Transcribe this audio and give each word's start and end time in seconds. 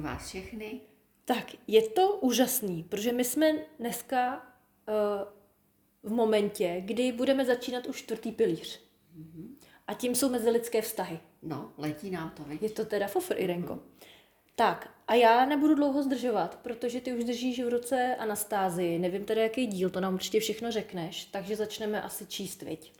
zdravím 0.00 0.16
vás 0.16 0.28
všechny. 0.28 0.80
Tak, 1.24 1.46
je 1.66 1.88
to 1.88 2.16
úžasný, 2.16 2.82
protože 2.82 3.12
my 3.12 3.24
jsme 3.24 3.52
dneska 3.78 4.46
uh, 4.88 6.10
v 6.10 6.12
momentě, 6.12 6.82
kdy 6.84 7.12
budeme 7.12 7.44
začínat 7.44 7.86
už 7.86 8.02
čtvrtý 8.02 8.32
pilíř. 8.32 8.80
Mm-hmm. 9.18 9.48
A 9.86 9.94
tím 9.94 10.14
jsou 10.14 10.30
mezilidské 10.30 10.82
vztahy. 10.82 11.20
No, 11.42 11.72
letí 11.78 12.10
nám 12.10 12.30
to, 12.30 12.44
viď? 12.44 12.62
Je 12.62 12.70
to 12.70 12.84
teda 12.84 13.06
fofr, 13.06 13.34
Irenko. 13.38 13.74
Mm. 13.74 13.80
Tak, 14.56 14.90
a 15.06 15.14
já 15.14 15.44
nebudu 15.46 15.74
dlouho 15.74 16.02
zdržovat, 16.02 16.58
protože 16.62 17.00
ty 17.00 17.12
už 17.12 17.24
držíš 17.24 17.60
v 17.60 17.68
ruce 17.68 18.16
Anastázii. 18.16 18.98
Nevím 18.98 19.24
teda, 19.24 19.42
jaký 19.42 19.66
díl, 19.66 19.90
to 19.90 20.00
nám 20.00 20.14
určitě 20.14 20.40
všechno 20.40 20.72
řekneš, 20.72 21.24
takže 21.24 21.56
začneme 21.56 22.02
asi 22.02 22.26
číst, 22.26 22.62
viď? 22.62 22.92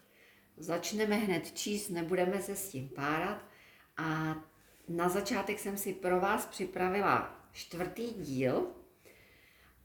Začneme 0.56 1.16
hned 1.16 1.52
číst, 1.52 1.88
nebudeme 1.88 2.42
se 2.42 2.56
s 2.56 2.70
tím 2.70 2.88
párat. 2.88 3.44
A 3.96 4.36
na 4.90 5.08
začátek 5.08 5.58
jsem 5.58 5.76
si 5.76 5.92
pro 5.92 6.20
vás 6.20 6.46
připravila 6.46 7.46
čtvrtý 7.52 8.14
díl 8.14 8.66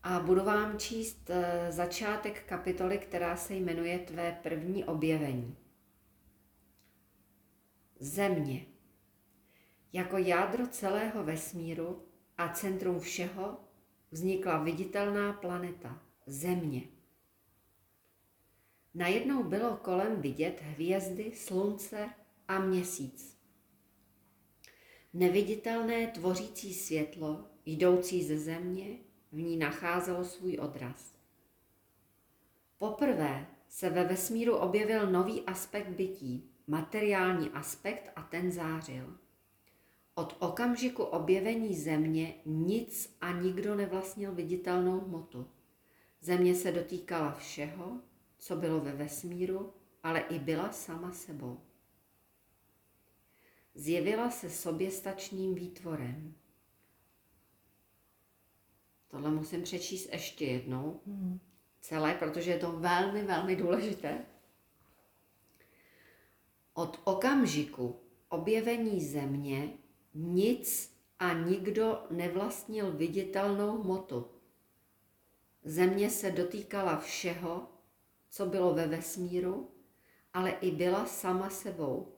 a 0.04 0.20
budu 0.20 0.44
vám 0.44 0.80
číst 0.80 1.30
eh, 1.30 1.72
začátek 1.72 2.44
kapitoly, 2.45 2.98
která 2.98 3.36
se 3.36 3.54
jmenuje 3.54 4.00
Tvé 4.00 4.40
první 4.44 4.86
objevení. 4.86 5.58
Země. 8.00 8.66
Jako 9.94 10.17
jádro 10.17 10.67
celého 10.67 11.23
vesmíru 11.23 12.06
a 12.38 12.50
centrum 12.50 13.00
všeho 13.00 13.58
vznikla 14.11 14.58
viditelná 14.58 15.33
planeta, 15.33 16.02
Země. 16.26 16.81
Najednou 18.94 19.44
bylo 19.44 19.78
kolem 19.78 20.22
vidět 20.22 20.61
hvězdy, 20.61 21.31
slunce 21.36 22.09
a 22.48 22.59
měsíc. 22.59 23.34
Neviditelné 25.17 26.08
tvořící 26.08 26.73
světlo, 26.73 27.45
jdoucí 27.66 28.23
ze 28.23 28.38
země, 28.38 28.97
v 29.31 29.35
ní 29.35 29.58
nacházelo 29.58 30.25
svůj 30.25 30.58
odraz. 30.61 31.13
Poprvé 32.77 33.47
se 33.69 33.89
ve 33.89 34.03
vesmíru 34.03 34.55
objevil 34.55 35.11
nový 35.11 35.41
aspekt 35.41 35.88
bytí, 35.88 36.49
materiální 36.67 37.49
aspekt 37.49 38.11
a 38.16 38.21
ten 38.21 38.52
zářil. 38.52 39.17
Od 40.16 40.36
okamžiku 40.39 41.03
objevení 41.03 41.75
země 41.75 42.36
nic 42.45 43.17
a 43.21 43.31
nikdo 43.31 43.75
nevlastnil 43.75 44.31
viditelnou 44.31 44.99
hmotu. 44.99 45.47
Země 46.21 46.55
se 46.55 46.71
dotýkala 46.71 47.31
všeho, 47.31 47.99
co 48.38 48.55
bylo 48.55 48.80
ve 48.80 48.91
vesmíru, 48.91 49.73
ale 50.03 50.19
i 50.19 50.39
byla 50.39 50.71
sama 50.71 51.11
sebou. 51.11 51.59
Zjevila 53.76 54.31
se 54.31 54.50
soběstačným 54.50 55.56
výtvorem. 55.56 56.36
Tohle 59.08 59.32
musím 59.32 59.64
přečíst 59.64 60.09
ještě 60.12 60.45
jednou, 60.45 61.02
hmm. 61.08 61.40
celé, 61.82 62.14
protože 62.14 62.52
je 62.52 62.59
to 62.59 62.72
velmi, 62.72 63.23
velmi 63.23 63.56
důležité. 63.56 64.26
Od 66.73 67.02
okamžiku 67.04 68.00
objevení 68.30 69.02
země 69.02 69.70
nic 70.14 70.95
a 71.20 71.34
nikdo 71.34 72.04
nevlastnil 72.10 72.92
viditelnou 72.92 73.82
hmotu. 73.82 74.28
Země 75.64 76.10
se 76.10 76.32
dotýkala 76.32 76.99
všeho, 76.99 77.70
co 78.30 78.45
bylo 78.45 78.73
ve 78.73 78.88
vesmíru, 78.88 79.72
ale 80.33 80.49
i 80.49 80.72
byla 80.72 81.05
sama 81.05 81.49
sebou. 81.49 82.14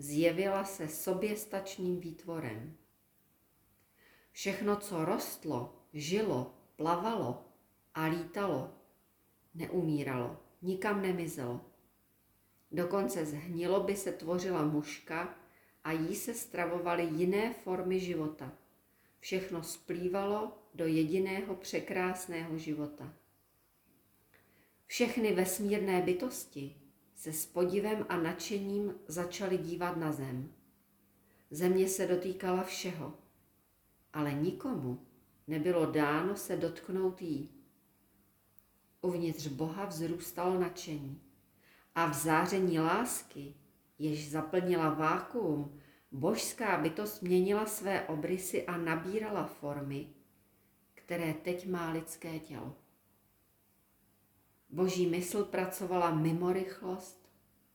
Zjevila 0.00 0.64
se 0.64 0.88
soběstačným 0.88 2.00
výtvorem. 2.00 2.76
Všechno, 4.32 4.76
co 4.76 5.04
rostlo, 5.04 5.74
žilo, 5.92 6.54
plavalo 6.76 7.44
a 7.94 8.04
lítalo, 8.04 8.74
neumíralo, 9.54 10.36
nikam 10.62 11.02
nemizelo. 11.02 11.60
Dokonce 12.72 13.26
z 13.26 13.32
hniloby 13.32 13.96
se 13.96 14.12
tvořila 14.12 14.64
muška 14.64 15.34
a 15.84 15.92
jí 15.92 16.14
se 16.14 16.34
stravovaly 16.34 17.04
jiné 17.04 17.54
formy 17.54 18.00
života. 18.00 18.52
Všechno 19.20 19.62
splývalo 19.62 20.58
do 20.74 20.86
jediného 20.86 21.56
překrásného 21.56 22.58
života. 22.58 23.14
Všechny 24.86 25.32
vesmírné 25.32 26.02
bytosti 26.02 26.76
se 27.18 27.32
s 27.32 27.46
podivem 27.46 28.06
a 28.08 28.16
nadšením 28.16 28.94
začaly 29.06 29.58
dívat 29.58 29.96
na 29.96 30.12
zem. 30.12 30.52
Země 31.50 31.88
se 31.88 32.06
dotýkala 32.06 32.62
všeho, 32.62 33.14
ale 34.12 34.32
nikomu 34.32 35.06
nebylo 35.46 35.86
dáno 35.86 36.36
se 36.36 36.56
dotknout 36.56 37.22
jí. 37.22 37.50
Uvnitř 39.00 39.46
Boha 39.46 39.84
vzrůstalo 39.84 40.60
nadšení 40.60 41.20
a 41.94 42.06
v 42.06 42.14
záření 42.14 42.80
lásky, 42.80 43.54
jež 43.98 44.30
zaplnila 44.30 44.94
vákuum, 44.94 45.80
božská 46.12 46.78
bytost 46.78 47.22
měnila 47.22 47.66
své 47.66 48.08
obrysy 48.08 48.66
a 48.66 48.76
nabírala 48.76 49.46
formy, 49.46 50.08
které 50.94 51.34
teď 51.34 51.68
má 51.68 51.90
lidské 51.90 52.38
tělo. 52.38 52.76
Boží 54.68 55.06
mysl 55.06 55.44
pracovala 55.44 56.14
mimo 56.14 56.52
rychlost, 56.52 57.28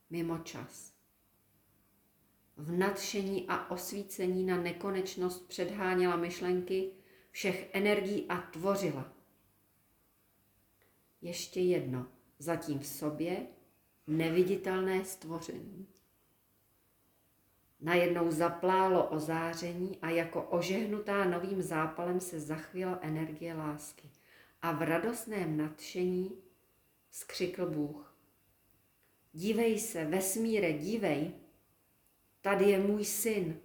mimo 0.09 0.37
čas. 0.37 0.93
V 2.57 2.71
nadšení 2.71 3.47
a 3.47 3.71
osvícení 3.71 4.45
na 4.45 4.57
nekonečnost 4.57 5.47
předháněla 5.47 6.15
myšlenky 6.15 6.91
všech 7.31 7.69
energií 7.73 8.25
a 8.29 8.37
tvořila. 8.37 9.13
Ještě 11.21 11.59
jedno, 11.59 12.07
zatím 12.39 12.79
v 12.79 12.85
sobě 12.87 13.47
neviditelné 14.07 15.05
stvoření. 15.05 15.87
Najednou 17.81 18.31
zaplálo 18.31 19.07
ozáření 19.07 19.97
a 20.01 20.09
jako 20.09 20.43
ožehnutá 20.43 21.25
novým 21.25 21.61
zápalem 21.61 22.19
se 22.19 22.39
zachvěla 22.39 22.99
energie 23.01 23.53
lásky. 23.53 24.09
A 24.61 24.71
v 24.71 24.81
radostném 24.81 25.57
nadšení 25.57 26.43
skřikl 27.13 27.65
Bůh. 27.65 28.17
Dívej 29.33 29.79
se, 29.79 30.05
vesmíre, 30.05 30.73
dívej, 30.73 31.33
tady 32.41 32.65
je 32.65 32.79
můj 32.79 33.05
syn, 33.05 33.61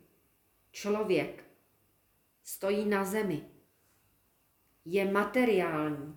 člověk, 0.70 1.44
stojí 2.42 2.86
na 2.86 3.04
zemi, 3.04 3.48
je 4.84 5.12
materiální 5.12 6.16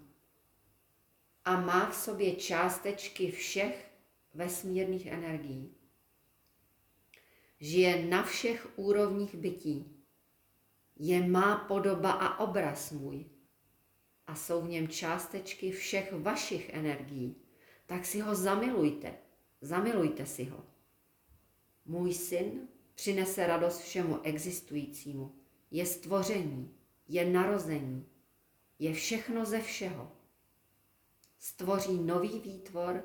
a 1.45 1.61
má 1.61 1.89
v 1.89 1.95
sobě 1.95 2.35
částečky 2.35 3.31
všech 3.31 3.91
vesmírných 4.33 5.05
energií. 5.05 5.75
Žije 7.59 8.05
na 8.05 8.23
všech 8.23 8.67
úrovních 8.75 9.35
bytí. 9.35 10.03
Je 10.95 11.27
má 11.27 11.57
podoba 11.57 12.11
a 12.11 12.39
obraz 12.39 12.91
můj 12.91 13.25
a 14.31 14.35
jsou 14.35 14.61
v 14.61 14.69
něm 14.69 14.87
částečky 14.87 15.71
všech 15.71 16.13
vašich 16.13 16.69
energií, 16.69 17.35
tak 17.85 18.05
si 18.05 18.19
ho 18.19 18.35
zamilujte. 18.35 19.13
Zamilujte 19.61 20.25
si 20.25 20.43
ho. 20.43 20.65
Můj 21.85 22.13
syn 22.13 22.67
přinese 22.95 23.47
radost 23.47 23.79
všemu 23.79 24.21
existujícímu. 24.23 25.35
Je 25.71 25.85
stvoření, 25.85 26.75
je 27.07 27.25
narození, 27.25 28.05
je 28.79 28.93
všechno 28.93 29.45
ze 29.45 29.61
všeho. 29.61 30.11
Stvoří 31.39 31.97
nový 31.97 32.39
výtvor 32.39 33.03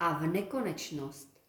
a 0.00 0.12
v 0.18 0.26
nekonečnost 0.26 1.40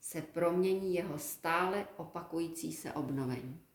se 0.00 0.22
promění 0.22 0.94
jeho 0.94 1.18
stále 1.18 1.88
opakující 1.96 2.72
se 2.72 2.92
obnovení. 2.92 3.65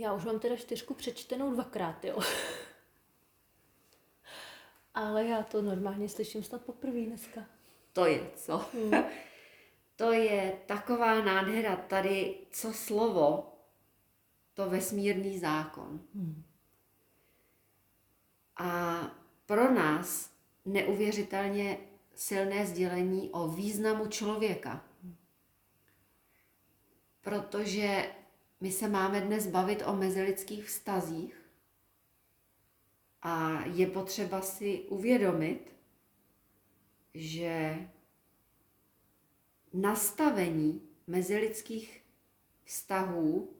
Já 0.00 0.12
už 0.12 0.24
mám 0.24 0.38
teda 0.38 0.56
čtyřku 0.56 0.94
přečtenou 0.94 1.52
dvakrát, 1.54 2.04
jo. 2.04 2.18
Ale 4.94 5.26
já 5.26 5.42
to 5.42 5.62
normálně 5.62 6.08
slyším 6.08 6.42
snad 6.42 6.62
poprvé 6.62 7.00
dneska. 7.00 7.46
To 7.92 8.06
je 8.06 8.30
co? 8.36 8.58
Hmm. 8.58 9.04
to 9.96 10.12
je 10.12 10.60
taková 10.66 11.20
nádhera 11.24 11.76
tady, 11.76 12.36
co 12.50 12.72
slovo, 12.72 13.52
to 14.54 14.70
vesmírný 14.70 15.38
zákon. 15.38 16.00
Hmm. 16.14 16.44
A 18.56 19.00
pro 19.46 19.74
nás 19.74 20.30
neuvěřitelně 20.64 21.78
silné 22.14 22.66
sdělení 22.66 23.30
o 23.30 23.48
významu 23.48 24.06
člověka. 24.06 24.84
Protože 27.20 28.19
my 28.60 28.72
se 28.72 28.88
máme 28.88 29.20
dnes 29.20 29.46
bavit 29.46 29.82
o 29.86 29.96
mezilidských 29.96 30.64
vztazích 30.64 31.40
a 33.22 33.64
je 33.66 33.86
potřeba 33.86 34.40
si 34.40 34.80
uvědomit, 34.88 35.76
že 37.14 37.88
nastavení 39.72 40.88
mezilidských 41.06 42.04
vztahů 42.64 43.56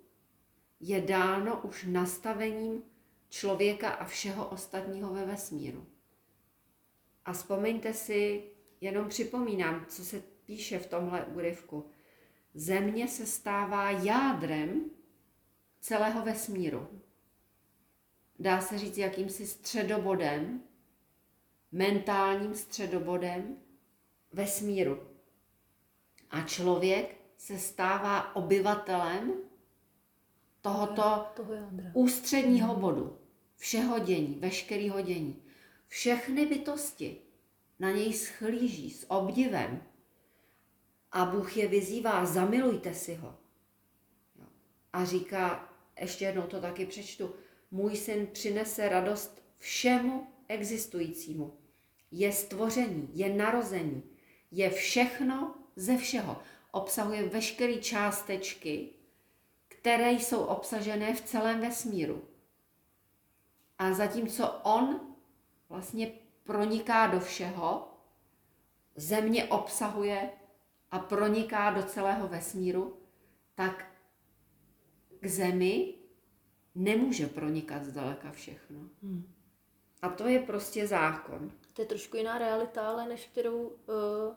je 0.81 1.01
dáno 1.01 1.61
už 1.63 1.85
nastavením 1.89 2.83
člověka 3.29 3.91
a 3.91 4.05
všeho 4.05 4.49
ostatního 4.49 5.15
ve 5.15 5.27
vesmíru. 5.27 5.87
A 7.25 7.33
vzpomeňte 7.33 7.95
si, 7.95 8.45
jenom 8.81 9.09
připomínám, 9.09 9.87
co 9.89 10.05
se 10.05 10.23
píše 10.47 10.79
v 10.79 10.87
tomhle 10.87 11.25
úryvku. 11.25 11.91
Země 12.55 13.09
se 13.09 13.27
stává 13.27 13.91
jádrem 13.91 14.91
celého 15.81 16.23
vesmíru. 16.23 16.89
Dá 18.39 18.61
se 18.61 18.79
říct 18.79 18.99
jakýmsi 18.99 19.47
středobodem, 19.47 20.63
mentálním 21.73 22.55
středobodem 22.55 23.57
vesmíru. 24.33 25.01
A 26.31 26.41
člověk 26.41 27.17
se 27.37 27.59
stává 27.59 28.37
obyvatelem 28.37 29.35
tohoto 30.61 31.27
Toho 31.35 31.53
jádra. 31.53 31.91
ústředního 31.95 32.77
bodu 32.77 33.19
všeho 33.57 33.99
dění, 33.99 34.35
veškerého 34.35 35.01
dění. 35.01 35.43
Všechny 35.87 36.47
bytosti 36.47 37.21
na 37.79 37.91
něj 37.91 38.13
schlíží 38.13 38.91
s 38.91 39.11
obdivem 39.11 39.83
a 41.13 41.25
Bůh 41.25 41.57
je 41.57 41.69
vyzývá, 41.69 42.27
zamilujte 42.27 42.95
si 42.95 43.15
ho. 43.15 43.35
A 44.93 45.05
říká, 45.05 45.69
ještě 46.01 46.25
jednou 46.25 46.43
to 46.43 46.61
taky 46.61 46.87
přečtu, 46.87 47.35
můj 47.71 47.97
syn 47.97 48.27
přinese 48.27 48.89
radost 48.89 49.43
všemu 49.59 50.27
existujícímu. 50.49 51.59
Je 52.11 52.33
stvoření, 52.33 53.11
je 53.15 53.35
narození, 53.35 54.03
je 54.51 54.71
všechno 54.71 55.55
ze 55.77 55.97
všeho. 55.97 56.43
Obsahuje 56.71 57.29
veškeré 57.29 57.77
částečky, 57.77 58.89
které 59.69 60.13
jsou 60.13 60.45
obsažené 60.45 61.15
v 61.15 61.21
celém 61.21 61.61
vesmíru. 61.61 62.25
A 63.79 63.93
zatímco 63.93 64.61
on 64.63 65.01
vlastně 65.69 66.13
proniká 66.45 67.07
do 67.07 67.21
všeho, 67.21 67.89
země 68.97 69.45
obsahuje 69.45 70.31
a 70.91 70.99
proniká 70.99 71.71
do 71.71 71.83
celého 71.83 72.29
vesmíru, 72.29 72.97
tak 73.55 73.87
k 75.21 75.27
zemi 75.27 75.95
nemůže 76.75 77.27
pronikat 77.27 77.85
zdaleka 77.85 78.31
všechno. 78.31 78.81
Hmm. 79.03 79.33
A 80.03 80.09
to 80.09 80.29
je 80.29 80.41
prostě 80.41 80.87
zákon. 80.87 81.51
To 81.73 81.83
je 81.83 81.87
trošku 81.87 82.17
jiná 82.17 82.39
realita, 82.39 82.89
ale 82.89 83.09
než 83.09 83.27
kterou 83.27 83.63
uh, 83.63 84.37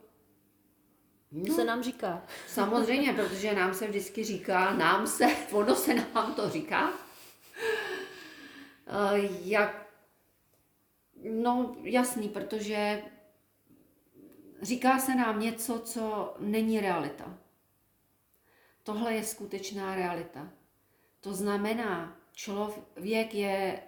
No, 1.32 1.54
se 1.54 1.64
nám 1.64 1.82
říká. 1.82 2.22
samozřejmě, 2.48 3.12
protože 3.16 3.54
nám 3.54 3.74
se 3.74 3.86
vždycky 3.86 4.24
říká, 4.24 4.74
nám 4.74 5.06
se, 5.06 5.26
ono 5.52 5.74
se 5.74 5.94
nám 5.94 6.34
to 6.34 6.50
říká, 6.50 6.92
Eh, 8.86 9.28
jak, 9.42 9.86
no 11.30 11.76
jasný, 11.82 12.28
protože 12.28 13.02
říká 14.64 14.98
se 14.98 15.14
nám 15.14 15.40
něco, 15.40 15.78
co 15.78 16.34
není 16.38 16.80
realita. 16.80 17.38
Tohle 18.82 19.14
je 19.14 19.24
skutečná 19.24 19.94
realita. 19.94 20.52
To 21.20 21.34
znamená, 21.34 22.20
člověk 22.32 23.34
je 23.34 23.82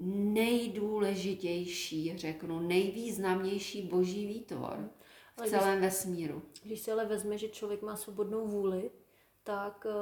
nejdůležitější, 0.00 2.18
řeknu, 2.18 2.60
nejvýznamnější 2.60 3.82
boží 3.82 4.26
výtvor 4.26 4.90
v 5.36 5.40
Ale 5.40 5.50
celém 5.50 5.80
vesmíru. 5.80 6.42
Když 6.62 6.80
si 6.80 6.92
ale 6.92 7.06
vezme, 7.06 7.38
že 7.38 7.48
člověk 7.48 7.82
má 7.82 7.96
svobodnou 7.96 8.46
vůli, 8.46 8.90
tak 9.44 9.84
uh, 9.84 9.92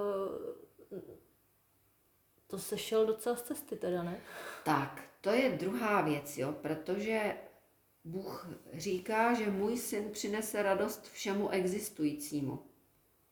to 2.47 2.59
sešel 2.59 3.06
docela 3.06 3.37
z 3.37 3.43
cesty 3.43 3.76
teda, 3.76 4.03
ne? 4.03 4.20
Tak, 4.65 5.09
to 5.20 5.31
je 5.31 5.50
druhá 5.50 6.00
věc, 6.00 6.38
jo, 6.38 6.53
protože 6.53 7.37
Bůh 8.08 8.49
říká, 8.72 9.34
že 9.34 9.50
můj 9.50 9.76
syn 9.76 10.10
přinese 10.10 10.62
radost 10.62 11.10
všemu 11.12 11.49
existujícímu. 11.49 12.62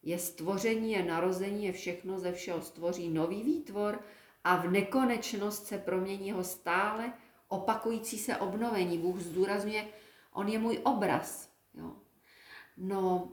Je 0.02 0.19
stvoření, 0.19 0.93
je 0.93 1.05
narození, 1.05 1.64
je 1.64 1.73
všechno 1.73 2.19
ze 2.19 2.32
všeho 2.32 2.62
stvoří 2.62 3.08
nový 3.08 3.43
výtvor 3.43 4.00
a 4.44 4.56
v 4.56 4.70
nekonečnost 4.70 5.67
se 5.67 5.78
promění 5.78 6.28
jeho 6.28 6.44
stále 6.44 7.12
opakující 7.49 8.19
se 8.19 8.37
obnovení. 8.37 8.99
Bůh 8.99 9.20
zdůrazňuje, 9.20 9.88
on 10.32 10.49
je 10.49 10.58
můj 10.58 10.81
obraz. 10.84 11.50
Jo. 11.75 11.96
No, 12.76 13.32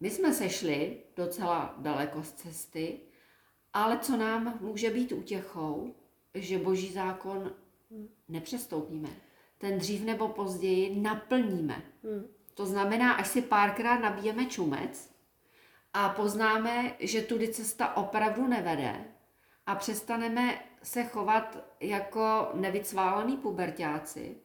my 0.00 0.10
jsme 0.10 0.34
sešli 0.34 1.02
docela 1.16 1.74
daleko 1.78 2.22
z 2.22 2.32
cesty, 2.32 3.00
ale 3.72 3.98
co 3.98 4.16
nám 4.16 4.58
může 4.60 4.90
být 4.90 5.12
útěchou, 5.12 5.94
že 6.34 6.58
boží 6.58 6.92
zákon 6.92 7.54
nepřestoupíme. 8.28 9.08
Ten 9.58 9.78
dřív 9.78 10.04
nebo 10.04 10.28
později 10.28 11.00
naplníme. 11.00 11.82
Hmm. 12.04 12.26
To 12.54 12.66
znamená, 12.66 13.12
až 13.12 13.28
si 13.28 13.42
párkrát 13.42 13.98
nabijeme 13.98 14.46
čumec 14.46 15.14
a 15.92 16.08
poznáme, 16.08 16.96
že 17.00 17.22
tudy 17.22 17.48
cesta 17.48 17.96
opravdu 17.96 18.46
nevede 18.46 19.04
a 19.66 19.74
přestaneme 19.74 20.64
se 20.82 21.04
chovat 21.04 21.58
jako 21.80 22.50
nevycválený 22.54 23.36
pubertáci, 23.36 24.36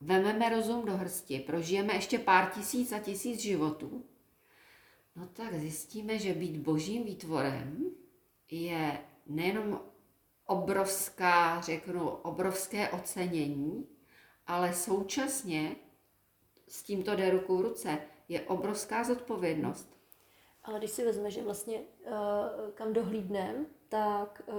vememe 0.00 0.48
rozum 0.48 0.84
do 0.84 0.96
hrsti, 0.96 1.40
prožijeme 1.40 1.94
ještě 1.94 2.18
pár 2.18 2.50
tisíc 2.50 2.92
a 2.92 2.98
tisíc 2.98 3.40
životů, 3.40 4.04
no 5.16 5.26
tak 5.26 5.54
zjistíme, 5.54 6.18
že 6.18 6.34
být 6.34 6.56
božím 6.56 7.04
výtvorem 7.04 7.90
je 8.50 8.98
nejenom 9.26 9.80
obrovská, 10.46 11.60
řeknu, 11.60 12.08
obrovské 12.08 12.88
ocenění, 12.88 13.86
ale 14.52 14.72
současně 14.72 15.76
s 16.68 16.82
tímto 16.82 17.16
jde 17.16 17.30
ruku 17.30 17.56
v 17.56 17.60
ruce, 17.60 17.98
je 18.28 18.40
obrovská 18.40 19.04
zodpovědnost. 19.04 19.96
Ale 20.64 20.78
když 20.78 20.90
si 20.90 21.04
vezme, 21.04 21.30
že 21.30 21.42
vlastně 21.42 21.78
uh, 21.78 22.12
kam 22.74 22.92
dohlídnem, 22.92 23.66
tak 23.88 24.42
uh, 24.46 24.54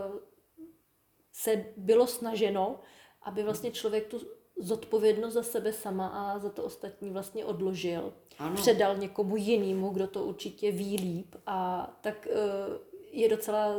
se 1.32 1.66
bylo 1.78 2.08
snaženo, 2.08 2.80
aby 3.22 3.44
vlastně 3.44 3.72
člověk 3.72 4.08
tu 4.08 4.22
zodpovědnost 4.58 5.34
za 5.34 5.44
sebe 5.44 5.74
sama 5.74 6.08
a 6.08 6.40
za 6.40 6.50
to 6.50 6.64
ostatní 6.64 7.10
vlastně 7.10 7.46
odložil. 7.46 8.14
Ano. 8.38 8.56
Předal 8.56 8.98
někomu 8.98 9.36
jinému, 9.36 9.90
kdo 9.90 10.08
to 10.08 10.26
určitě 10.26 10.72
ví 10.72 10.98
líp. 10.98 11.36
A 11.46 11.88
tak 12.02 12.28
uh, 12.30 12.36
je 13.12 13.30
docela 13.30 13.76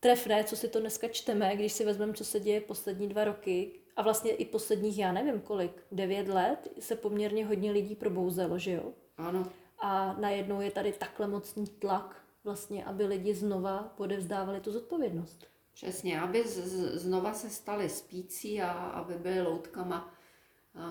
trefné, 0.00 0.44
co 0.44 0.56
si 0.56 0.68
to 0.68 0.80
dneska 0.80 1.08
čteme, 1.08 1.56
když 1.56 1.72
si 1.72 1.84
vezmeme, 1.84 2.14
co 2.14 2.24
se 2.24 2.40
děje 2.40 2.60
poslední 2.60 3.08
dva 3.08 3.24
roky 3.24 3.79
a 3.96 4.02
vlastně 4.02 4.30
i 4.30 4.44
posledních, 4.44 4.98
já 4.98 5.12
nevím 5.12 5.40
kolik, 5.40 5.82
devět 5.92 6.28
let 6.28 6.68
se 6.80 6.96
poměrně 6.96 7.46
hodně 7.46 7.72
lidí 7.72 7.94
probouzelo, 7.94 8.58
že 8.58 8.72
jo? 8.72 8.92
Ano, 9.16 9.46
A 9.78 10.12
najednou 10.20 10.60
je 10.60 10.70
tady 10.70 10.92
takhle 10.92 11.26
mocný 11.28 11.66
tlak, 11.66 12.16
vlastně, 12.44 12.84
aby 12.84 13.04
lidi 13.06 13.34
znova 13.34 13.92
podevzdávali 13.96 14.60
tu 14.60 14.72
zodpovědnost. 14.72 15.46
přesně, 15.72 16.20
aby 16.20 16.48
z, 16.48 16.56
z, 16.66 17.00
znova 17.02 17.34
se 17.34 17.50
stali 17.50 17.88
spící 17.88 18.62
a 18.62 18.70
aby 18.72 19.14
byly 19.14 19.42
loutkama, 19.42 20.14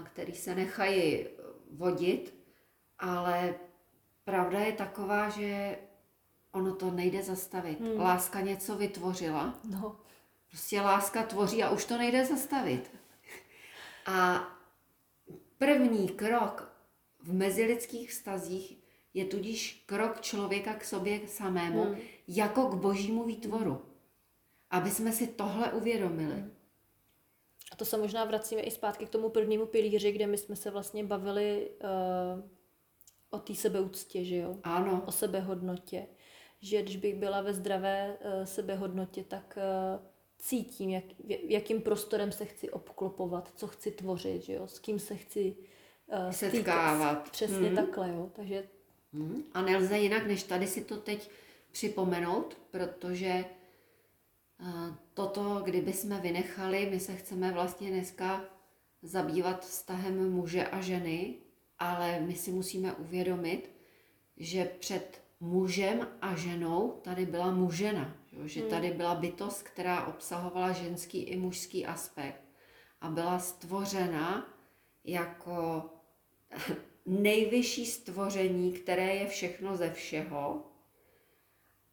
který 0.04 0.34
se 0.34 0.56
nechají 0.56 1.28
vodit, 1.72 2.34
ale 3.00 3.56
pravda 4.24 4.60
je 4.60 4.72
taková, 4.72 5.30
že 5.30 5.78
ono 6.52 6.76
to 6.76 6.92
nejde 6.92 7.24
zastavit. 7.24 7.80
Hmm. 7.80 8.00
Láska 8.00 8.42
něco 8.42 8.76
vytvořila, 8.76 9.54
No, 9.70 9.96
Prostě 10.50 10.82
láska 10.82 11.24
tvoří 11.24 11.64
a 11.64 11.70
už 11.70 11.86
to 11.86 11.98
nejde 11.98 12.26
zastavit. 12.26 12.92
A 14.06 14.48
první 15.58 16.10
krok 16.10 16.72
v 17.20 17.34
mezilidských 17.34 18.10
vztazích 18.10 18.78
je 19.14 19.26
tudíž 19.26 19.84
krok 19.86 20.22
člověka 20.22 20.74
k 20.74 20.86
sobě 20.86 21.28
samému, 21.28 21.84
hmm. 21.84 21.98
jako 22.28 22.66
k 22.66 22.76
božímu 22.76 23.24
výtvoru. 23.24 23.82
Aby 24.70 24.92
jsme 24.92 25.12
si 25.12 25.28
tohle 25.28 25.74
uvědomili. 25.74 26.44
a 27.72 27.76
to 27.76 27.86
se 27.86 27.98
možná 27.98 28.26
vracíme 28.26 28.62
i 28.62 28.72
zpátky 28.72 29.06
k 29.06 29.10
tomu 29.10 29.30
prvnímu 29.30 29.66
pilíři, 29.66 30.12
kde 30.12 30.28
my 30.28 30.38
jsme 30.38 30.56
se 30.56 30.72
vlastně 30.72 31.04
bavili 31.04 31.72
uh, 31.84 32.50
o 33.30 33.40
té 33.40 33.56
sebeúctě, 33.56 34.26
že 34.26 34.36
jo? 34.36 34.58
Ano, 34.64 35.04
O 35.06 35.12
sebehodnotě. 35.12 36.08
Že 36.62 36.82
když 36.82 36.96
bych 36.98 37.16
byla 37.16 37.42
ve 37.42 37.54
zdravé 37.54 38.18
uh, 38.20 38.44
sebehodnotě, 38.44 39.24
tak 39.24 39.58
uh, 39.58 40.06
cítím, 40.40 40.90
jak, 40.90 41.04
jakým 41.28 41.82
prostorem 41.82 42.32
se 42.32 42.46
chci 42.46 42.70
obklopovat, 42.70 43.52
co 43.56 43.68
chci 43.68 43.92
tvořit, 43.92 44.44
že 44.44 44.54
jo? 44.54 44.68
S 44.68 44.80
kým 44.80 45.00
se 45.00 45.16
chci 45.16 45.56
uh, 46.08 46.32
Setkávat. 46.32 47.32
Přesně 47.32 47.58
Mhm. 47.70 47.76
takhle, 47.76 48.10
jo? 48.10 48.30
Takže 48.36 48.64
Hmm. 49.14 49.44
A 49.54 49.62
nelze 49.62 49.98
jinak, 49.98 50.28
než 50.28 50.44
tady 50.44 50.68
si 50.68 50.84
to 50.84 50.98
teď 50.98 51.30
připomenout, 51.72 52.58
protože 52.72 53.28
eh, 54.60 54.94
toto, 55.14 55.62
kdyby 55.66 55.94
jsme 55.94 56.20
vynechali, 56.20 56.88
my 56.92 57.00
se 57.00 57.16
chceme 57.16 57.52
vlastně 57.52 57.92
dneska 57.92 58.46
zabývat 59.02 59.66
vztahem 59.66 60.32
muže 60.32 60.68
a 60.68 60.82
ženy, 60.82 61.36
ale 61.80 62.20
my 62.20 62.36
si 62.36 62.52
musíme 62.52 62.94
uvědomit, 62.94 63.70
že 64.38 64.66
před 64.66 65.22
mužem 65.40 66.08
a 66.22 66.36
ženou 66.36 67.00
tady 67.02 67.26
byla 67.26 67.52
mužena, 67.52 68.16
že 68.46 68.62
tady 68.62 68.92
byla 68.92 69.16
bytost, 69.16 69.64
která 69.64 70.06
obsahovala 70.06 70.72
ženský 70.72 71.24
i 71.24 71.38
mužský 71.38 71.86
aspekt. 71.86 72.42
A 73.02 73.10
byla 73.10 73.40
stvořena 73.40 74.54
jako 75.04 75.90
nejvyšší 77.06 77.86
stvoření, 77.86 78.74
které 78.74 79.16
je 79.16 79.28
všechno 79.28 79.78
ze 79.78 79.92
všeho 79.92 80.64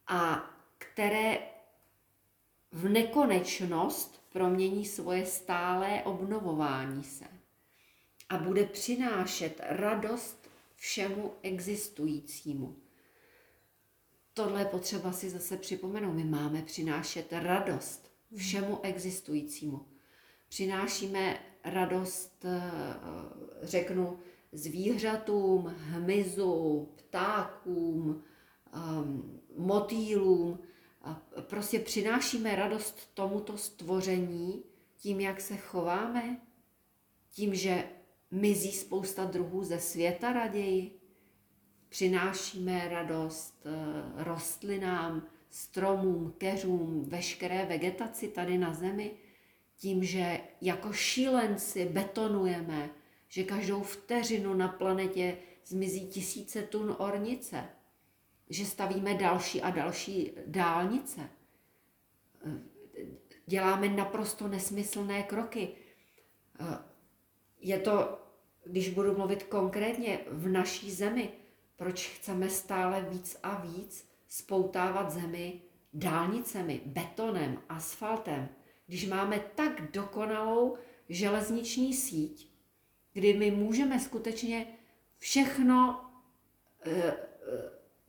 a 0.06 0.50
které 0.78 1.38
v 2.72 2.88
nekonečnost 2.88 4.22
promění 4.32 4.84
svoje 4.86 5.26
stálé 5.26 6.02
obnovování 6.04 7.04
se 7.04 7.24
a 8.28 8.38
bude 8.38 8.64
přinášet 8.64 9.60
radost 9.62 10.50
všemu 10.76 11.34
existujícímu. 11.42 12.85
Tohle 14.36 14.60
je 14.60 14.64
potřeba 14.64 15.12
si 15.12 15.30
zase 15.30 15.56
připomenout. 15.56 16.12
My 16.12 16.24
máme 16.24 16.62
přinášet 16.62 17.32
radost 17.32 18.10
všemu 18.36 18.80
existujícímu. 18.82 19.80
Přinášíme 20.48 21.38
radost, 21.64 22.44
eh, 22.44 22.60
řeknu, 23.62 24.18
zvířatům, 24.52 25.74
hmyzu, 25.78 26.88
ptákům, 26.96 28.22
ehm, 28.72 29.40
motýlům. 29.56 30.58
Prostě 31.40 31.78
přinášíme 31.78 32.56
radost 32.56 33.10
tomuto 33.14 33.56
stvoření 33.56 34.64
tím, 34.96 35.20
jak 35.20 35.40
se 35.40 35.56
chováme, 35.56 36.40
tím, 37.30 37.54
že 37.54 37.88
mizí 38.30 38.72
spousta 38.72 39.24
druhů 39.24 39.64
ze 39.64 39.80
světa 39.80 40.32
raději. 40.32 40.95
Přinášíme 41.88 42.88
radost 42.88 43.66
eh, 43.66 44.24
rostlinám, 44.24 45.26
stromům, 45.50 46.34
keřům, 46.38 47.04
veškeré 47.08 47.66
vegetaci 47.66 48.28
tady 48.28 48.58
na 48.58 48.74
zemi, 48.74 49.10
tím, 49.76 50.04
že 50.04 50.40
jako 50.60 50.92
šílenci 50.92 51.84
betonujeme, 51.84 52.90
že 53.28 53.44
každou 53.44 53.82
vteřinu 53.82 54.54
na 54.54 54.68
planetě 54.68 55.38
zmizí 55.64 56.06
tisíce 56.06 56.62
tun 56.62 56.96
ornice, 56.98 57.64
že 58.50 58.64
stavíme 58.64 59.14
další 59.14 59.62
a 59.62 59.70
další 59.70 60.32
dálnice. 60.46 61.20
Eh, 62.46 62.60
děláme 63.46 63.88
naprosto 63.88 64.48
nesmyslné 64.48 65.22
kroky. 65.22 65.68
Eh, 66.60 66.78
je 67.60 67.78
to, 67.78 68.18
když 68.64 68.88
budu 68.88 69.16
mluvit 69.16 69.42
konkrétně, 69.42 70.18
v 70.30 70.48
naší 70.48 70.92
zemi, 70.92 71.32
proč 71.76 72.08
chceme 72.08 72.50
stále 72.50 73.06
víc 73.10 73.38
a 73.42 73.60
víc 73.60 74.08
spoutávat 74.28 75.10
zemi 75.10 75.60
dálnicemi, 75.94 76.80
betonem, 76.86 77.58
asfaltem, 77.68 78.48
když 78.86 79.06
máme 79.06 79.40
tak 79.54 79.90
dokonalou 79.90 80.76
železniční 81.08 81.94
síť, 81.94 82.50
kdy 83.12 83.34
my 83.34 83.50
můžeme 83.50 84.00
skutečně 84.00 84.66
všechno, 85.18 86.04
eh, 86.86 86.90
eh, 86.92 87.16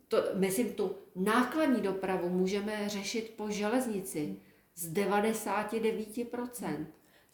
to, 0.07 0.17
myslím, 0.33 0.74
tu 0.74 0.95
nákladní 1.15 1.81
dopravu 1.81 2.29
můžeme 2.29 2.89
řešit 2.89 3.33
po 3.38 3.50
železnici 3.50 4.39
z 4.75 4.91
99% 4.93 6.88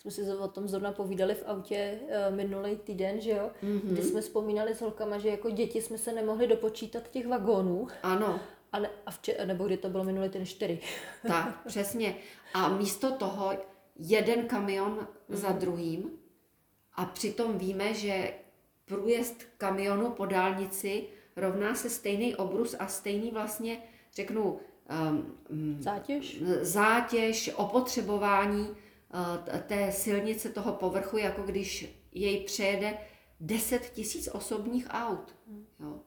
jsme 0.04 0.12
si 0.12 0.32
o 0.32 0.48
tom 0.48 0.68
zrovna 0.68 0.92
povídali 0.92 1.36
v 1.36 1.44
autě 1.46 2.00
uh, 2.02 2.36
minulý 2.36 2.76
týden, 2.76 3.22
že 3.22 3.32
jo, 3.32 3.52
mm-hmm. 3.64 3.82
kdy 3.84 4.04
jsme 4.04 4.22
vzpomínali 4.22 4.76
s 4.76 4.82
holkama, 4.82 5.18
že 5.18 5.30
jako 5.30 5.50
děti 5.50 5.82
jsme 5.82 5.98
se 5.98 6.14
nemohli 6.14 6.48
dopočítat 6.48 7.08
těch 7.08 7.28
vagónů. 7.28 7.88
Ano. 8.04 8.40
A, 8.72 8.80
ne, 8.80 8.90
a 9.06 9.12
vče, 9.12 9.46
nebo 9.46 9.66
kdy 9.66 9.78
to 9.78 9.90
bylo 9.90 10.04
minulý 10.04 10.30
týden 10.30 10.46
čtyři. 10.46 10.80
tak, 11.28 11.66
přesně. 11.68 12.16
A 12.54 12.70
místo 12.70 13.12
toho 13.12 13.52
jeden 14.00 14.48
kamion 14.48 15.00
mm-hmm. 15.00 15.36
za 15.36 15.52
druhým 15.52 16.12
a 16.96 17.06
přitom 17.06 17.58
víme, 17.58 17.94
že 17.94 18.34
průjezd 18.86 19.44
kamionu 19.58 20.10
po 20.10 20.26
dálnici 20.26 21.04
rovná 21.36 21.76
se 21.76 21.90
stejný 21.90 22.36
obrus 22.36 22.76
a 22.80 22.88
stejný 22.88 23.32
vlastně, 23.32 23.78
řeknu, 24.16 24.60
um, 25.50 25.78
zátěž, 25.80 26.42
zátěž 26.62 27.52
opotřebování 27.56 28.68
té 29.68 29.92
silnice, 29.92 30.50
toho 30.50 30.74
povrchu, 30.74 31.18
jako 31.18 31.42
když 31.42 32.00
jej 32.12 32.44
přejede 32.44 32.98
10 33.40 33.90
tisíc 33.90 34.28
osobních 34.28 34.88
aut. 34.90 35.36
Jo. 35.80 36.00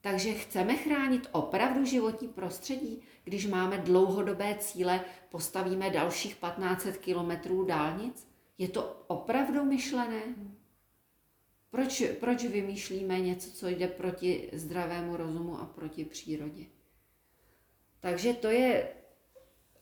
Takže 0.00 0.32
chceme 0.32 0.76
chránit 0.76 1.28
opravdu 1.32 1.84
životní 1.84 2.28
prostředí, 2.28 3.02
když 3.24 3.46
máme 3.46 3.78
dlouhodobé 3.78 4.56
cíle, 4.58 5.04
postavíme 5.30 5.90
dalších 5.90 6.34
1500 6.34 6.96
kilometrů 6.96 7.64
dálnic? 7.64 8.28
Je 8.58 8.68
to 8.68 9.04
opravdu 9.06 9.64
myšlené? 9.64 10.22
Proč, 11.70 12.02
proč 12.20 12.44
vymýšlíme 12.44 13.20
něco, 13.20 13.50
co 13.50 13.68
jde 13.68 13.88
proti 13.88 14.50
zdravému 14.52 15.16
rozumu 15.16 15.60
a 15.60 15.64
proti 15.64 16.04
přírodě? 16.04 16.64
Takže 18.00 18.34
to 18.34 18.48
je 18.48 18.88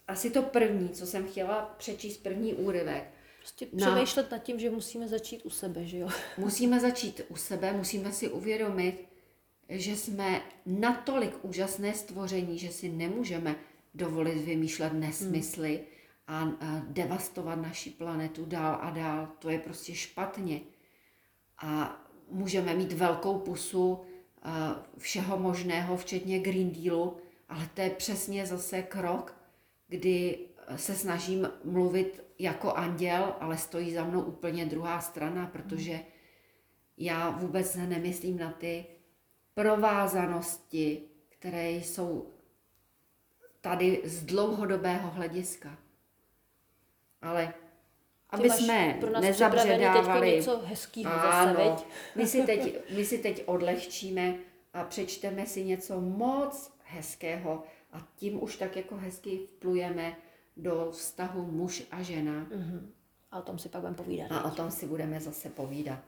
asi 0.08 0.30
to 0.30 0.42
první, 0.42 0.88
co 0.88 1.06
jsem 1.06 1.26
chtěla 1.26 1.74
přečíst, 1.78 2.18
první 2.18 2.54
úryvek. 2.54 3.10
Prostě 3.38 3.66
přemýšlet 3.76 4.30
nad 4.30 4.38
tím, 4.38 4.58
že 4.58 4.70
musíme 4.70 5.08
začít 5.08 5.46
u 5.46 5.50
sebe, 5.50 5.84
že 5.84 5.98
jo? 5.98 6.08
Musíme 6.38 6.80
začít 6.80 7.20
u 7.28 7.36
sebe, 7.36 7.72
musíme 7.72 8.12
si 8.12 8.28
uvědomit, 8.28 9.08
že 9.68 9.96
jsme 9.96 10.42
natolik 10.66 11.44
úžasné 11.44 11.94
stvoření, 11.94 12.58
že 12.58 12.70
si 12.70 12.88
nemůžeme 12.88 13.56
dovolit 13.94 14.44
vymýšlet 14.44 14.92
nesmysly 14.92 15.80
hmm. 16.26 16.56
a, 16.60 16.82
devastovat 16.88 17.62
naši 17.62 17.90
planetu 17.90 18.44
dál 18.44 18.78
a 18.80 18.90
dál. 18.90 19.28
To 19.38 19.50
je 19.50 19.58
prostě 19.58 19.94
špatně. 19.94 20.60
A 21.62 22.02
můžeme 22.30 22.74
mít 22.74 22.92
velkou 22.92 23.38
pusu 23.38 24.00
všeho 24.98 25.38
možného, 25.38 25.96
včetně 25.96 26.38
Green 26.38 26.70
Dealu, 26.70 27.16
ale 27.48 27.68
to 27.74 27.80
je 27.80 27.90
přesně 27.90 28.46
zase 28.46 28.82
krok, 28.82 29.37
kdy 29.88 30.38
se 30.76 30.94
snažím 30.94 31.50
mluvit 31.64 32.24
jako 32.38 32.72
anděl, 32.72 33.34
ale 33.40 33.56
stojí 33.56 33.94
za 33.94 34.04
mnou 34.04 34.20
úplně 34.20 34.66
druhá 34.66 35.00
strana, 35.00 35.46
protože 35.46 36.00
já 36.96 37.30
vůbec 37.30 37.74
nemyslím 37.74 38.38
na 38.38 38.52
ty 38.52 38.86
provázanosti, 39.54 41.02
které 41.28 41.70
jsou 41.70 42.32
tady 43.60 44.02
z 44.04 44.24
dlouhodobého 44.24 45.10
hlediska. 45.10 45.78
Ale 47.22 47.54
aby 48.30 48.50
jsme 48.50 48.96
pro 49.00 49.10
nás 49.10 49.22
nezabředávali. 49.22 50.30
něco 50.30 50.58
hezkýho 50.64 51.12
ano, 51.12 51.54
zase, 51.54 51.84
my 52.14 52.26
si, 52.26 52.42
teď, 52.42 52.78
my 52.96 53.04
si 53.04 53.18
teď 53.18 53.42
odlehčíme 53.46 54.34
a 54.72 54.84
přečteme 54.84 55.46
si 55.46 55.64
něco 55.64 56.00
moc 56.00 56.72
hezkého 56.84 57.64
a 57.98 58.06
tím 58.16 58.42
už 58.42 58.56
tak 58.56 58.76
jako 58.76 58.96
hezky 58.96 59.38
vplujeme 59.38 60.16
do 60.56 60.88
vztahu 60.90 61.42
muž 61.42 61.82
a 61.90 62.02
žena. 62.02 62.46
Uh-huh. 62.50 62.88
A 63.30 63.38
o 63.38 63.42
tom 63.42 63.58
si 63.58 63.68
pak 63.68 63.80
budeme 63.80 63.96
povídat. 63.96 64.32
A 64.32 64.42
o 64.42 64.50
tom 64.50 64.70
si 64.70 64.86
budeme 64.86 65.20
zase 65.20 65.48
povídat. 65.48 66.00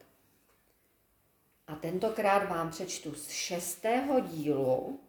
A 1.67 1.75
tentokrát 1.75 2.49
vám 2.49 2.71
přečtu 2.71 3.15
z 3.15 3.29
šestého 3.29 4.21
dílu 4.21 5.01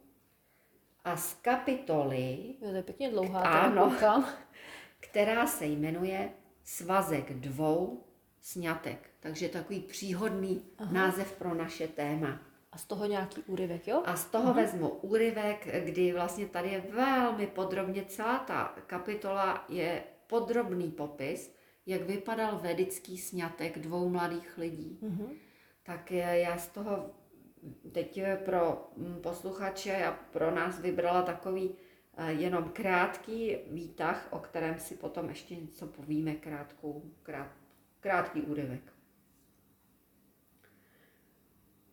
a 1.03 1.17
z 1.17 1.33
kapitoly, 1.33 2.55
jo, 2.61 2.69
to 2.69 2.75
je 2.75 2.83
pěkně 2.83 3.09
dlouhá, 3.09 3.41
ano, 3.41 3.95
která 5.00 5.47
se 5.47 5.65
jmenuje 5.65 6.29
Svazek 6.63 7.33
dvou 7.33 8.03
sňatek. 8.41 9.09
Takže 9.19 9.50
takový 9.50 9.79
příhodný 9.79 10.65
Aha. 10.77 10.91
název 10.91 11.31
pro 11.31 11.53
naše 11.53 11.88
téma. 11.88 12.39
A 12.71 12.77
z 12.77 12.85
toho 12.85 13.05
nějaký 13.05 13.43
úryvek, 13.43 13.87
jo? 13.87 14.03
A 14.05 14.15
z 14.15 14.25
toho 14.25 14.53
uh-huh. 14.53 14.55
vezmu 14.55 14.89
úryvek, 14.89 15.85
kdy 15.85 16.13
vlastně 16.13 16.45
tady 16.45 16.69
je 16.69 16.81
velmi 16.81 17.47
podrobně, 17.47 18.05
celá 18.05 18.39
ta 18.39 18.75
kapitola 18.87 19.65
je 19.69 20.03
podrobný 20.27 20.91
popis, 20.91 21.55
jak 21.85 22.01
vypadal 22.01 22.59
vedický 22.59 23.17
sňatek 23.17 23.79
dvou 23.79 24.09
mladých 24.09 24.57
lidí. 24.57 24.99
Uh-huh. 25.01 25.29
Tak 25.83 26.11
já 26.11 26.57
z 26.57 26.67
toho 26.67 27.09
teď 27.91 28.21
pro 28.45 28.91
posluchače 29.23 30.05
a 30.05 30.11
pro 30.11 30.51
nás 30.51 30.79
vybrala 30.79 31.21
takový 31.21 31.75
eh, 32.17 32.31
jenom 32.31 32.63
krátký 32.63 33.57
výtah, 33.67 34.27
o 34.31 34.39
kterém 34.39 34.79
si 34.79 34.95
potom 34.95 35.29
ještě 35.29 35.55
něco 35.55 35.87
povíme, 35.87 36.35
krátkou, 36.35 37.03
krát, 37.23 37.51
krátký 37.99 38.41
úryvek. 38.41 38.90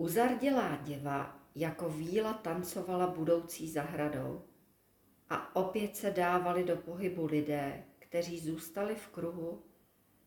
Uzardělá 0.00 0.76
děva 0.83 1.40
jako 1.55 1.88
víla 1.88 2.33
tancovala 2.33 3.07
budoucí 3.07 3.71
zahradou 3.71 4.43
a 5.31 5.57
opět 5.57 5.97
se 5.97 6.11
dávali 6.11 6.64
do 6.64 6.76
pohybu 6.76 7.26
lidé, 7.26 7.85
kteří 7.99 8.40
zůstali 8.40 8.95
v 8.95 9.09
kruhu, 9.09 9.62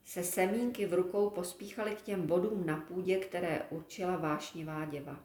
se 0.06 0.24
semínky 0.24 0.86
v 0.86 0.94
rukou 0.94 1.30
pospíchali 1.30 1.96
k 1.96 2.02
těm 2.02 2.28
bodům 2.28 2.66
na 2.66 2.78
půdě, 2.78 3.20
které 3.20 3.66
určila 3.70 4.18
vášnivá 4.18 4.86
děva. 4.86 5.20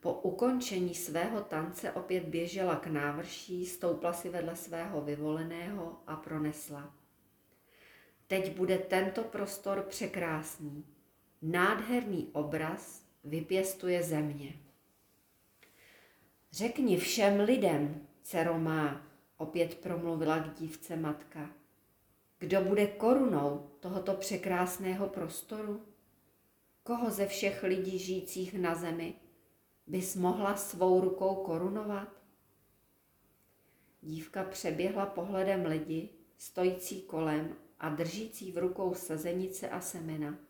Po 0.00 0.12
ukončení 0.12 0.94
svého 0.94 1.40
tance 1.40 1.92
opět 1.92 2.24
běžela 2.24 2.76
k 2.76 2.86
návrší, 2.86 3.66
stoupla 3.66 4.12
si 4.12 4.28
vedle 4.28 4.56
svého 4.56 5.00
vyvoleného 5.00 5.96
a 6.06 6.16
pronesla. 6.16 6.94
Teď 8.26 8.56
bude 8.56 8.78
tento 8.78 9.24
prostor 9.24 9.82
překrásný. 9.88 10.86
Nádherný 11.42 12.28
obraz 12.32 13.07
vypěstuje 13.24 14.02
země. 14.02 14.52
Řekni 16.52 16.96
všem 16.96 17.40
lidem, 17.40 18.06
dcero 18.22 18.58
má, 18.58 19.06
opět 19.36 19.74
promluvila 19.74 20.38
k 20.38 20.58
dívce 20.58 20.96
matka. 20.96 21.50
Kdo 22.38 22.60
bude 22.60 22.86
korunou 22.86 23.70
tohoto 23.80 24.14
překrásného 24.14 25.08
prostoru? 25.08 25.82
Koho 26.82 27.10
ze 27.10 27.26
všech 27.26 27.62
lidí 27.62 27.98
žijících 27.98 28.54
na 28.54 28.74
zemi 28.74 29.14
bys 29.86 30.16
mohla 30.16 30.56
svou 30.56 31.00
rukou 31.00 31.34
korunovat? 31.34 32.08
Dívka 34.02 34.44
přeběhla 34.44 35.06
pohledem 35.06 35.66
lidi, 35.66 36.08
stojící 36.38 37.02
kolem 37.02 37.56
a 37.80 37.88
držící 37.88 38.52
v 38.52 38.58
rukou 38.58 38.94
sazenice 38.94 39.68
a 39.68 39.80
semena. 39.80 40.47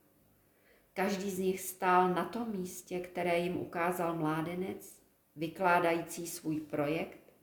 Každý 0.99 1.31
z 1.31 1.39
nich 1.39 1.61
stál 1.61 2.15
na 2.15 2.25
tom 2.25 2.57
místě, 2.57 3.01
které 3.01 3.39
jim 3.39 3.57
ukázal 3.57 4.17
mládenec, 4.17 5.03
vykládající 5.37 6.27
svůj 6.27 6.61
projekt 6.61 7.35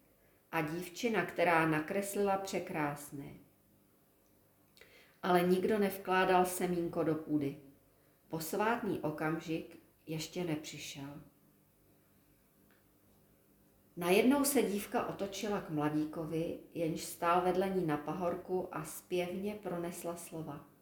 a 0.52 0.62
dívčina, 0.62 1.26
která 1.26 1.68
nakreslila 1.68 2.38
překrásné. 2.38 3.34
Ale 5.24 5.42
nikdo 5.42 5.80
nevkládal 5.80 6.46
semínko 6.46 7.04
do 7.04 7.16
půdy. 7.16 7.58
Posvátný 8.28 9.00
okamžik 9.00 9.80
ještě 10.06 10.44
nepřišel. 10.44 11.22
Najednou 13.98 14.44
se 14.44 14.62
dívka 14.62 15.08
otočila 15.08 15.62
k 15.62 15.70
mladíkovi, 15.70 16.60
jenž 16.74 17.04
stál 17.04 17.42
vedle 17.42 17.70
ní 17.70 17.86
na 17.86 17.98
pahorku 17.98 18.68
a 18.72 18.86
zpěvně 18.86 19.60
pronesla 19.64 20.16
slova. 20.16 20.75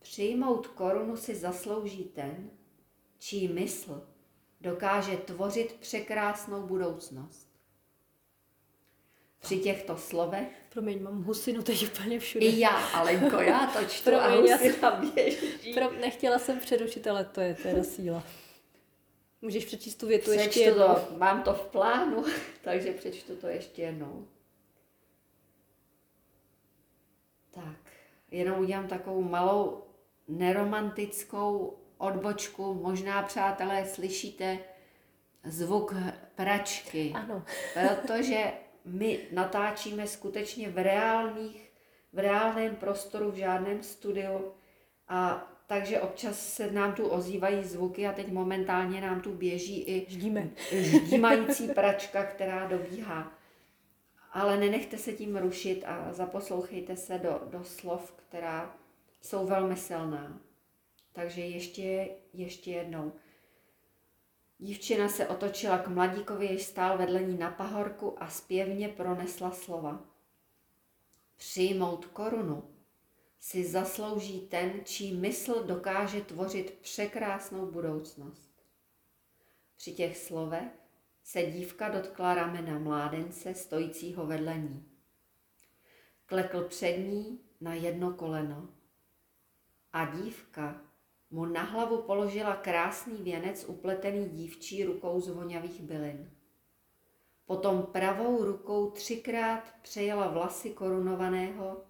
Přijmout 0.00 0.66
korunu 0.66 1.16
si 1.16 1.34
zaslouží 1.34 2.04
ten, 2.04 2.50
čí 3.18 3.48
mysl 3.48 4.08
dokáže 4.60 5.16
tvořit 5.16 5.72
překrásnou 5.72 6.62
budoucnost. 6.66 7.50
Při 9.38 9.58
těchto 9.58 9.96
slovech... 9.96 10.48
Promiň, 10.72 11.02
mám 11.02 11.22
husinu 11.22 11.62
teď 11.62 11.86
úplně 11.86 12.18
všude. 12.18 12.46
I 12.46 12.60
já, 12.60 12.86
Alenko, 12.88 13.36
já 13.36 13.66
to 13.66 13.84
čtu 13.84 14.10
Promiň, 14.10 14.52
a 14.52 14.56
husina 14.56 14.90
běží. 14.90 15.74
Pro, 15.74 15.90
nechtěla 15.90 16.38
jsem 16.38 16.60
přerušit, 16.60 17.06
ale 17.06 17.24
to 17.24 17.40
je 17.40 17.54
teda 17.54 17.84
síla. 17.84 18.24
Můžeš 19.42 19.64
přečíst 19.64 19.94
tu 19.94 20.06
větu 20.06 20.30
Přečtu 20.30 20.44
ještě 20.44 20.60
jednou. 20.60 20.94
To, 20.94 21.18
mám 21.18 21.42
to 21.42 21.54
v 21.54 21.66
plánu, 21.66 22.24
takže 22.62 22.92
přečtu 22.92 23.36
to 23.36 23.46
ještě 23.46 23.82
jednou. 23.82 24.28
Tak, 27.50 27.92
jenom 28.30 28.60
udělám 28.60 28.88
takovou 28.88 29.22
malou 29.22 29.89
neromantickou 30.30 31.78
odbočku. 31.98 32.74
Možná, 32.74 33.22
přátelé, 33.22 33.86
slyšíte 33.86 34.58
zvuk 35.44 35.94
pračky. 36.34 37.12
Ano. 37.14 37.44
Protože 37.74 38.52
my 38.84 39.18
natáčíme 39.32 40.06
skutečně 40.06 40.68
v 40.68 40.82
reálných, 40.82 41.72
v 42.12 42.18
reálném 42.18 42.76
prostoru, 42.76 43.30
v 43.30 43.34
žádném 43.36 43.82
studiu 43.82 44.52
a 45.08 45.46
takže 45.66 46.00
občas 46.00 46.54
se 46.54 46.70
nám 46.70 46.92
tu 46.92 47.08
ozývají 47.08 47.64
zvuky 47.64 48.06
a 48.06 48.12
teď 48.12 48.32
momentálně 48.32 49.00
nám 49.00 49.20
tu 49.20 49.32
běží 49.32 49.82
i 49.82 50.06
Ždíme. 50.08 50.48
ždímající 50.70 51.68
pračka, 51.74 52.24
která 52.24 52.66
dobíhá. 52.66 53.32
Ale 54.32 54.56
nenechte 54.56 54.98
se 54.98 55.12
tím 55.12 55.36
rušit 55.36 55.84
a 55.86 56.12
zaposlouchejte 56.12 56.96
se 56.96 57.18
do, 57.18 57.40
do 57.50 57.64
slov, 57.64 58.12
která 58.16 58.74
jsou 59.20 59.46
velmi 59.46 59.76
silná. 59.76 60.40
Takže 61.12 61.40
ještě, 61.40 62.10
ještě 62.32 62.70
jednou. 62.70 63.12
Dívčina 64.58 65.08
se 65.08 65.28
otočila 65.28 65.78
k 65.78 65.88
mladíkovi, 65.88 66.46
jež 66.46 66.62
stál 66.62 66.98
vedle 66.98 67.22
ní 67.22 67.38
na 67.38 67.50
pahorku 67.50 68.22
a 68.22 68.28
zpěvně 68.30 68.88
pronesla 68.88 69.50
slova. 69.50 70.04
Přijmout 71.36 72.06
korunu 72.06 72.74
si 73.38 73.64
zaslouží 73.64 74.40
ten, 74.40 74.72
čí 74.84 75.16
mysl 75.16 75.64
dokáže 75.64 76.20
tvořit 76.20 76.78
překrásnou 76.80 77.66
budoucnost. 77.66 78.50
Při 79.76 79.92
těch 79.92 80.16
slovech 80.18 80.72
se 81.22 81.42
dívka 81.42 81.88
dotkla 81.88 82.34
ramena 82.34 82.78
mládence 82.78 83.54
stojícího 83.54 84.26
vedle 84.26 84.58
ní. 84.58 84.84
Klekl 86.26 86.64
před 86.64 86.96
ní 86.96 87.40
na 87.60 87.74
jedno 87.74 88.12
koleno 88.12 88.68
a 89.92 90.04
dívka 90.04 90.82
mu 91.30 91.44
na 91.44 91.62
hlavu 91.62 92.02
položila 92.02 92.56
krásný 92.56 93.22
věnec 93.22 93.64
upletený 93.68 94.28
dívčí 94.28 94.84
rukou 94.84 95.20
z 95.20 95.30
bylin. 95.80 96.30
Potom 97.46 97.82
pravou 97.82 98.44
rukou 98.44 98.90
třikrát 98.90 99.74
přejela 99.82 100.28
vlasy 100.28 100.70
korunovaného 100.70 101.84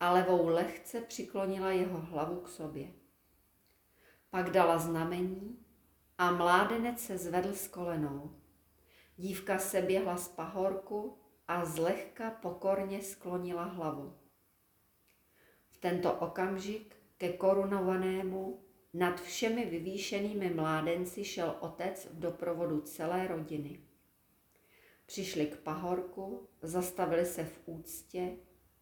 a 0.00 0.12
levou 0.12 0.48
lehce 0.48 1.00
přiklonila 1.00 1.70
jeho 1.70 2.00
hlavu 2.00 2.40
k 2.40 2.48
sobě. 2.48 2.92
Pak 4.30 4.50
dala 4.50 4.78
znamení 4.78 5.58
a 6.18 6.30
mládenec 6.30 7.00
se 7.00 7.18
zvedl 7.18 7.52
s 7.52 7.68
kolenou. 7.68 8.36
Dívka 9.16 9.58
se 9.58 9.82
běhla 9.82 10.16
z 10.16 10.28
pahorku 10.28 11.18
a 11.48 11.64
zlehka 11.64 12.30
pokorně 12.30 13.02
sklonila 13.02 13.64
hlavu. 13.64 14.16
V 15.70 15.76
tento 15.78 16.12
okamžik 16.12 16.93
ke 17.18 17.32
korunovanému 17.32 18.60
nad 18.94 19.20
všemi 19.20 19.64
vyvýšenými 19.64 20.54
mládenci 20.54 21.24
šel 21.24 21.56
otec 21.60 22.08
v 22.12 22.18
doprovodu 22.18 22.80
celé 22.80 23.26
rodiny. 23.26 23.80
Přišli 25.06 25.46
k 25.46 25.56
pahorku, 25.56 26.48
zastavili 26.62 27.26
se 27.26 27.44
v 27.44 27.60
úctě 27.66 28.36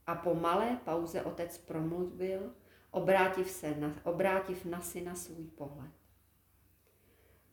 a 0.06 0.14
po 0.14 0.34
malé 0.34 0.80
pauze 0.84 1.22
otec 1.22 1.58
promluvil, 1.58 2.54
obrátiv, 2.90 3.50
se 3.50 3.74
na, 3.74 4.00
obrátiv 4.04 4.64
na 4.64 4.80
syna 4.80 5.14
svůj 5.14 5.46
pohled. 5.46 5.92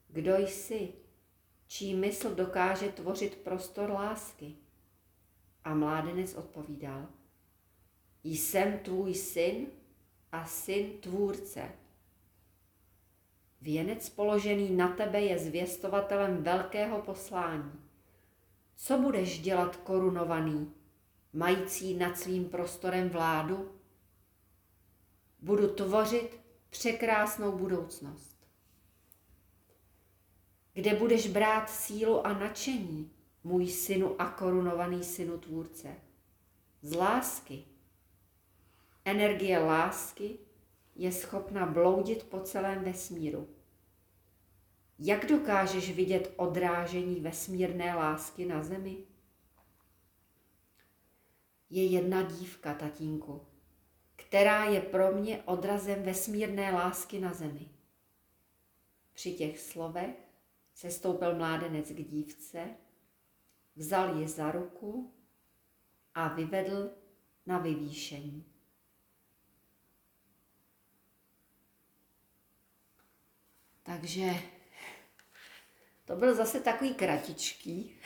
Kdo 0.08 0.36
jsi, 0.36 0.92
čí 1.66 1.94
mysl 1.94 2.34
dokáže 2.34 2.88
tvořit 2.88 3.36
prostor 3.36 3.90
lásky? 3.90 4.56
A 5.64 5.74
mládenec 5.74 6.34
odpovídal, 6.34 7.08
jsem 8.24 8.78
tvůj 8.78 9.14
syn 9.14 9.66
a 10.32 10.44
syn 10.44 10.90
tvůrce. 11.00 11.68
Věnec 13.60 14.08
položený 14.10 14.70
na 14.70 14.88
tebe 14.88 15.20
je 15.20 15.38
zvěstovatelem 15.38 16.42
velkého 16.42 17.02
poslání. 17.02 17.72
Co 18.76 18.98
budeš 18.98 19.40
dělat 19.40 19.76
korunovaný, 19.76 20.72
mající 21.32 21.94
nad 21.94 22.18
svým 22.18 22.44
prostorem 22.44 23.08
vládu? 23.08 23.72
Budu 25.38 25.68
tvořit 25.74 26.40
překrásnou 26.70 27.52
budoucnost. 27.52 28.36
Kde 30.72 30.94
budeš 30.94 31.28
brát 31.28 31.70
sílu 31.70 32.26
a 32.26 32.32
nadšení, 32.32 33.10
můj 33.44 33.66
synu 33.66 34.20
a 34.20 34.30
korunovaný 34.30 35.04
synu 35.04 35.38
tvůrce? 35.38 35.96
Z 36.82 36.94
lásky. 36.94 37.64
Energie 39.10 39.58
lásky 39.58 40.38
je 40.94 41.12
schopna 41.12 41.66
bloudit 41.66 42.22
po 42.22 42.40
celém 42.40 42.84
vesmíru. 42.84 43.48
Jak 44.98 45.26
dokážeš 45.26 45.90
vidět 45.90 46.32
odrážení 46.36 47.20
vesmírné 47.20 47.94
lásky 47.94 48.46
na 48.46 48.62
zemi? 48.62 48.96
je 51.70 51.86
jedna 51.86 52.22
dívka, 52.22 52.74
tatínku, 52.74 53.46
která 54.16 54.64
je 54.64 54.80
pro 54.80 55.12
mě 55.12 55.42
odrazem 55.42 56.02
vesmírné 56.02 56.72
lásky 56.72 57.20
na 57.20 57.32
zemi. 57.32 57.68
Při 59.12 59.32
těch 59.32 59.60
slovech 59.60 60.16
se 60.74 60.90
stoupil 60.90 61.34
mládenec 61.36 61.88
k 61.88 62.08
dívce, 62.10 62.68
vzal 63.76 64.18
ji 64.18 64.28
za 64.28 64.50
ruku 64.50 65.14
a 66.14 66.28
vyvedl 66.28 66.90
na 67.46 67.58
vyvýšení. 67.58 68.49
Takže 73.90 74.34
to 76.04 76.16
byl 76.16 76.34
zase 76.34 76.60
takový 76.60 76.94
kratičký, 76.94 78.00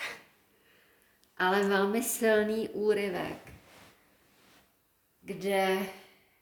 ale 1.36 1.68
velmi 1.68 2.02
silný 2.02 2.68
úryvek 2.68 3.52
kde, 5.20 5.86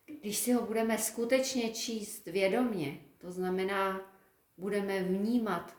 když 0.07 0.37
si 0.37 0.52
ho 0.52 0.66
budeme 0.66 0.98
skutečně 0.98 1.74
číst 1.74 2.26
vědomně, 2.26 3.00
to 3.18 3.33
znamená, 3.33 4.00
budeme 4.57 5.02
vnímat 5.02 5.76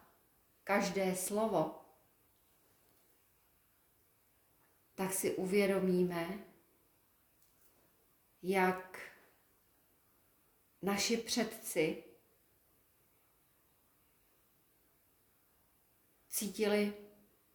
každé 0.64 1.16
slovo, 1.16 1.76
tak 4.96 5.14
si 5.14 5.36
uvědomíme, 5.36 6.40
jak 8.42 9.00
naši 10.82 11.18
předci 11.18 12.04
cítili 16.34 16.94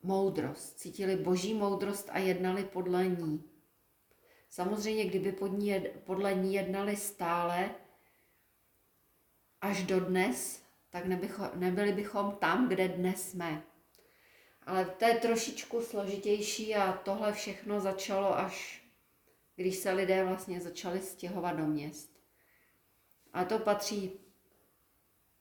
moudrost, 0.02 0.78
cítili 0.78 1.16
boží 1.16 1.54
moudrost 1.54 2.08
a 2.12 2.18
jednali 2.18 2.64
podle 2.64 3.06
ní. 3.06 3.44
Samozřejmě, 4.50 5.04
kdyby 5.04 5.32
pod 5.32 5.46
ní, 5.46 5.80
podle 6.04 6.34
ní 6.34 6.54
jednali 6.54 6.96
stále 6.96 7.70
až 9.60 9.82
do 9.82 10.00
dnes, 10.00 10.62
tak 10.90 11.04
nebycho, 11.04 11.42
nebyli 11.54 11.92
bychom 11.92 12.32
tam, 12.32 12.68
kde 12.68 12.88
dnes 12.88 13.30
jsme. 13.30 13.62
Ale 14.66 14.84
to 14.84 15.04
je 15.04 15.14
trošičku 15.14 15.80
složitější 15.80 16.74
a 16.74 16.92
tohle 16.92 17.32
všechno 17.32 17.80
začalo 17.80 18.38
až, 18.38 18.84
když 19.56 19.76
se 19.76 19.92
lidé 19.92 20.24
vlastně 20.24 20.60
začali 20.60 21.00
stěhovat 21.00 21.56
do 21.56 21.66
měst. 21.66 22.20
A 23.32 23.44
to 23.44 23.58
patří 23.58 24.20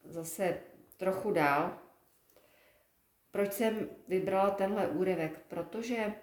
zase 0.03 0.61
trochu 0.97 1.31
dál. 1.31 1.86
Proč 3.37 3.53
jsem 3.53 3.89
vybrala 4.07 4.49
tenhle 4.49 4.87
úryvek? 4.87 5.45
Protože 5.47 6.13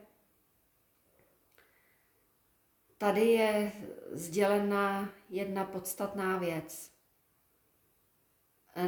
tady 2.99 3.27
je 3.27 3.73
sdělena 4.13 5.13
jedna 5.31 5.65
podstatná 5.65 6.39
věc. 6.39 6.93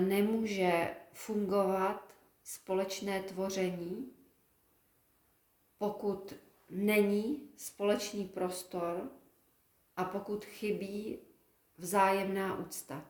Nemůže 0.00 0.96
fungovat 1.12 2.14
společné 2.42 3.22
tvoření, 3.22 4.12
pokud 5.78 6.34
není 6.70 7.50
společný 7.56 8.28
prostor 8.28 9.10
a 9.96 10.04
pokud 10.04 10.44
chybí 10.44 11.18
vzájemná 11.78 12.58
úcta. 12.58 13.04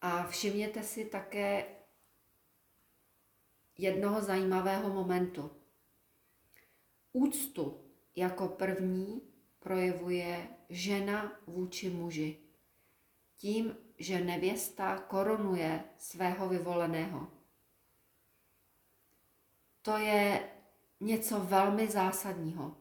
A 0.00 0.26
všimněte 0.26 0.82
si 0.82 1.04
také 1.04 1.75
jednoho 3.78 4.20
zajímavého 4.22 4.94
momentu. 4.94 5.50
Úctu 7.12 7.80
jako 8.16 8.48
první 8.48 9.22
projevuje 9.58 10.48
žena 10.68 11.32
vůči 11.46 11.90
muži. 11.90 12.40
Tím, 13.36 13.76
že 13.98 14.20
nevěsta 14.20 14.98
korunuje 14.98 15.84
svého 15.98 16.48
vyvoleného. 16.48 17.28
To 19.82 19.96
je 19.96 20.50
něco 21.00 21.40
velmi 21.40 21.88
zásadního. 21.88 22.76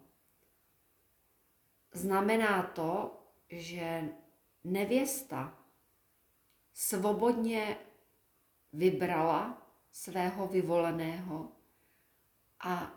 Znamená 1.94 2.64
to, 2.64 3.20
že 3.50 4.10
nevěsta 4.64 5.58
svobodně 6.74 7.78
vybrala 8.74 9.65
svého 9.96 10.48
vyvoleného 10.48 11.52
a 12.60 12.94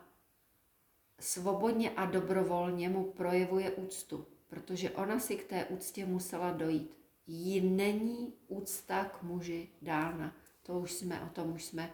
svobodně 1.20 1.90
a 1.90 2.06
dobrovolně 2.06 2.88
mu 2.88 3.12
projevuje 3.12 3.70
úctu, 3.70 4.26
protože 4.48 4.90
ona 4.90 5.20
si 5.20 5.36
k 5.36 5.48
té 5.48 5.64
úctě 5.64 6.06
musela 6.06 6.50
dojít. 6.50 6.98
Jí 7.26 7.60
není 7.60 8.34
úcta 8.48 9.04
k 9.04 9.22
muži 9.22 9.68
dána. 9.82 10.36
To 10.62 10.78
už 10.78 10.92
jsme, 10.92 11.22
o 11.22 11.28
tom 11.28 11.52
už 11.52 11.64
jsme 11.64 11.92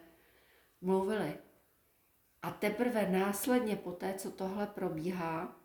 mluvili. 0.81 1.35
A 2.43 2.51
teprve 2.51 3.11
následně 3.11 3.77
po 3.77 3.93
té, 3.93 4.15
co 4.15 4.31
tohle 4.31 4.67
probíhá, 4.67 5.57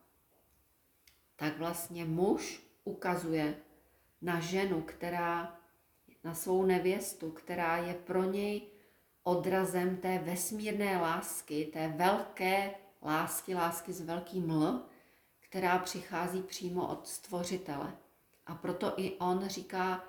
tak 1.35 1.57
vlastně 1.57 2.05
muž 2.05 2.63
ukazuje 2.83 3.55
na 4.21 4.39
ženu, 4.39 4.81
která, 4.81 5.57
na 6.23 6.33
svou 6.33 6.65
nevěstu, 6.65 7.31
která 7.31 7.77
je 7.77 7.93
pro 7.93 8.23
něj 8.23 8.78
odrazem 9.29 9.97
té 9.97 10.17
vesmírné 10.17 10.97
lásky, 10.97 11.69
té 11.73 11.87
velké 11.87 12.71
lásky, 13.01 13.55
lásky 13.55 13.93
s 13.93 14.01
velkým 14.01 14.51
L, 14.51 14.81
která 15.39 15.79
přichází 15.79 16.41
přímo 16.41 16.87
od 16.87 17.07
stvořitele. 17.07 17.93
A 18.45 18.55
proto 18.55 18.93
i 18.97 19.11
on 19.11 19.47
říká, 19.47 20.03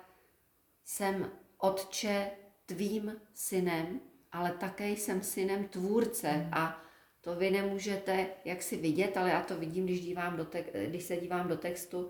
jsem 0.83 1.31
otče 1.57 2.31
tvým 2.65 3.15
synem, 3.33 3.99
ale 4.31 4.51
také 4.51 4.89
jsem 4.89 5.23
synem 5.23 5.67
tvůrce 5.67 6.27
hmm. 6.27 6.49
a 6.53 6.83
to 7.21 7.35
vy 7.35 7.51
nemůžete 7.51 8.27
jak 8.45 8.61
si 8.61 8.77
vidět, 8.77 9.17
ale 9.17 9.29
já 9.29 9.43
to 9.43 9.55
vidím, 9.55 9.85
když, 9.85 10.01
dívám 10.01 10.37
do 10.37 10.45
te- 10.45 10.87
když 10.87 11.03
se 11.03 11.17
dívám 11.17 11.47
do 11.47 11.57
textu. 11.57 12.09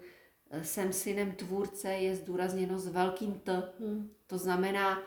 Jsem 0.62 0.94
synem 0.94 1.32
tvůrce 1.32 1.94
je 1.94 2.16
zdůrazněno 2.16 2.80
s 2.80 2.88
velkým 2.88 3.40
T. 3.40 3.74
Hmm. 3.80 4.14
To 4.28 4.38
znamená, 4.38 5.04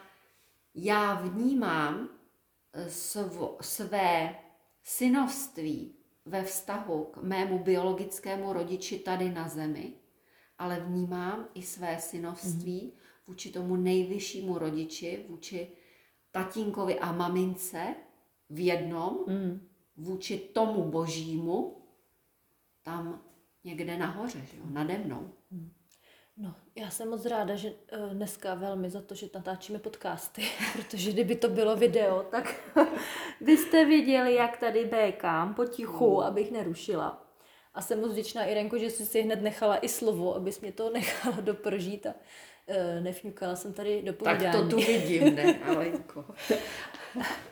já 0.75 1.15
vnímám 1.15 2.09
eh, 2.73 2.91
svo, 2.91 3.59
své 3.61 4.37
synovství 4.83 5.95
ve 6.25 6.45
vztahu 6.45 7.05
k 7.05 7.17
mému 7.17 7.59
biologickému 7.59 8.53
rodiči 8.53 8.99
tady 8.99 9.31
na 9.31 9.49
zemi, 9.49 9.93
ale 10.59 10.81
vnímám 10.81 11.49
i 11.55 11.63
své 11.63 12.01
synovství 12.01 12.81
hmm. 12.81 12.91
vůči 13.27 13.51
tomu 13.51 13.77
nejvyššímu 13.77 14.59
rodiči, 14.59 15.25
vůči 15.29 15.69
tatínkovi 16.35 16.99
a 16.99 17.13
mamince 17.13 17.95
v 18.51 18.65
jednom, 18.65 19.25
mm. 19.29 19.69
vůči 19.97 20.39
tomu 20.39 20.91
božímu, 20.91 21.83
tam 22.83 23.23
někde 23.65 23.99
nahoře, 23.99 24.47
že 24.53 24.57
jo, 24.57 24.65
nade 24.67 24.99
mnou. 24.99 25.33
No, 26.37 26.55
já 26.77 26.91
jsem 26.91 27.11
moc 27.11 27.27
ráda, 27.27 27.57
že 27.57 27.71
uh, 27.71 28.09
dneska 28.09 28.55
velmi 28.55 28.91
za 28.91 29.01
to, 29.01 29.15
že 29.15 29.27
natáčíme 29.35 29.79
podcasty, 29.79 30.43
protože 30.73 31.13
kdyby 31.13 31.37
to 31.37 31.49
bylo 31.49 31.77
video, 31.77 32.23
tak 32.31 32.55
byste 33.41 33.85
viděli, 33.85 34.35
jak 34.35 34.57
tady 34.57 34.85
békám 34.85 35.55
potichu, 35.55 36.15
mm. 36.15 36.21
abych 36.21 36.51
nerušila. 36.51 37.27
A 37.75 37.83
jsem 37.83 38.01
moc 38.01 38.13
vděčná 38.13 38.45
Irenko, 38.45 38.79
že 38.79 38.91
jsi 38.91 39.07
si 39.07 39.23
hned 39.23 39.43
nechala 39.43 39.85
i 39.85 39.89
slovo, 39.89 40.35
abys 40.35 40.61
mě 40.61 40.73
to 40.73 40.91
nechala 40.95 41.41
doprožít 41.41 42.07
a 42.07 42.15
uh, 42.67 43.05
nefňukala 43.05 43.57
jsem 43.57 43.73
tady 43.73 44.03
do 44.03 44.13
povídání. 44.13 44.43
Tak 44.43 44.53
to 44.53 44.69
tu 44.69 44.77
vidím, 44.77 45.35
ne, 45.35 45.59
Alenko. 45.59 46.25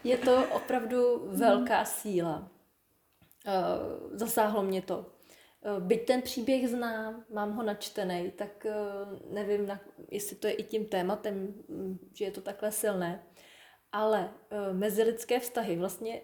Je 0.04 0.18
to 0.18 0.44
opravdu 0.50 1.28
velká 1.28 1.84
síla. 1.84 2.48
Uh, 3.46 4.18
zasáhlo 4.18 4.62
mě 4.62 4.82
to. 4.82 5.06
Uh, 5.64 5.82
byť 5.82 6.06
ten 6.06 6.22
příběh 6.22 6.68
znám, 6.68 7.24
mám 7.30 7.52
ho 7.52 7.62
načtený, 7.62 8.30
tak 8.36 8.66
uh, 8.66 9.32
nevím, 9.34 9.78
jestli 10.10 10.36
to 10.36 10.46
je 10.46 10.52
i 10.52 10.62
tím 10.62 10.86
tématem, 10.86 11.54
že 12.14 12.24
je 12.24 12.30
to 12.30 12.40
takhle 12.40 12.72
silné. 12.72 13.26
Ale 13.92 14.30
uh, 14.50 14.76
mezilidské 14.76 15.40
vztahy, 15.40 15.76
vlastně 15.76 16.20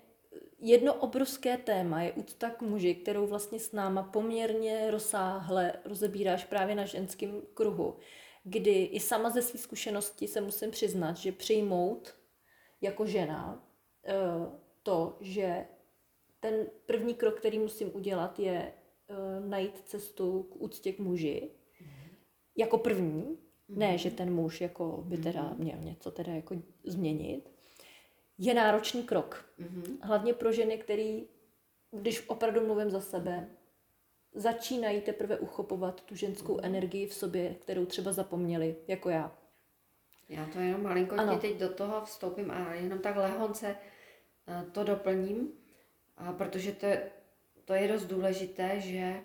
jedno 0.58 0.94
obrovské 0.94 1.56
téma 1.56 2.02
je 2.02 2.12
úcta 2.12 2.50
k 2.50 2.62
muži, 2.62 2.94
kterou 2.94 3.26
vlastně 3.26 3.58
s 3.58 3.72
náma 3.72 4.02
poměrně 4.02 4.90
rozsáhle 4.90 5.72
rozebíráš 5.84 6.44
právě 6.44 6.74
na 6.74 6.84
ženském 6.84 7.42
kruhu 7.54 7.96
kdy 8.48 8.84
i 8.84 9.00
sama 9.00 9.30
ze 9.30 9.42
své 9.42 9.58
zkušenosti 9.58 10.28
se 10.28 10.40
musím 10.40 10.70
přiznat, 10.70 11.16
že 11.16 11.32
přijmout 11.32 12.14
jako 12.80 13.06
žena 13.06 13.68
eh, 14.04 14.14
to, 14.82 15.16
že 15.20 15.66
ten 16.40 16.66
první 16.86 17.14
krok, 17.14 17.38
který 17.38 17.58
musím 17.58 17.96
udělat, 17.96 18.38
je 18.38 18.72
eh, 19.08 19.40
najít 19.48 19.80
cestu 19.80 20.42
k 20.42 20.56
úctě 20.56 20.92
k 20.92 20.98
muži. 20.98 21.50
Mm-hmm. 21.82 22.10
Jako 22.56 22.78
první. 22.78 23.22
Mm-hmm. 23.22 23.78
Ne, 23.78 23.98
že 23.98 24.10
ten 24.10 24.34
muž 24.34 24.60
jako 24.60 25.02
by 25.06 25.16
teda 25.18 25.42
mm-hmm. 25.42 25.58
měl 25.58 25.78
něco 25.80 26.10
teda 26.10 26.32
jako 26.32 26.56
změnit. 26.84 27.50
Je 28.38 28.54
náročný 28.54 29.02
krok. 29.02 29.50
Mm-hmm. 29.60 29.96
Hlavně 30.02 30.34
pro 30.34 30.52
ženy, 30.52 30.78
který, 30.78 31.26
když 31.90 32.28
opravdu 32.28 32.66
mluvím 32.66 32.90
za 32.90 33.00
sebe, 33.00 33.48
začínají 34.34 35.00
teprve 35.00 35.38
uchopovat 35.38 36.00
tu 36.00 36.14
ženskou 36.14 36.54
mm. 36.54 36.60
energii 36.62 37.06
v 37.06 37.14
sobě, 37.14 37.54
kterou 37.54 37.86
třeba 37.86 38.12
zapomněli, 38.12 38.76
jako 38.88 39.10
já. 39.10 39.38
Já 40.28 40.46
to 40.46 40.58
jenom 40.58 40.82
malinko 40.82 41.14
ano. 41.14 41.38
teď 41.38 41.56
do 41.56 41.68
toho 41.68 42.04
vstoupím 42.04 42.50
a 42.50 42.74
jenom 42.74 42.98
tak 42.98 43.16
lehonce 43.16 43.76
eh, 44.48 44.64
to 44.72 44.84
doplním, 44.84 45.52
protože 46.38 46.72
to 46.72 46.86
je, 46.86 47.10
to 47.68 47.74
je 47.74 47.88
dost 47.88 48.04
důležité, 48.04 48.80
že 48.80 48.98
eh, 48.98 49.22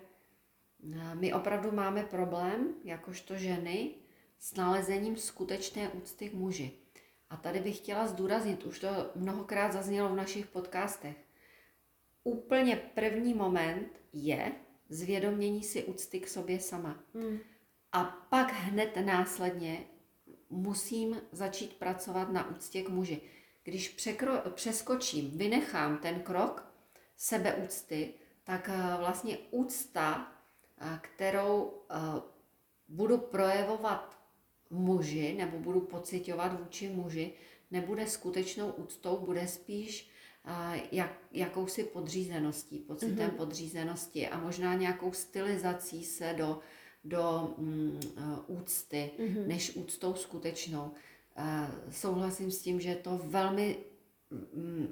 my 1.14 1.32
opravdu 1.32 1.72
máme 1.72 2.02
problém, 2.02 2.74
jakožto 2.84 3.36
ženy, 3.36 3.94
s 4.38 4.54
nalezením 4.54 5.16
skutečné 5.16 5.88
úcty 5.88 6.28
k 6.28 6.34
muži. 6.34 6.72
A 7.30 7.36
tady 7.36 7.60
bych 7.60 7.76
chtěla 7.76 8.06
zdůraznit, 8.06 8.64
už 8.64 8.80
to 8.80 8.88
mnohokrát 9.14 9.72
zaznělo 9.72 10.08
v 10.08 10.16
našich 10.16 10.46
podcastech. 10.46 11.16
Úplně 12.24 12.76
první 12.76 13.34
moment 13.34 14.00
je, 14.12 14.52
zvědomění 14.88 15.62
si 15.62 15.84
úcty 15.84 16.20
k 16.20 16.28
sobě 16.28 16.60
sama. 16.60 17.04
Hmm. 17.14 17.38
A 17.92 18.04
pak 18.04 18.52
hned 18.52 18.96
následně 19.04 19.84
musím 20.50 21.20
začít 21.32 21.74
pracovat 21.74 22.32
na 22.32 22.50
úctě 22.50 22.82
k 22.82 22.88
muži. 22.88 23.20
když 23.62 23.96
překro- 23.96 24.50
přeskočím, 24.50 25.38
vynechám 25.38 25.98
ten 25.98 26.20
krok 26.20 26.72
sebeúcty, 27.16 28.14
tak 28.44 28.68
eh, 28.72 28.96
vlastně 28.98 29.38
úcta, 29.50 30.32
eh, 30.80 30.98
kterou 31.02 31.72
eh, 31.90 31.96
budu 32.88 33.18
projevovat 33.18 34.18
muži 34.70 35.34
nebo 35.38 35.58
budu 35.58 35.80
pocitovat 35.80 36.60
vůči 36.60 36.88
muži, 36.88 37.32
nebude 37.70 38.06
skutečnou 38.06 38.70
úctou, 38.70 39.16
bude 39.16 39.48
spíš 39.48 40.10
jak, 40.92 41.18
jakousi 41.32 41.84
podřízeností, 41.84 42.78
pocitem 42.78 43.30
mm-hmm. 43.30 43.36
podřízenosti 43.36 44.28
a 44.28 44.38
možná 44.38 44.74
nějakou 44.74 45.12
stylizací 45.12 46.04
se 46.04 46.34
do, 46.36 46.60
do 47.04 47.54
mm, 47.58 48.00
úcty, 48.46 49.10
mm-hmm. 49.18 49.46
než 49.46 49.76
úctou 49.76 50.14
skutečnou. 50.14 50.90
Uh, 51.38 51.90
souhlasím 51.90 52.50
s 52.50 52.62
tím, 52.62 52.80
že 52.80 52.88
je 52.88 52.96
to 52.96 53.20
velmi 53.24 53.76
mm, 54.30 54.88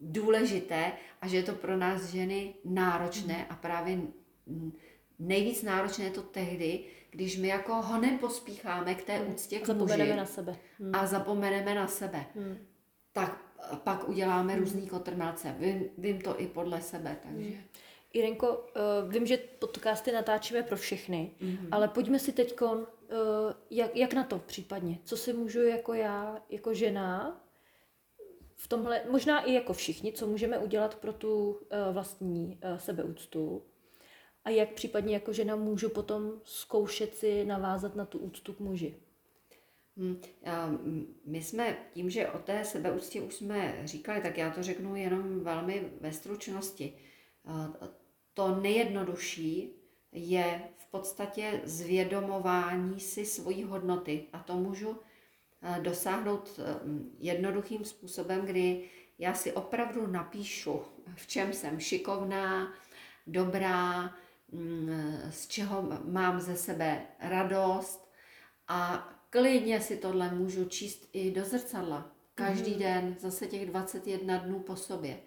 důležité 0.00 0.92
a 1.20 1.28
že 1.28 1.36
je 1.36 1.42
to 1.42 1.52
pro 1.52 1.76
nás 1.76 2.04
ženy 2.04 2.54
náročné 2.64 3.46
a 3.46 3.56
právě 3.56 3.98
nejvíc 5.18 5.62
náročné 5.62 6.04
je 6.04 6.10
to 6.10 6.22
tehdy, 6.22 6.84
když 7.10 7.38
my 7.38 7.48
jako 7.48 7.74
honem 7.74 8.18
pospícháme 8.18 8.94
k 8.94 9.04
té 9.04 9.20
úctě 9.20 9.58
k 9.58 9.66
zapomeneme 9.66 10.04
muži 10.04 10.16
na 10.16 10.26
sebe. 10.26 10.56
Hmm. 10.78 10.94
a 10.94 11.06
zapomeneme 11.06 11.74
na 11.74 11.86
sebe. 11.86 12.24
Hmm. 12.34 12.58
Tak 13.12 13.40
pak 13.84 14.08
uděláme 14.08 14.52
hmm. 14.52 14.62
různý 14.62 14.86
kotrmelce. 14.86 15.54
Vím, 15.58 15.84
vím 15.98 16.20
to 16.20 16.40
i 16.40 16.46
podle 16.46 16.80
sebe, 16.80 17.16
takže... 17.22 17.48
Hmm. 17.48 17.64
Irenko, 18.12 18.48
uh, 18.56 19.12
vím, 19.12 19.26
že 19.26 19.36
podcasty 19.36 20.12
natáčíme 20.12 20.62
pro 20.62 20.76
všechny, 20.76 21.30
mm-hmm. 21.40 21.68
ale 21.70 21.88
pojďme 21.88 22.18
si 22.18 22.32
teď, 22.32 22.60
uh, 22.62 22.78
jak, 23.70 23.96
jak 23.96 24.14
na 24.14 24.24
to 24.24 24.38
případně? 24.38 24.98
Co 25.04 25.16
si 25.16 25.32
můžu 25.32 25.62
jako 25.62 25.94
já, 25.94 26.42
jako 26.50 26.74
žena, 26.74 27.40
v 28.56 28.68
tomhle, 28.68 29.02
možná 29.10 29.40
i 29.40 29.52
jako 29.52 29.72
všichni, 29.72 30.12
co 30.12 30.26
můžeme 30.26 30.58
udělat 30.58 30.94
pro 30.94 31.12
tu 31.12 31.50
uh, 31.50 31.58
vlastní 31.92 32.60
uh, 32.64 32.78
sebeúctu? 32.78 33.62
A 34.44 34.50
jak 34.50 34.72
případně 34.72 35.14
jako 35.14 35.32
žena 35.32 35.56
můžu 35.56 35.88
potom 35.88 36.40
zkoušet 36.44 37.14
si 37.14 37.44
navázat 37.44 37.96
na 37.96 38.04
tu 38.04 38.18
úctu 38.18 38.52
k 38.52 38.60
muži? 38.60 38.94
Hmm, 39.96 40.20
my 41.24 41.42
jsme 41.42 41.76
tím, 41.92 42.10
že 42.10 42.28
o 42.28 42.38
té 42.38 42.64
sebeúctě 42.64 43.22
už 43.22 43.34
jsme 43.34 43.80
říkali, 43.84 44.20
tak 44.20 44.38
já 44.38 44.50
to 44.50 44.62
řeknu 44.62 44.96
jenom 44.96 45.40
velmi 45.40 45.92
ve 46.00 46.12
stručnosti. 46.12 46.92
To 48.34 48.60
nejjednodušší 48.60 49.70
je 50.12 50.60
v 50.76 50.90
podstatě 50.90 51.60
zvědomování 51.64 53.00
si 53.00 53.26
svojí 53.26 53.62
hodnoty. 53.64 54.24
A 54.32 54.38
to 54.38 54.56
můžu 54.56 54.96
dosáhnout 55.82 56.60
jednoduchým 57.18 57.84
způsobem, 57.84 58.46
kdy 58.46 58.84
já 59.18 59.34
si 59.34 59.52
opravdu 59.52 60.06
napíšu, 60.06 60.82
v 61.14 61.26
čem 61.26 61.52
jsem 61.52 61.80
šikovná, 61.80 62.74
dobrá, 63.26 64.14
mm, 64.52 65.20
z 65.30 65.46
čeho 65.46 66.00
mám 66.04 66.40
ze 66.40 66.56
sebe 66.56 67.06
radost 67.20 68.12
a 68.68 69.08
klidně 69.30 69.80
si 69.80 69.96
tohle 69.96 70.30
můžu 70.30 70.64
číst 70.64 71.08
i 71.12 71.30
do 71.30 71.44
zrcadla. 71.44 72.12
Každý 72.34 72.72
mm. 72.72 72.78
den, 72.78 73.16
zase 73.18 73.46
těch 73.46 73.66
21 73.66 74.38
dnů 74.38 74.60
po 74.60 74.76
sobě. 74.76 75.18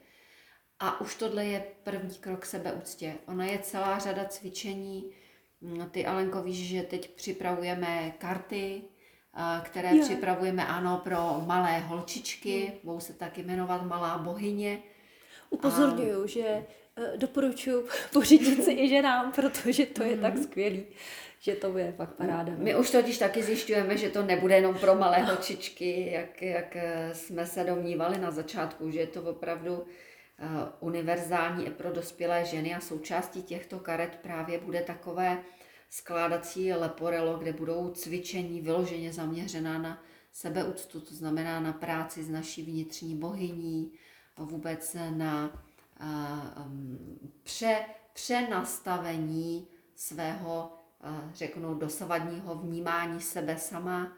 A 0.80 1.02
už 1.02 1.16
tohle 1.16 1.46
je 1.46 1.66
první 1.84 2.16
krok 2.16 2.46
sebeúctě. 2.46 3.16
Ona 3.26 3.46
je 3.46 3.60
celá 3.60 4.00
řada 4.00 4.26
cvičení. 4.26 5.12
Mm, 5.62 5.90
ty 5.90 6.06
Alenko 6.06 6.42
víš, 6.42 6.68
že 6.68 6.84
teď 6.84 7.16
připravujeme 7.16 8.12
karty, 8.18 8.84
které 9.64 9.98
jo. 9.98 10.04
připravujeme, 10.04 10.68
ano, 10.68 11.02
pro 11.04 11.42
malé 11.46 11.80
holčičky, 11.80 12.72
budou 12.84 13.00
se 13.00 13.14
taky 13.14 13.44
jmenovat 13.44 13.86
Malá 13.86 14.18
bohyně. 14.18 14.80
Upozorňuju, 15.50 16.24
a... 16.24 16.28
že 16.28 16.66
eh, 16.98 17.18
doporučuji 17.18 17.88
pořídit 18.14 18.64
si 18.64 18.72
i 18.72 18.90
ženám, 18.90 19.32
protože 19.32 19.86
to 19.86 20.04
je 20.04 20.18
tak 20.18 20.38
skvělý 20.38 20.84
že 21.42 21.56
to 21.56 21.78
je 21.78 21.92
fakt 21.92 22.14
paráda. 22.14 22.54
My 22.58 22.76
už 22.76 22.92
totiž 22.92 23.18
taky 23.18 23.44
zjišťujeme, 23.44 23.98
že 23.98 24.10
to 24.10 24.24
nebude 24.24 24.56
jenom 24.56 24.76
pro 24.76 24.96
malé 24.96 25.18
holčičky, 25.18 26.12
jak, 26.12 26.42
jak 26.42 26.76
eh, 26.76 27.10
jsme 27.14 27.46
se 27.46 27.64
domnívali 27.64 28.18
na 28.18 28.32
začátku, 28.32 28.92
že 28.92 29.00
je 29.00 29.08
to 29.08 29.22
opravdu 29.22 29.86
univerzální 30.80 31.66
i 31.66 31.70
pro 31.70 31.92
dospělé 31.92 32.46
ženy 32.46 32.76
a 32.76 32.80
součástí 32.80 33.44
těchto 33.44 33.80
karet 33.80 34.20
právě 34.22 34.60
bude 34.60 34.82
takové 34.82 35.38
skládací 35.90 36.74
leporelo, 36.74 37.38
kde 37.38 37.54
budou 37.54 37.92
cvičení 37.92 38.62
vyloženě 38.62 39.14
zaměřená 39.14 39.78
na 39.78 40.04
sebeúctu, 40.32 41.02
to 41.02 41.16
znamená 41.16 41.60
na 41.60 41.74
práci 41.74 42.24
s 42.24 42.30
naší 42.30 42.64
vnitřní 42.64 43.16
bohyní, 43.16 43.92
vůbec 44.38 44.96
na 45.10 45.64
um, 46.66 47.20
pře, 47.44 47.86
přenastavení 48.14 49.68
svého 49.96 50.80
řeknu, 51.34 51.74
dosavadního 51.74 52.56
vnímání 52.56 53.22
sebe 53.22 53.58
sama, 53.58 54.18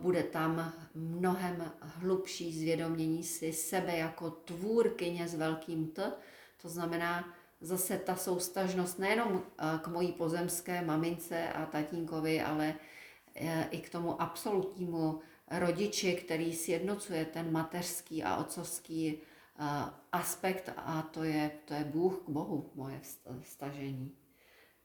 bude 0.00 0.22
tam 0.22 0.72
mnohem 0.94 1.72
hlubší 1.80 2.58
zvědomění 2.58 3.24
si 3.24 3.52
sebe 3.52 3.96
jako 3.96 4.30
tvůrkyně 4.30 5.28
s 5.28 5.34
velkým 5.34 5.86
T, 5.86 6.12
to 6.62 6.68
znamená 6.68 7.34
zase 7.60 7.98
ta 7.98 8.16
soustažnost 8.16 8.98
nejenom 8.98 9.42
k 9.82 9.86
mojí 9.86 10.12
pozemské 10.12 10.82
mamince 10.82 11.48
a 11.52 11.66
tatínkovi, 11.66 12.42
ale 12.42 12.74
e, 13.34 13.68
i 13.70 13.78
k 13.80 13.90
tomu 13.90 14.22
absolutnímu 14.22 15.20
rodiči, 15.50 16.14
který 16.14 16.52
sjednocuje 16.52 17.24
ten 17.24 17.52
mateřský 17.52 18.24
a 18.24 18.36
otcovský 18.36 19.08
e, 19.08 19.18
aspekt 20.12 20.72
a 20.76 21.02
to 21.02 21.24
je, 21.24 21.50
to 21.64 21.74
je 21.74 21.84
Bůh 21.84 22.22
k 22.26 22.28
Bohu, 22.28 22.70
moje 22.74 23.00
vztažení. 23.42 24.12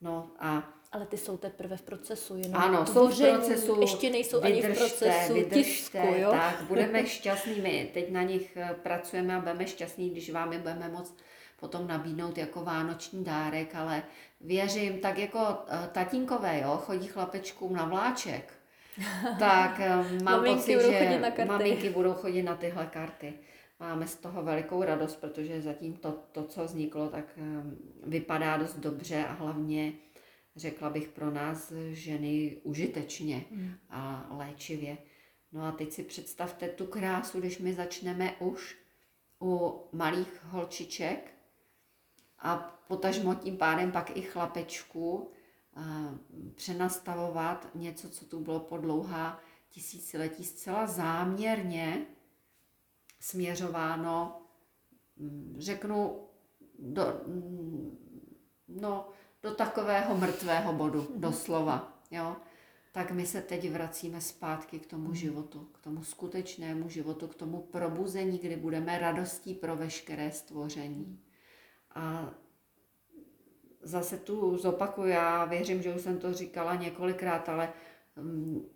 No 0.00 0.30
a 0.38 0.72
ale 0.92 1.06
ty 1.06 1.16
jsou 1.16 1.36
teprve 1.36 1.76
v 1.76 1.82
procesu, 1.82 2.36
jenom 2.36 2.56
ano, 2.56 2.84
tvoření, 2.84 3.30
jsou 3.30 3.42
v 3.42 3.46
procesu, 3.46 3.80
ještě 3.80 4.10
nejsou 4.10 4.40
vydržte, 4.40 4.66
ani 4.66 4.74
v 4.74 4.78
procesu 4.78 5.34
vydržte, 5.34 5.62
tisku, 6.00 6.20
jo? 6.20 6.30
Tak, 6.30 6.62
budeme 6.62 7.06
šťastní, 7.06 7.60
my 7.60 7.90
teď 7.94 8.10
na 8.10 8.22
nich 8.22 8.56
eh, 8.56 8.76
pracujeme 8.82 9.36
a 9.36 9.40
budeme 9.40 9.66
šťastní, 9.66 10.10
když 10.10 10.30
vám 10.30 10.52
je 10.52 10.58
budeme 10.58 10.88
moc 10.88 11.14
potom 11.56 11.86
nabídnout 11.86 12.38
jako 12.38 12.64
vánoční 12.64 13.24
dárek, 13.24 13.74
ale 13.74 14.02
věřím, 14.40 15.00
tak 15.00 15.18
jako 15.18 15.58
eh, 15.68 15.88
tatínkové, 15.92 16.60
jo, 16.60 16.76
chodí 16.76 17.06
chlapečkům 17.06 17.72
na 17.72 17.84
vláček, 17.84 18.52
tak 19.38 19.80
eh, 19.80 20.22
mám 20.22 20.44
pocit, 20.44 20.80
že 20.80 21.20
maminky 21.46 21.90
budou 21.90 22.12
chodit 22.12 22.42
na 22.42 22.56
tyhle 22.56 22.86
karty. 22.86 23.34
Máme 23.80 24.06
z 24.06 24.14
toho 24.14 24.42
velikou 24.42 24.82
radost, 24.82 25.16
protože 25.16 25.62
zatím 25.62 25.96
to, 25.96 26.22
to 26.32 26.44
co 26.44 26.64
vzniklo, 26.64 27.08
tak 27.08 27.24
vypadá 28.02 28.56
dost 28.56 28.78
dobře 28.78 29.24
a 29.24 29.32
hlavně 29.32 29.92
řekla 30.56 30.90
bych 30.90 31.08
pro 31.08 31.30
nás 31.30 31.72
ženy 31.90 32.56
užitečně 32.62 33.44
mm. 33.50 33.74
a 33.90 34.26
léčivě. 34.30 34.98
No 35.52 35.64
a 35.64 35.72
teď 35.72 35.92
si 35.92 36.02
představte 36.02 36.68
tu 36.68 36.86
krásu, 36.86 37.40
když 37.40 37.58
my 37.58 37.74
začneme 37.74 38.32
už 38.38 38.76
u 39.42 39.80
malých 39.92 40.44
holčiček 40.44 41.35
a 42.46 42.80
potažmo 42.88 43.34
tím 43.34 43.56
pádem 43.56 43.92
pak 43.92 44.16
i 44.16 44.22
chlapečků 44.22 45.30
přenastavovat 46.54 47.68
něco, 47.74 48.10
co 48.10 48.24
tu 48.24 48.40
bylo 48.40 48.60
po 48.60 48.76
dlouhá 48.76 49.40
tisíciletí 49.68 50.44
zcela 50.44 50.86
záměrně 50.86 52.06
směřováno, 53.20 54.42
mm, 55.16 55.56
řeknu, 55.58 56.20
do, 56.78 57.20
mm, 57.26 57.98
no, 58.68 59.08
do 59.42 59.54
takového 59.54 60.16
mrtvého 60.16 60.72
bodu, 60.72 61.02
mm-hmm. 61.02 61.20
doslova. 61.20 61.98
Jo? 62.10 62.36
Tak 62.92 63.10
my 63.10 63.26
se 63.26 63.42
teď 63.42 63.70
vracíme 63.70 64.20
zpátky 64.20 64.78
k 64.78 64.86
tomu 64.86 65.08
mm-hmm. 65.08 65.14
životu, 65.14 65.68
k 65.72 65.78
tomu 65.78 66.04
skutečnému 66.04 66.88
životu, 66.88 67.28
k 67.28 67.34
tomu 67.34 67.60
probuzení, 67.60 68.38
kdy 68.38 68.56
budeme 68.56 68.98
radostí 68.98 69.54
pro 69.54 69.76
veškeré 69.76 70.32
stvoření. 70.32 71.20
A 71.96 72.34
zase 73.82 74.18
tu 74.18 74.56
zopakuju, 74.56 75.08
já 75.08 75.44
věřím, 75.44 75.82
že 75.82 75.94
už 75.94 76.02
jsem 76.02 76.18
to 76.18 76.32
říkala 76.32 76.74
několikrát, 76.74 77.48
ale 77.48 77.72
mm, 78.16 78.68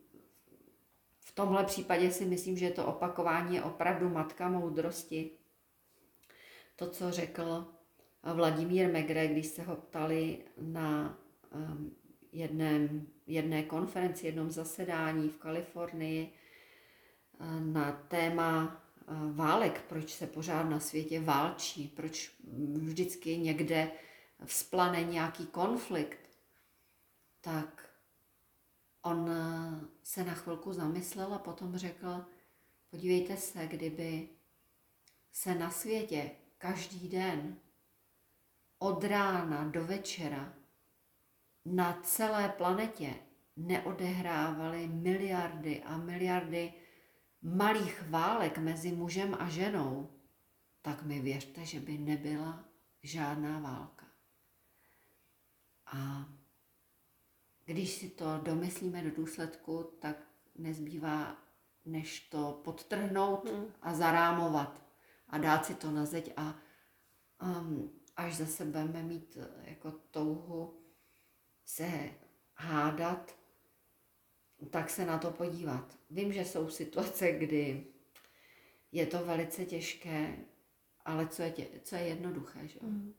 v 1.21 1.35
tomhle 1.35 1.65
případě 1.65 2.11
si 2.11 2.25
myslím, 2.25 2.57
že 2.57 2.71
to 2.71 2.87
opakování 2.87 3.57
je 3.57 3.63
opravdu 3.63 4.09
matka 4.09 4.49
moudrosti. 4.49 5.31
To, 6.77 6.91
co 6.91 7.11
řekl 7.11 7.67
Vladimír 8.35 8.93
Megre, 8.93 9.29
když 9.29 9.47
se 9.47 9.63
ho 9.63 9.77
ptali 9.77 10.39
na 10.61 11.19
um, 11.55 11.97
jedném, 12.33 13.07
jedné 13.27 13.63
konferenci, 13.63 14.27
jednom 14.27 14.51
zasedání 14.51 15.29
v 15.29 15.37
Kalifornii 15.37 16.33
uh, 17.41 17.61
na 17.61 17.93
téma 17.93 18.83
válek, 19.33 19.85
proč 19.89 20.15
se 20.15 20.27
pořád 20.27 20.63
na 20.63 20.81
světě 20.81 21.21
válčí, 21.21 21.89
proč 21.89 22.37
vždycky 22.75 23.39
někde 23.39 23.91
vzplane 24.45 25.03
nějaký 25.03 25.47
konflikt, 25.47 26.31
tak 27.41 27.91
on 29.03 29.19
uh, 29.21 29.85
se 30.03 30.25
na 30.25 30.35
chvilku 30.35 30.73
zamyslel 30.73 31.35
a 31.35 31.39
potom 31.39 31.77
řekl, 31.77 32.25
podívejte 32.91 33.37
se, 33.37 33.67
kdyby 33.67 34.29
se 35.33 35.55
na 35.55 35.71
světě 35.71 36.31
každý 36.59 37.09
den 37.09 37.57
od 38.79 39.05
rána 39.05 39.65
do 39.65 39.85
večera 39.85 40.55
na 41.65 42.01
celé 42.03 42.49
planetě 42.49 43.15
neodehrávaly 43.57 44.89
miliardy 44.89 45.83
a 45.83 45.97
miliardy 45.97 46.73
malých 47.43 48.03
válek 48.09 48.59
mezi 48.59 48.93
mužem 48.93 49.37
a 49.39 49.49
ženou, 49.49 50.11
tak 50.83 51.03
mi 51.03 51.21
věřte, 51.21 51.65
že 51.67 51.81
by 51.81 51.99
nebyla 51.99 52.65
žádná 53.03 53.59
válka. 53.59 54.07
A 55.87 56.29
když 57.65 57.91
si 57.91 58.09
to 58.09 58.39
domyslíme 58.43 59.03
do 59.03 59.11
důsledku, 59.11 59.91
tak 59.99 60.17
nezbývá, 60.59 61.37
než 61.85 62.21
to 62.21 62.61
podtrhnout 62.65 63.49
hmm. 63.49 63.65
a 63.83 63.95
zarámovat 63.95 64.83
a 65.29 65.39
dát 65.39 65.67
si 65.67 65.75
to 65.75 65.91
na 65.91 66.07
zeď 66.07 66.33
a 66.37 66.55
um, 67.43 67.91
až 68.17 68.37
zase 68.37 68.65
budeme 68.65 69.03
mít 69.03 69.39
jako 69.63 69.91
touhu 70.11 70.81
se 71.65 72.11
hádat, 72.55 73.40
tak 74.71 74.91
se 74.91 75.07
na 75.07 75.19
to 75.19 75.31
podívat. 75.31 75.99
Vím, 76.11 76.33
že 76.33 76.45
jsou 76.45 76.71
situace, 76.71 77.33
kdy 77.33 77.85
je 78.93 79.07
to 79.07 79.25
velice 79.25 79.65
těžké, 79.65 80.37
ale 81.05 81.27
co 81.27 81.43
je, 81.43 81.51
tě, 81.51 81.67
co 81.83 81.97
je 81.97 82.03
jednoduché, 82.03 82.69
že? 82.69 82.79
Mm. 82.83 83.15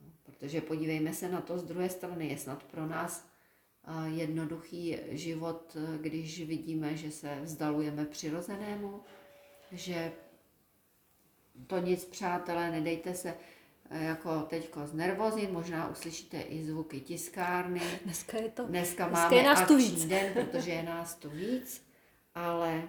No, 0.00 0.12
protože 0.22 0.60
podívejme 0.60 1.14
se 1.14 1.28
na 1.28 1.40
to 1.40 1.58
z 1.58 1.64
druhé 1.64 1.88
strany, 1.88 2.28
je 2.28 2.38
snad 2.38 2.62
pro 2.62 2.86
nás 2.86 3.32
jednoduchý 4.14 4.96
život, 5.10 5.76
když 6.00 6.42
vidíme, 6.46 6.96
že 6.96 7.10
se 7.10 7.40
vzdalujeme 7.42 8.04
přirozenému, 8.04 9.00
že 9.72 10.12
to 11.66 11.78
nic, 11.78 12.04
přátelé, 12.04 12.70
nedejte 12.70 13.14
se 13.14 13.34
jako 13.92 14.40
teďko 14.40 14.86
znervozit, 14.86 15.50
možná 15.50 15.88
uslyšíte 15.88 16.40
i 16.40 16.64
zvuky 16.64 17.00
tiskárny. 17.00 17.80
Dneska 18.04 18.38
je 18.38 18.48
to. 18.48 18.66
Dneska, 18.66 19.08
Dneska 19.08 19.22
máme 19.22 19.36
je 19.36 19.42
nás 19.42 19.68
tu 19.68 19.76
víc. 19.76 20.04
den, 20.04 20.32
protože 20.34 20.70
je 20.70 20.82
nás 20.82 21.14
tu 21.14 21.30
víc, 21.30 21.86
ale 22.34 22.72
e, 22.74 22.88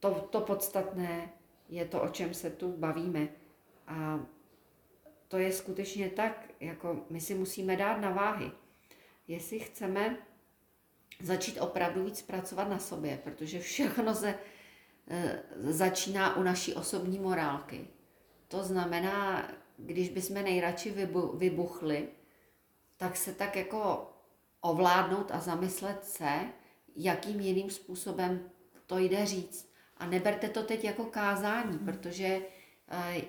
to, 0.00 0.10
to 0.14 0.40
podstatné 0.40 1.32
je 1.68 1.84
to, 1.84 2.02
o 2.02 2.08
čem 2.08 2.34
se 2.34 2.50
tu 2.50 2.72
bavíme. 2.72 3.28
A 3.86 4.20
to 5.28 5.38
je 5.38 5.52
skutečně 5.52 6.10
tak, 6.10 6.48
jako 6.60 7.06
my 7.10 7.20
si 7.20 7.34
musíme 7.34 7.76
dát 7.76 8.00
na 8.00 8.10
váhy 8.10 8.50
jestli 9.28 9.58
chceme 9.58 10.16
začít 11.22 11.58
opravdu 11.58 12.04
víc 12.04 12.22
pracovat 12.22 12.68
na 12.68 12.78
sobě, 12.78 13.20
protože 13.24 13.60
všechno 13.60 14.14
se 14.14 14.34
e, 15.08 15.42
začíná 15.56 16.36
u 16.36 16.42
naší 16.42 16.74
osobní 16.74 17.18
morálky. 17.18 17.86
To 18.48 18.62
znamená, 18.62 19.48
když 19.76 20.08
bychom 20.08 20.34
nejradši 20.34 20.90
vybu, 20.90 21.36
vybuchli, 21.36 22.08
tak 22.96 23.16
se 23.16 23.32
tak 23.32 23.56
jako 23.56 24.10
ovládnout 24.60 25.30
a 25.30 25.40
zamyslet 25.40 26.04
se, 26.04 26.40
jakým 26.96 27.40
jiným 27.40 27.70
způsobem 27.70 28.50
to 28.86 28.98
jde 28.98 29.26
říct. 29.26 29.72
A 29.96 30.06
neberte 30.06 30.48
to 30.48 30.62
teď 30.62 30.84
jako 30.84 31.04
kázání, 31.04 31.76
hmm. 31.76 31.86
protože 31.86 32.26
e, 32.26 32.42
e, 32.88 33.22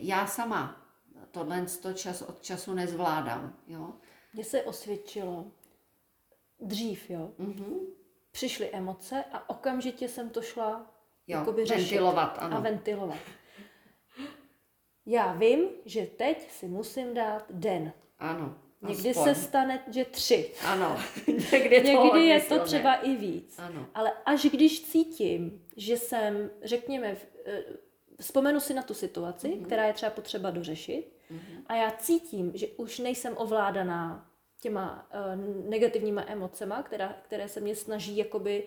já 0.00 0.26
sama 0.26 0.86
tohle 1.30 1.66
čas 1.94 2.22
od 2.22 2.42
času 2.42 2.74
nezvládám. 2.74 3.56
Jo? 3.66 3.92
Mně 4.34 4.44
se 4.44 4.62
osvědčilo 4.62 5.46
dřív, 6.60 7.10
jo. 7.10 7.30
Mm-hmm. 7.40 7.78
Přišly 8.30 8.70
emoce 8.70 9.24
a 9.32 9.50
okamžitě 9.50 10.08
jsem 10.08 10.30
to 10.30 10.42
šla 10.42 10.94
jo, 11.26 11.44
ventilovat, 11.44 12.38
ano. 12.40 12.56
a 12.56 12.60
ventilovat. 12.60 13.18
Já 15.06 15.32
vím, 15.32 15.68
že 15.84 16.06
teď 16.06 16.50
si 16.50 16.68
musím 16.68 17.14
dát 17.14 17.44
den. 17.50 17.92
Ano. 18.18 18.58
Někdy 18.88 19.10
aspoň. 19.10 19.24
se 19.24 19.34
stane, 19.34 19.84
že 19.90 20.04
tři. 20.04 20.50
Ano. 20.64 20.98
Někdy, 21.52 21.82
Někdy 21.84 22.24
je 22.24 22.40
to 22.40 22.58
třeba 22.58 22.94
i 22.94 23.16
víc. 23.16 23.58
Ano. 23.58 23.86
Ale 23.94 24.12
až 24.24 24.42
když 24.44 24.82
cítím, 24.82 25.66
že 25.76 25.96
jsem, 25.96 26.50
řekněme, 26.62 27.16
eh, 27.46 27.62
vzpomenu 28.20 28.60
si 28.60 28.74
na 28.74 28.82
tu 28.82 28.94
situaci, 28.94 29.48
mm-hmm. 29.48 29.64
která 29.64 29.86
je 29.86 29.92
třeba 29.92 30.10
potřeba 30.10 30.50
dořešit, 30.50 31.12
mm-hmm. 31.30 31.62
a 31.66 31.74
já 31.74 31.90
cítím, 31.90 32.52
že 32.54 32.66
už 32.66 32.98
nejsem 32.98 33.36
ovládaná 33.36 34.30
těma 34.60 35.08
uh, 35.14 35.68
negativníma 35.70 36.24
emocema, 36.26 36.82
která, 36.82 37.16
které 37.22 37.48
se 37.48 37.60
mě 37.60 37.76
snaží 37.76 38.16
jakoby 38.16 38.66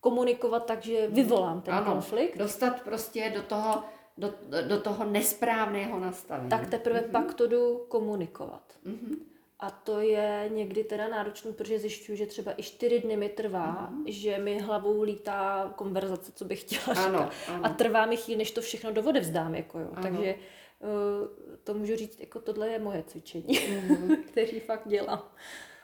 komunikovat 0.00 0.66
tak, 0.66 0.84
že 0.84 1.08
vyvolám 1.08 1.62
ten 1.62 1.74
ano, 1.74 1.92
konflikt. 1.92 2.38
Dostat 2.38 2.82
prostě 2.82 3.32
do 3.34 3.42
toho, 3.42 3.84
do, 4.20 4.34
do 4.68 4.80
toho 4.80 5.04
nesprávného 5.04 6.00
nastavení. 6.00 6.50
Tak 6.50 6.66
teprve 6.66 7.00
mm-hmm. 7.00 7.10
pak 7.10 7.34
to 7.34 7.46
jdu 7.46 7.84
komunikovat. 7.88 8.62
Mm-hmm. 8.86 9.16
A 9.60 9.70
to 9.70 10.00
je 10.00 10.50
někdy 10.54 10.84
teda 10.84 11.08
náročné, 11.08 11.52
protože 11.52 11.78
zjišťuju, 11.78 12.18
že 12.18 12.26
třeba 12.26 12.52
i 12.56 12.62
čtyři 12.62 13.00
dny 13.00 13.16
mi 13.16 13.28
trvá, 13.28 13.90
mm-hmm. 13.92 14.02
že 14.06 14.38
mi 14.38 14.58
hlavou 14.58 15.02
lítá 15.02 15.72
konverzace, 15.76 16.32
co 16.32 16.44
bych 16.44 16.60
chtěla 16.60 16.96
ano, 16.96 17.18
říkat. 17.18 17.54
Ano. 17.54 17.66
A 17.66 17.68
trvá 17.68 18.06
mi 18.06 18.16
chvíli, 18.16 18.38
než 18.38 18.50
to 18.50 18.60
všechno 18.60 18.92
do 18.92 19.02
vody 19.02 19.20
vzdám. 19.20 19.54
Jako 19.54 19.78
jo. 19.78 19.88
Takže 20.02 20.34
uh, 20.34 21.58
to 21.64 21.74
můžu 21.74 21.96
říct, 21.96 22.20
jako 22.20 22.40
tohle 22.40 22.68
je 22.68 22.78
moje 22.78 23.02
cvičení, 23.06 23.58
mm-hmm. 23.58 24.22
který 24.26 24.60
fakt 24.60 24.88
dělám. 24.88 25.22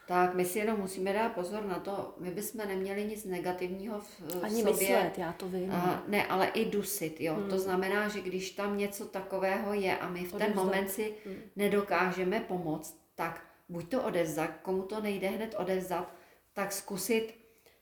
Tak 0.06 0.34
my 0.34 0.44
si 0.44 0.58
jenom 0.58 0.80
musíme 0.80 1.12
dát 1.12 1.32
pozor 1.32 1.64
na 1.64 1.78
to, 1.78 2.14
my 2.18 2.30
bychom 2.30 2.68
neměli 2.68 3.04
nic 3.04 3.24
negativního 3.24 4.00
v, 4.00 4.20
v 4.20 4.44
Ani 4.44 4.62
sobě. 4.62 4.72
myslet, 4.72 5.18
já 5.18 5.32
to 5.32 5.48
vím. 5.48 5.72
A, 5.72 6.04
ne, 6.08 6.26
ale 6.26 6.46
i 6.46 6.64
dusit, 6.64 7.20
jo. 7.20 7.34
Hmm. 7.34 7.50
To 7.50 7.58
znamená, 7.58 8.08
že 8.08 8.20
když 8.20 8.50
tam 8.50 8.78
něco 8.78 9.06
takového 9.06 9.74
je 9.74 9.98
a 9.98 10.08
my 10.08 10.24
v 10.24 10.32
ten 10.32 10.54
moment 10.54 10.90
si 10.90 11.14
hmm. 11.26 11.36
nedokážeme 11.56 12.40
pomoct, 12.40 13.00
tak 13.14 13.44
buď 13.68 13.88
to 13.88 14.02
odevzat, 14.02 14.50
komu 14.62 14.82
to 14.82 15.00
nejde 15.00 15.28
hned 15.28 15.54
odevzat, 15.58 16.14
tak 16.52 16.72
zkusit 16.72 17.34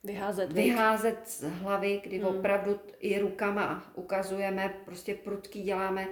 vyházet, 0.04 0.52
vyházet 0.52 1.18
z 1.24 1.42
hlavy, 1.42 2.00
kdy 2.04 2.18
hmm. 2.18 2.26
opravdu 2.26 2.80
i 2.98 3.18
rukama 3.18 3.92
ukazujeme, 3.94 4.74
prostě 4.84 5.14
prudký 5.14 5.62
děláme 5.62 6.08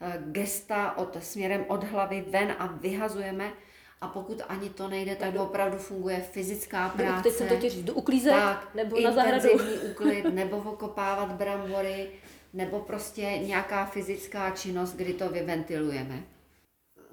eh, 0.00 0.22
gesta 0.26 0.98
od, 0.98 1.24
směrem 1.24 1.64
od 1.68 1.84
hlavy 1.84 2.24
ven 2.30 2.56
a 2.58 2.66
vyhazujeme. 2.66 3.52
A 4.00 4.08
pokud 4.08 4.42
ani 4.48 4.70
to 4.70 4.88
nejde, 4.88 5.16
tak 5.16 5.34
opravdu 5.34 5.78
funguje 5.78 6.20
fyzická 6.20 6.88
práce. 6.88 7.22
Teď 7.22 7.32
jsem 7.32 7.48
to 7.48 7.60
říct, 7.60 7.84
do 7.84 7.94
uklízet, 7.94 8.32
tak, 8.32 8.74
nebo 8.74 9.00
na 9.00 9.12
zahradu. 9.12 9.48
úklid, 9.90 10.24
nebo 10.24 10.56
okopávat 10.56 11.32
brambory, 11.32 12.10
nebo 12.52 12.80
prostě 12.80 13.22
nějaká 13.22 13.86
fyzická 13.86 14.50
činnost, 14.50 14.92
kdy 14.92 15.14
to 15.14 15.28
vyventilujeme. 15.28 16.24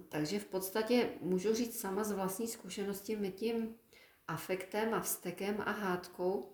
Takže 0.09 0.39
v 0.39 0.45
podstatě 0.45 1.09
můžu 1.21 1.53
říct 1.53 1.79
sama 1.79 2.03
z 2.03 2.11
vlastní 2.11 2.47
zkušenosti, 2.47 3.15
my 3.15 3.31
tím 3.31 3.75
afektem 4.27 4.93
a 4.93 4.99
vztekem 4.99 5.63
a 5.65 5.71
hádkou 5.71 6.49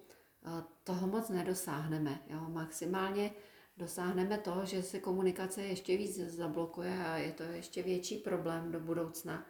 eh, 0.45 0.63
toho 0.83 1.07
moc 1.07 1.29
nedosáhneme. 1.29 2.19
Jo? 2.27 2.39
Maximálně 2.49 3.31
dosáhneme 3.77 4.37
toho, 4.37 4.65
že 4.65 4.83
se 4.83 4.99
komunikace 4.99 5.63
ještě 5.63 5.97
víc 5.97 6.17
zablokuje 6.17 7.05
a 7.05 7.17
je 7.17 7.31
to 7.31 7.43
ještě 7.43 7.83
větší 7.83 8.17
problém 8.17 8.71
do 8.71 8.79
budoucna. 8.79 9.45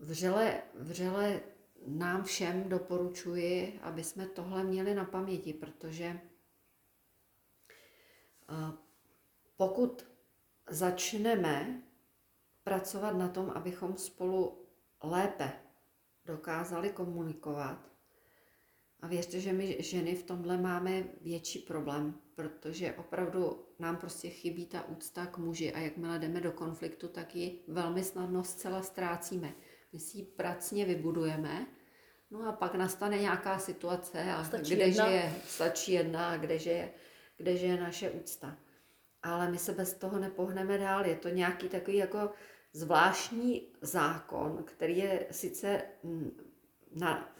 Vřele, 0.00 0.62
vřele 0.74 1.40
nám 1.86 2.24
všem 2.24 2.68
doporučuji, 2.68 3.80
aby 3.82 4.04
jsme 4.04 4.26
tohle 4.26 4.64
měli 4.64 4.94
na 4.94 5.04
paměti, 5.04 5.52
protože 5.52 6.20
pokud 9.56 10.06
začneme 10.70 11.82
pracovat 12.62 13.16
na 13.16 13.28
tom, 13.28 13.50
abychom 13.50 13.96
spolu 13.96 14.66
lépe 15.02 15.52
dokázali 16.24 16.90
komunikovat. 16.90 17.97
A 19.00 19.06
věřte, 19.06 19.40
že 19.40 19.52
my 19.52 19.76
ženy 19.80 20.14
v 20.14 20.22
tomhle 20.22 20.56
máme 20.56 21.04
větší 21.20 21.58
problém, 21.58 22.14
protože 22.34 22.92
opravdu 22.92 23.64
nám 23.78 23.96
prostě 23.96 24.28
chybí 24.28 24.66
ta 24.66 24.88
úcta 24.88 25.26
k 25.26 25.38
muži 25.38 25.72
a 25.72 25.78
jakmile 25.78 26.18
jdeme 26.18 26.40
do 26.40 26.52
konfliktu, 26.52 27.08
tak 27.08 27.36
ji 27.36 27.64
velmi 27.68 28.04
snadno 28.04 28.44
zcela 28.44 28.82
ztrácíme. 28.82 29.54
My 29.92 29.98
si 29.98 30.18
ji 30.18 30.24
pracně 30.24 30.84
vybudujeme, 30.84 31.66
no 32.30 32.48
a 32.48 32.52
pak 32.52 32.74
nastane 32.74 33.18
nějaká 33.18 33.58
situace, 33.58 34.32
a 34.32 34.48
kdeže 34.58 35.02
je, 35.02 35.34
stačí 35.46 35.92
jedna 35.92 36.30
a 36.30 36.36
kdeže 36.36 36.70
je, 36.70 36.90
kdeže 37.36 37.66
je 37.66 37.80
naše 37.80 38.10
úcta 38.10 38.56
ale 39.22 39.50
my 39.50 39.58
se 39.58 39.72
bez 39.72 39.94
toho 39.94 40.18
nepohneme 40.18 40.78
dál. 40.78 41.06
Je 41.06 41.16
to 41.16 41.28
nějaký 41.28 41.68
takový 41.68 41.96
jako 41.96 42.30
zvláštní 42.72 43.68
zákon, 43.80 44.64
který 44.64 44.98
je 44.98 45.26
sice 45.30 45.82
mm, 46.02 46.30
na, 46.94 47.37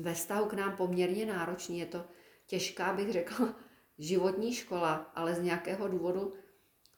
ve 0.00 0.14
vztahu 0.14 0.46
k 0.46 0.52
nám 0.52 0.76
poměrně 0.76 1.26
náročný. 1.26 1.78
Je 1.78 1.86
to 1.86 2.04
těžká, 2.46 2.92
bych 2.92 3.12
řekla, 3.12 3.54
životní 3.98 4.54
škola, 4.54 4.94
ale 5.14 5.34
z 5.34 5.42
nějakého 5.42 5.88
důvodu 5.88 6.34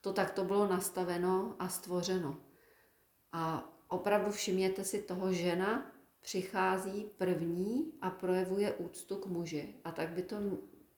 to 0.00 0.12
takto 0.12 0.44
bylo 0.44 0.66
nastaveno 0.66 1.56
a 1.58 1.68
stvořeno. 1.68 2.36
A 3.32 3.72
opravdu 3.88 4.30
všimněte 4.30 4.84
si 4.84 5.02
toho, 5.02 5.32
žena 5.32 5.92
přichází 6.20 7.10
první 7.16 7.92
a 8.00 8.10
projevuje 8.10 8.74
úctu 8.74 9.16
k 9.16 9.26
muži. 9.26 9.74
A 9.84 9.92
tak 9.92 10.08
by 10.08 10.22
to 10.22 10.36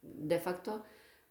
de 0.03 0.39
facto 0.39 0.81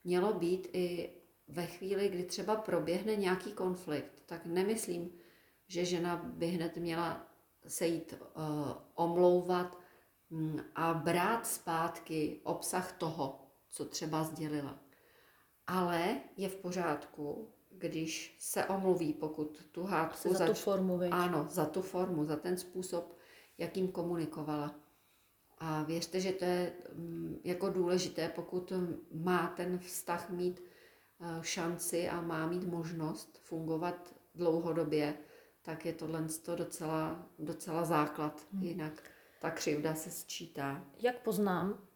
mělo 0.04 0.34
být 0.34 0.68
i 0.74 1.14
ve 1.48 1.66
chvíli, 1.66 2.10
kdy 2.10 2.24
třeba 2.24 2.56
proběhne 2.56 3.16
nějaký 3.16 3.52
konflikt, 3.52 4.12
tak 4.26 4.46
nemyslím, 4.46 5.12
že 5.68 5.86
žena 5.86 6.16
by 6.16 6.48
hned 6.48 6.78
měla 6.78 7.28
se 7.68 7.88
jít 7.88 8.14
uh, 8.14 8.42
omlouvat 8.96 9.83
a 10.76 10.94
brát 10.94 11.48
zpátky 11.48 12.42
obsah 12.44 12.92
toho, 12.92 13.40
co 13.70 13.86
třeba 13.86 14.24
sdělila. 14.24 14.80
Ale 15.68 16.20
je 16.38 16.50
v 16.50 16.56
pořádku, 16.56 17.54
když 17.70 18.36
se 18.40 18.66
omluví, 18.66 19.14
pokud 19.14 19.66
tu 19.72 19.84
hádku 19.84 20.30
za 20.30 20.38
zač... 20.38 20.50
tu 20.50 20.54
formu, 20.54 20.98
veď. 20.98 21.12
Ano, 21.14 21.48
za 21.50 21.66
tu 21.66 21.82
formu, 21.82 22.26
za 22.26 22.36
ten 22.36 22.58
způsob, 22.58 23.18
jakým 23.58 23.88
komunikovala. 23.88 24.76
A 25.58 25.84
věřte, 25.84 26.20
že 26.20 26.32
to 26.32 26.46
je 26.46 26.74
um, 26.96 27.40
jako 27.44 27.70
důležité, 27.70 28.30
pokud 28.30 28.74
má 29.14 29.48
ten 29.48 29.80
vztah 29.80 30.30
mít 30.30 30.64
uh, 31.20 31.42
šanci 31.42 32.10
a 32.10 32.22
má 32.22 32.48
mít 32.48 32.64
možnost 32.64 33.40
fungovat 33.44 34.16
dlouhodobě, 34.36 35.14
tak 35.62 35.86
je 35.86 35.94
tohle 35.94 36.28
docela, 36.56 37.30
docela 37.40 37.86
základ. 37.86 38.48
Hmm. 38.54 38.64
Jinak 38.64 39.13
ta 39.44 39.52
křivda 39.52 39.96
se 39.96 40.12
sčítá. 40.12 40.86
Jak 41.00 41.20
poznám, 41.20 41.88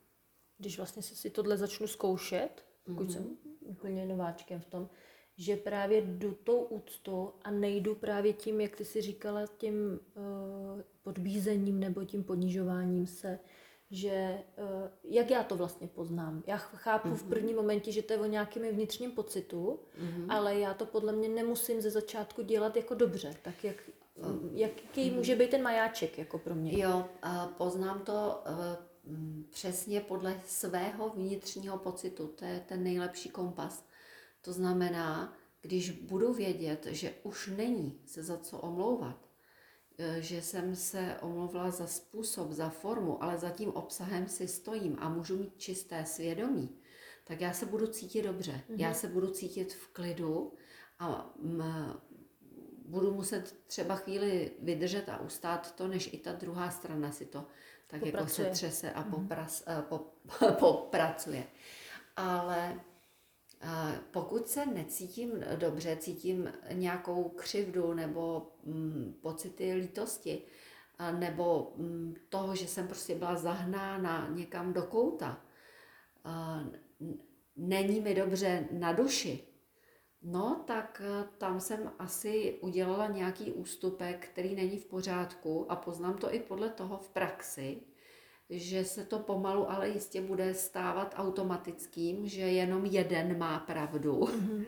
když 0.57 0.77
vlastně 0.77 1.01
si 1.01 1.29
tohle 1.29 1.57
začnu 1.57 1.87
zkoušet, 1.87 2.65
pokud 2.83 3.07
mm-hmm. 3.07 3.13
jsem 3.13 3.37
úplně 3.59 4.05
nováčkem 4.05 4.59
v 4.59 4.65
tom, 4.65 4.89
že 5.37 5.55
právě 5.55 6.01
jdu 6.01 6.33
tou 6.33 6.61
úctou 6.61 7.33
a 7.43 7.51
nejdu 7.51 7.95
právě 7.95 8.33
tím, 8.33 8.61
jak 8.61 8.75
ty 8.75 8.85
si 8.85 9.01
říkala, 9.01 9.47
tím 9.57 9.75
uh, 10.15 10.81
podbízením 11.03 11.79
nebo 11.79 12.05
tím 12.05 12.23
ponižováním 12.23 13.07
se, 13.07 13.39
že 13.91 14.43
uh, 14.57 14.89
jak 15.03 15.31
já 15.31 15.43
to 15.43 15.55
vlastně 15.55 15.87
poznám. 15.87 16.43
Já 16.47 16.57
chápu 16.57 17.07
mm-hmm. 17.07 17.15
v 17.15 17.21
mhm. 17.21 17.29
prvním 17.29 17.55
momentě, 17.55 17.91
že 17.91 18.01
to 18.01 18.13
je 18.13 18.19
o 18.19 18.25
nějakém 18.25 18.63
vnitřním 18.63 19.11
pocitu, 19.11 19.79
mm-hmm. 20.01 20.25
ale 20.29 20.59
já 20.59 20.73
to 20.73 20.85
podle 20.85 21.13
mě 21.13 21.29
nemusím 21.29 21.81
ze 21.81 21.91
začátku 21.91 22.41
dělat 22.41 22.75
jako 22.75 22.95
dobře, 22.95 23.33
tak 23.41 23.63
jak. 23.63 23.75
Jaký 24.51 25.01
mm-hmm. 25.01 25.15
může 25.15 25.35
být 25.35 25.49
ten 25.49 25.63
majáček 25.63 26.17
jako 26.17 26.39
pro 26.39 26.55
mě. 26.55 26.79
Jo, 26.79 27.05
poznám 27.57 27.99
to 27.99 28.43
uh, 28.49 29.13
přesně 29.49 30.01
podle 30.01 30.41
svého 30.45 31.09
vnitřního 31.09 31.77
pocitu, 31.77 32.27
to 32.27 32.45
je 32.45 32.59
ten 32.67 32.83
nejlepší 32.83 33.29
kompas. 33.29 33.85
To 34.41 34.53
znamená, 34.53 35.33
když 35.61 35.91
budu 35.91 36.33
vědět, 36.33 36.87
že 36.89 37.13
už 37.23 37.51
není 37.57 37.99
se 38.05 38.23
za 38.23 38.37
co 38.37 38.57
omlouvat, 38.57 39.27
Eh, 39.99 40.21
že 40.21 40.41
jsem 40.41 40.75
se 40.75 41.17
omluvila 41.21 41.71
za 41.71 41.87
způsob, 41.87 42.51
za 42.51 42.69
formu, 42.69 43.23
ale 43.23 43.37
za 43.37 43.49
tím 43.49 43.69
obsahem 43.69 44.27
si 44.27 44.47
stojím 44.47 44.95
a 44.99 45.09
můžu 45.09 45.37
mít 45.37 45.53
čisté 45.57 46.05
svědomí, 46.05 46.69
tak 47.23 47.41
já 47.41 47.53
se 47.53 47.65
budu 47.65 47.87
cítit 47.87 48.21
dobře. 48.21 48.51
Mm-hmm. 48.51 48.79
Já 48.79 48.93
se 48.93 49.07
budu 49.07 49.27
cítit 49.27 49.73
v 49.73 49.87
klidu 49.87 50.53
a 50.99 51.33
m, 51.43 51.63
budu 52.87 53.13
muset 53.13 53.55
třeba 53.67 53.95
chvíli 53.95 54.51
vydržet 54.59 55.09
a 55.09 55.21
ustát 55.21 55.75
to, 55.75 55.87
než 55.87 56.13
i 56.13 56.17
ta 56.17 56.31
druhá 56.31 56.69
strana 56.69 57.11
si 57.11 57.25
to 57.25 57.45
tak 57.87 57.99
popracuje. 57.99 58.21
jako 58.21 58.27
se 58.27 58.45
třese 58.45 58.91
a 58.91 59.03
popras, 59.03 59.65
mm-hmm. 59.65 59.81
po, 59.81 59.99
popracuje. 60.59 61.43
Ale 62.15 62.79
pokud 64.11 64.47
se 64.47 64.65
necítím 64.65 65.43
dobře, 65.55 65.97
cítím 65.99 66.53
nějakou 66.73 67.29
křivdu 67.29 67.93
nebo 67.93 68.51
mm, 68.63 69.15
pocity 69.21 69.73
lítosti, 69.73 70.41
nebo 71.19 71.73
mm, 71.75 72.15
toho, 72.29 72.55
že 72.55 72.67
jsem 72.67 72.87
prostě 72.87 73.15
byla 73.15 73.35
zahnána 73.35 74.27
někam 74.29 74.73
do 74.73 74.83
kouta, 74.83 75.41
není 77.55 78.01
mi 78.01 78.15
dobře 78.15 78.67
na 78.71 78.93
duši, 78.93 79.46
no 80.27 80.63
tak 80.67 81.01
e, 81.05 81.27
tam 81.37 81.59
jsem 81.59 81.91
asi 81.99 82.57
udělala 82.61 83.07
nějaký 83.07 83.51
ústupek, 83.51 84.27
který 84.31 84.55
není 84.55 84.77
v 84.77 84.85
pořádku 84.85 85.71
a 85.71 85.75
poznám 85.75 86.17
to 86.17 86.33
i 86.33 86.39
podle 86.39 86.69
toho 86.69 86.97
v 86.97 87.09
praxi, 87.09 87.81
že 88.49 88.85
se 88.85 89.05
to 89.05 89.19
pomalu, 89.19 89.71
ale 89.71 89.89
jistě 89.89 90.21
bude 90.21 90.53
stávat 90.53 91.13
automatickým, 91.17 92.27
že 92.27 92.41
jenom 92.41 92.85
jeden 92.85 93.37
má 93.37 93.59
pravdu 93.59 94.19
mm-hmm. 94.19 94.65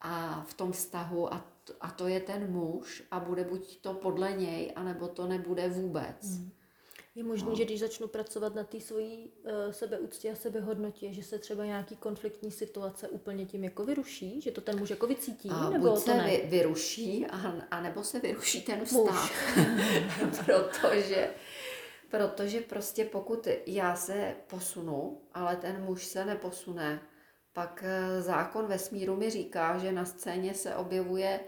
a 0.00 0.44
v 0.48 0.54
tom 0.54 0.72
vztahu 0.72 1.34
a, 1.34 1.44
to, 1.64 1.72
a 1.80 1.90
to 1.90 2.08
je 2.08 2.20
ten 2.20 2.52
muž 2.52 3.02
a 3.10 3.20
bude 3.20 3.44
buď 3.44 3.80
to 3.80 3.94
podle 3.94 4.32
něj, 4.32 4.72
anebo 4.76 5.08
to 5.08 5.26
nebude 5.26 5.68
vůbec. 5.68 6.38
Mm. 6.38 6.50
Je 7.14 7.24
možné, 7.24 7.48
no. 7.48 7.56
že 7.56 7.64
když 7.64 7.80
začnu 7.80 8.08
pracovat 8.08 8.54
na 8.54 8.64
té 8.64 8.80
svojí 8.80 9.32
uh, 9.42 9.50
sebeúctě 9.70 10.32
a 10.32 10.34
sebehodnotě, 10.34 11.12
že 11.12 11.22
se 11.22 11.38
třeba 11.38 11.64
nějaký 11.64 11.96
konfliktní 11.96 12.50
situace 12.50 13.08
úplně 13.08 13.46
tím 13.46 13.64
jako 13.64 13.84
vyruší, 13.84 14.40
že 14.40 14.50
to 14.50 14.60
ten 14.60 14.78
muž 14.78 14.90
jako 14.90 15.06
vycítí, 15.06 15.50
a 15.50 15.70
nebo 15.70 15.86
buď 15.86 15.94
to 15.94 16.00
se 16.00 16.14
ne? 16.14 16.36
vyruší, 16.44 17.26
a, 17.26 17.54
a 17.70 17.80
nebo 17.80 18.04
se 18.04 18.20
vyruší 18.20 18.62
ten 18.62 18.84
vztah. 18.84 19.30
Protože 20.44 21.30
Protože 22.18 22.60
prostě 22.60 23.04
pokud 23.04 23.48
já 23.66 23.96
se 23.96 24.34
posunu, 24.46 25.20
ale 25.32 25.56
ten 25.56 25.82
muž 25.84 26.06
se 26.06 26.24
neposune, 26.24 27.00
pak 27.52 27.84
eh, 27.86 28.22
zákon 28.22 28.66
vesmíru 28.66 29.16
mi 29.16 29.30
říká, 29.30 29.78
že 29.78 29.92
na 29.92 30.04
scéně 30.04 30.54
se 30.54 30.74
objevuje 30.74 31.40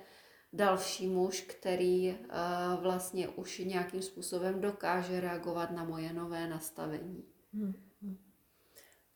další 0.52 1.08
muž, 1.08 1.40
který 1.40 2.10
uh, 2.10 2.82
vlastně 2.82 3.28
už 3.28 3.58
nějakým 3.58 4.02
způsobem 4.02 4.60
dokáže 4.60 5.20
reagovat 5.20 5.70
na 5.70 5.84
moje 5.84 6.12
nové 6.12 6.48
nastavení. 6.48 7.24
Hmm. 7.54 7.74
hmm. 8.02 8.18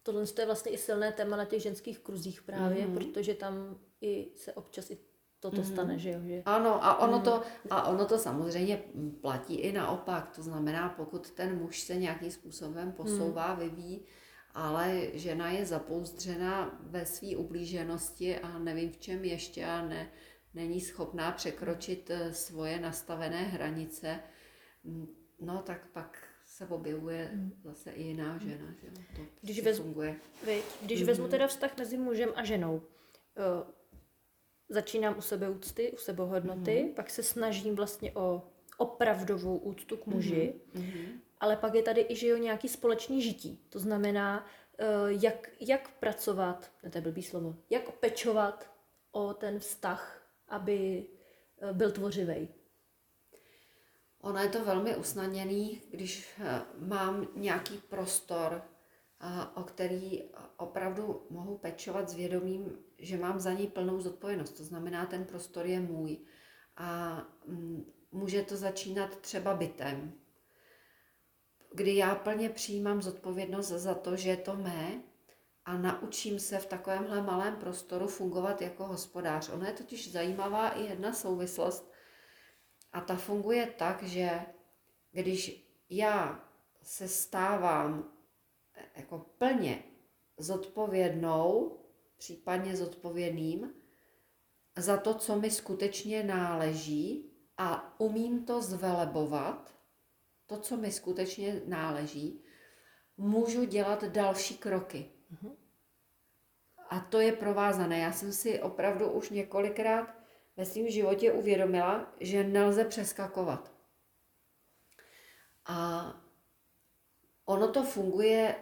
Tohle 0.03 0.25
je 0.39 0.47
vlastně 0.47 0.73
i 0.73 0.79
silné 0.79 1.13
téma 1.13 1.37
na 1.37 1.45
těch 1.45 1.63
ženských 1.63 1.99
kruzích 1.99 2.43
právě, 2.43 2.85
hmm. 2.85 2.95
protože 2.95 3.35
tam 3.35 3.79
i 4.01 4.33
se 4.37 4.53
občas 4.53 4.91
i 4.91 4.99
toto 5.41 5.57
mm. 5.57 5.65
stane, 5.65 5.99
že 5.99 6.11
jo? 6.11 6.21
Že... 6.27 6.43
Ano, 6.45 6.85
a 6.85 6.99
ono, 6.99 7.19
mm. 7.19 7.25
to, 7.25 7.43
a 7.71 7.89
ono 7.89 8.07
to 8.07 8.19
samozřejmě 8.19 8.83
platí 9.21 9.55
i 9.55 9.73
naopak. 9.73 10.31
To 10.37 10.43
znamená, 10.43 10.89
pokud 10.89 11.31
ten 11.31 11.59
muž 11.59 11.81
se 11.81 11.97
nějakým 11.97 12.31
způsobem 12.31 12.93
posouvá, 12.93 13.55
mm. 13.55 13.61
vyvíjí, 13.61 14.01
ale 14.55 15.07
žena 15.13 15.51
je 15.51 15.67
zapouzdřena 15.67 16.79
ve 16.83 17.07
své 17.07 17.37
ublíženosti 17.37 18.39
a 18.39 18.59
nevím 18.59 18.93
v 18.93 18.99
čem 18.99 19.25
ještě 19.25 19.67
a 19.67 19.83
ne, 19.83 20.11
není 20.55 20.81
schopná 20.81 21.33
překročit 21.33 22.11
eh, 22.11 22.35
svoje 22.35 22.81
nastavené 22.81 23.43
hranice, 23.43 24.21
no 25.41 25.63
tak 25.63 25.87
pak 25.87 26.31
se 26.45 26.67
objevuje 26.67 27.31
mm. 27.33 27.53
zase 27.65 27.91
i 27.91 28.03
jiná 28.03 28.39
žena, 28.39 28.75
že 28.83 28.91
to 29.17 29.23
když 29.41 29.63
vezmu, 29.63 29.85
funguje. 29.85 30.17
Když 30.83 31.03
mm-hmm. 31.03 31.07
vezmu 31.07 31.29
teda 31.29 31.47
vztah 31.47 31.77
mezi 31.79 31.97
mužem 31.97 32.29
a 32.35 32.45
ženou, 32.45 32.83
eh, 33.37 33.73
začínám 34.69 35.19
u 35.19 35.21
sebe 35.21 35.51
úcty, 35.51 35.93
u 35.93 35.97
sebehodnoty, 35.97 36.71
mm-hmm. 36.71 36.95
pak 36.95 37.11
se 37.11 37.23
snažím 37.23 37.77
vlastně 37.77 38.13
o 38.15 38.43
opravdovou 38.79 39.57
úctu 39.57 39.97
k 39.97 40.07
muži, 40.07 40.55
mm-hmm. 40.75 41.21
ale 41.41 41.57
pak 41.57 41.75
je 41.75 41.83
tady 41.83 42.07
i, 42.09 42.17
že 42.17 42.27
jo, 42.27 42.37
nějaký 42.37 42.69
společný 42.69 43.23
žití. 43.23 43.61
To 43.69 43.79
znamená, 43.79 44.47
eh, 44.79 44.85
jak, 45.09 45.51
jak 45.61 45.91
pracovat, 45.91 46.71
ne 46.83 46.91
to 46.91 46.99
je 46.99 47.03
blbý 47.03 47.23
slovo, 47.23 47.57
jak 47.71 47.91
pečovat 47.91 48.71
o 49.13 49.35
ten 49.35 49.59
vztah, 49.59 50.20
aby 50.51 51.07
eh, 51.63 51.73
byl 51.73 51.93
tvořivý. 51.93 52.49
Ono 54.21 54.39
je 54.39 54.49
to 54.49 54.65
velmi 54.65 54.97
usnadněný, 54.97 55.83
když 55.91 56.35
eh, 56.39 56.63
mám 56.79 57.29
nějaký 57.35 57.79
prostor, 57.79 58.63
o 59.55 59.63
který 59.63 60.23
opravdu 60.57 61.27
mohu 61.31 61.59
pečovat 61.59 62.11
s 62.11 62.15
vědomím, 62.15 62.79
že 62.99 63.17
mám 63.17 63.41
za 63.41 63.53
něj 63.53 63.67
plnou 63.67 64.01
zodpovědnost. 64.01 64.51
To 64.51 64.65
znamená, 64.65 65.07
ten 65.07 65.25
prostor 65.25 65.67
je 65.67 65.81
můj. 65.81 66.19
A 66.77 67.19
mm, 67.47 67.93
může 68.13 68.43
to 68.43 68.57
začínat 68.57 69.17
třeba 69.21 69.55
bytem, 69.55 70.13
kdy 71.75 71.97
já 71.97 72.15
plně 72.15 72.51
přijímám 72.51 73.03
zodpovědnost 73.03 73.69
za 73.69 73.95
to, 73.95 74.17
že 74.17 74.31
je 74.31 74.37
to 74.37 74.57
mé 74.57 75.03
a 75.65 75.77
naučím 75.77 76.39
se 76.39 76.59
v 76.59 76.67
takovémhle 76.67 77.23
malém 77.23 77.57
prostoru 77.57 78.07
fungovat 78.07 78.63
jako 78.63 78.87
hospodář. 78.87 79.49
Ono 79.49 79.67
je 79.67 79.73
totiž 79.73 80.13
zajímavá 80.13 80.69
i 80.69 80.83
jedna 80.83 81.13
souvislost 81.13 81.93
a 82.93 83.01
ta 83.01 83.17
funguje 83.17 83.67
tak, 83.67 84.03
že 84.03 84.41
když 85.13 85.71
já 85.91 86.49
se 86.83 87.09
stávám 87.09 88.13
jako 88.97 89.19
plně 89.19 89.83
zodpovědnou, 90.39 91.81
případně 92.17 92.77
zodpovědným 92.77 93.75
za 94.77 94.97
to, 94.97 95.15
co 95.15 95.37
mi 95.37 95.51
skutečně 95.51 96.23
náleží 96.23 97.33
a 97.57 98.01
umím 98.01 98.45
to 98.45 98.63
zvelebovat, 98.63 99.75
to, 100.47 100.59
co 100.59 100.77
mi 100.77 100.93
skutečně 100.93 101.63
náleží, 101.67 102.45
můžu 103.17 103.65
dělat 103.65 104.05
další 104.05 104.59
kroky. 104.59 105.11
A 106.89 107.01
to 107.01 107.21
je 107.21 107.33
provázané. 107.33 107.99
Já 107.99 108.13
jsem 108.13 108.33
si 108.33 108.63
opravdu 108.63 109.11
už 109.11 109.31
několikrát 109.31 110.15
ve 110.57 110.67
svém 110.67 110.89
životě 110.89 111.33
uvědomila, 111.33 112.13
že 112.21 112.45
nelze 112.45 112.85
přeskakovat. 112.85 113.73
A 115.67 116.21
ono 117.45 117.69
to 117.69 117.85
funguje 117.85 118.55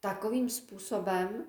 takovým 0.00 0.50
způsobem, 0.50 1.46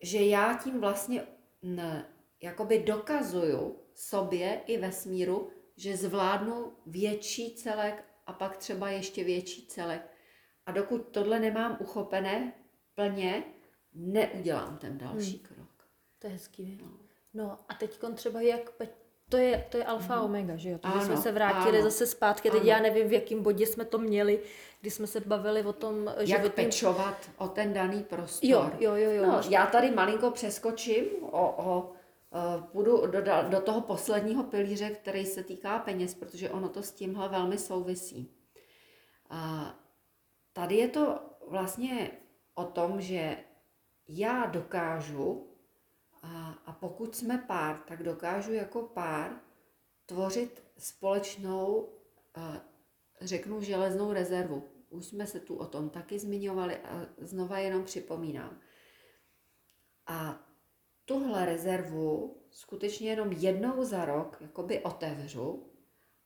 že 0.00 0.18
já 0.18 0.58
tím 0.64 0.80
vlastně 0.80 1.26
ne, 1.62 2.14
jakoby 2.40 2.78
dokazuju 2.78 3.82
sobě 3.94 4.62
i 4.66 4.78
vesmíru, 4.78 5.50
že 5.76 5.96
zvládnu 5.96 6.76
větší 6.86 7.54
celek 7.54 8.04
a 8.26 8.32
pak 8.32 8.56
třeba 8.56 8.90
ještě 8.90 9.24
větší 9.24 9.66
celek. 9.66 10.17
A 10.68 10.72
dokud 10.72 11.08
tohle 11.10 11.40
nemám 11.40 11.76
uchopené 11.80 12.52
plně, 12.94 13.42
neudělám 13.94 14.78
ten 14.78 14.98
další 14.98 15.36
hmm. 15.36 15.46
krok. 15.46 15.88
To 16.18 16.26
je 16.26 16.32
hezký. 16.32 16.78
No, 16.82 16.90
no 17.34 17.58
a 17.68 17.74
teď 17.74 17.98
třeba 18.14 18.40
jak 18.40 18.60
to 19.28 19.36
je, 19.36 19.66
to 19.68 19.76
je 19.76 19.84
alfa 19.84 20.14
a 20.14 20.22
omega, 20.22 20.56
že 20.56 20.70
jo? 20.70 20.78
To 20.78 21.00
jsme 21.00 21.16
se 21.16 21.32
vrátili 21.32 21.78
ano, 21.78 21.90
zase 21.90 22.06
zpátky, 22.06 22.50
teď 22.50 22.60
ano. 22.60 22.68
já 22.68 22.80
nevím, 22.80 23.08
v 23.08 23.12
jakém 23.12 23.42
bodě 23.42 23.66
jsme 23.66 23.84
to 23.84 23.98
měli, 23.98 24.42
když 24.80 24.94
jsme 24.94 25.06
se 25.06 25.20
bavili 25.20 25.62
o 25.62 25.72
tom 25.72 26.12
Jak 26.16 26.26
životním... 26.26 26.66
pečovat 26.66 27.30
o 27.38 27.48
ten 27.48 27.72
daný 27.72 28.02
prostor. 28.02 28.50
Jo, 28.50 28.70
jo, 28.78 28.94
jo. 28.94 29.10
jo. 29.10 29.26
No, 29.26 29.40
já 29.48 29.66
tady 29.66 29.90
malinko 29.90 30.30
přeskočím, 30.30 31.04
o, 31.20 31.54
o, 31.56 31.92
půjdu 32.72 33.06
do, 33.06 33.20
do 33.48 33.60
toho 33.60 33.80
posledního 33.80 34.42
pilíře, 34.42 34.90
který 34.90 35.26
se 35.26 35.42
týká 35.42 35.78
peněz, 35.78 36.14
protože 36.14 36.50
ono 36.50 36.68
to 36.68 36.82
s 36.82 36.92
tímhle 36.92 37.28
velmi 37.28 37.58
souvisí. 37.58 38.30
A 39.30 39.74
tady 40.58 40.76
je 40.76 40.88
to 40.88 41.20
vlastně 41.46 42.10
o 42.54 42.64
tom, 42.64 43.00
že 43.00 43.36
já 44.08 44.46
dokážu 44.46 45.46
a, 46.22 46.50
a 46.66 46.72
pokud 46.72 47.16
jsme 47.16 47.38
pár, 47.38 47.78
tak 47.78 48.02
dokážu 48.02 48.52
jako 48.52 48.82
pár 48.82 49.40
tvořit 50.06 50.62
společnou, 50.78 51.88
řeknu, 53.20 53.60
železnou 53.60 54.12
rezervu. 54.12 54.68
Už 54.90 55.06
jsme 55.06 55.26
se 55.26 55.40
tu 55.40 55.56
o 55.56 55.66
tom 55.66 55.90
taky 55.90 56.18
zmiňovali 56.18 56.76
a 56.76 57.06
znova 57.18 57.58
jenom 57.58 57.84
připomínám. 57.84 58.60
A 60.06 60.46
tuhle 61.04 61.46
rezervu 61.46 62.36
skutečně 62.50 63.10
jenom 63.10 63.32
jednou 63.32 63.84
za 63.84 64.04
rok 64.04 64.36
jakoby 64.40 64.82
otevřu 64.82 65.72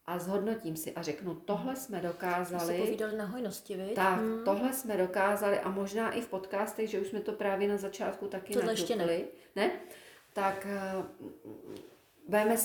a 0.06 0.18
zhodnotím 0.18 0.76
si 0.76 0.92
a 0.92 1.02
řeknu, 1.02 1.34
tohle 1.34 1.76
jsme 1.76 2.00
dokázali. 2.00 2.76
Jsi 2.76 2.82
povídali 2.82 3.16
na 3.16 3.24
hojnosti, 3.24 3.76
viď? 3.76 3.94
Tak, 3.94 4.18
hmm. 4.18 4.44
tohle 4.44 4.72
jsme 4.72 4.96
dokázali 4.96 5.58
a 5.58 5.70
možná 5.70 6.12
i 6.12 6.20
v 6.20 6.28
podcastech, 6.28 6.90
že 6.90 7.00
už 7.00 7.06
jsme 7.06 7.20
to 7.20 7.32
právě 7.32 7.68
na 7.68 7.76
začátku 7.76 8.26
taky 8.26 8.52
tohle 8.52 8.72
ještě 8.72 8.96
ne. 8.96 9.18
ne? 9.56 9.70
Tak 10.32 10.66
uh, 10.96 11.06
budeme 12.28 12.56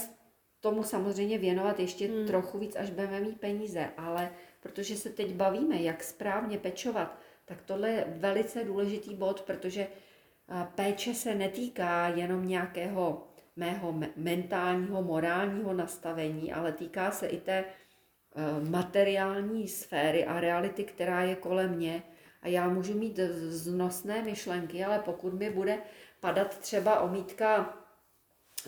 tomu 0.59 0.83
samozřejmě 0.83 1.37
věnovat 1.37 1.79
ještě 1.79 2.07
hmm. 2.07 2.27
trochu 2.27 2.57
víc, 2.57 2.75
až 2.75 2.89
budeme 2.89 3.19
mít 3.19 3.39
peníze, 3.39 3.89
ale 3.97 4.31
protože 4.59 4.97
se 4.97 5.09
teď 5.09 5.33
bavíme, 5.33 5.81
jak 5.81 6.03
správně 6.03 6.57
pečovat, 6.57 7.19
tak 7.45 7.61
tohle 7.61 7.89
je 7.89 8.05
velice 8.07 8.63
důležitý 8.63 9.15
bod, 9.15 9.41
protože 9.41 9.87
uh, 9.87 10.63
péče 10.63 11.13
se 11.13 11.35
netýká 11.35 12.07
jenom 12.07 12.47
nějakého 12.47 13.26
mého 13.57 13.99
mentálního, 14.15 15.03
morálního 15.03 15.73
nastavení, 15.73 16.53
ale 16.53 16.71
týká 16.71 17.11
se 17.11 17.27
i 17.27 17.37
té 17.37 17.65
eh, 17.65 18.69
materiální 18.69 19.67
sféry 19.67 20.25
a 20.25 20.39
reality, 20.39 20.83
která 20.83 21.23
je 21.23 21.35
kolem 21.35 21.75
mě. 21.75 22.03
A 22.41 22.47
já 22.47 22.69
můžu 22.69 22.93
mít 22.93 23.19
znosné 23.49 24.23
myšlenky, 24.23 24.85
ale 24.85 24.99
pokud 24.99 25.33
mi 25.33 25.49
bude 25.49 25.77
padat 26.19 26.57
třeba 26.57 26.99
omítka 26.99 27.77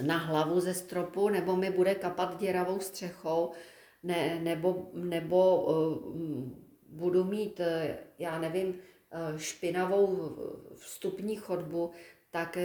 na 0.01 0.17
hlavu 0.17 0.59
ze 0.59 0.73
stropu, 0.73 1.29
nebo 1.29 1.55
mi 1.55 1.69
bude 1.69 1.95
kapat 1.95 2.39
děravou 2.39 2.79
střechou, 2.79 3.51
ne, 4.03 4.39
nebo, 4.39 4.89
nebo 4.93 5.61
uh, 5.61 5.97
budu 6.87 7.23
mít, 7.23 7.59
uh, 7.59 7.65
já 8.19 8.39
nevím, 8.39 8.79
špinavou 9.37 10.35
vstupní 10.75 11.35
chodbu, 11.35 11.91
tak 12.31 12.57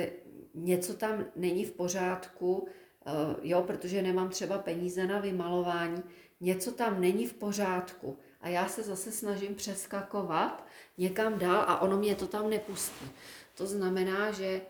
něco 0.55 0.95
tam 0.95 1.25
není 1.37 1.65
v 1.65 1.73
pořádku, 1.73 2.69
eh, 3.07 3.11
jo, 3.43 3.63
protože 3.63 4.03
nemám 4.03 4.29
třeba 4.29 4.59
peníze 4.59 5.07
na 5.07 5.19
vymalování, 5.19 6.03
něco 6.41 6.73
tam 6.73 7.01
není 7.01 7.27
v 7.27 7.35
pořádku 7.35 8.19
a 8.41 8.49
já 8.49 8.69
se 8.69 8.83
zase 8.83 9.13
snažím 9.13 9.55
přeskakovat 9.55 10.67
někam 10.99 11.39
dál 11.39 11.65
a 11.67 11.81
ono 11.81 11.97
mě 11.97 12.15
to 12.15 12.27
tam 12.27 12.51
nepustí. 12.51 13.11
To 13.55 13.67
znamená, 13.67 14.33
že 14.33 14.61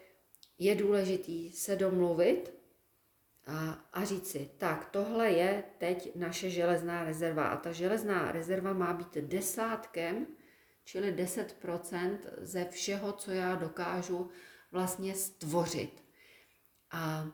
je 0.58 0.74
důležitý 0.74 1.52
se 1.52 1.76
domluvit 1.76 2.54
a, 3.46 3.84
a 3.92 4.04
říct 4.04 4.30
si, 4.30 4.50
tak 4.58 4.84
tohle 4.90 5.30
je 5.30 5.64
teď 5.78 6.16
naše 6.16 6.50
železná 6.50 7.04
rezerva 7.04 7.46
a 7.46 7.56
ta 7.56 7.72
železná 7.72 8.32
rezerva 8.32 8.72
má 8.72 8.92
být 8.92 9.14
desátkem, 9.14 10.26
čili 10.84 11.12
10% 11.12 12.18
ze 12.38 12.64
všeho, 12.64 13.12
co 13.12 13.30
já 13.30 13.54
dokážu 13.54 14.30
vlastně 14.74 15.14
stvořit. 15.14 16.04
A 16.90 17.26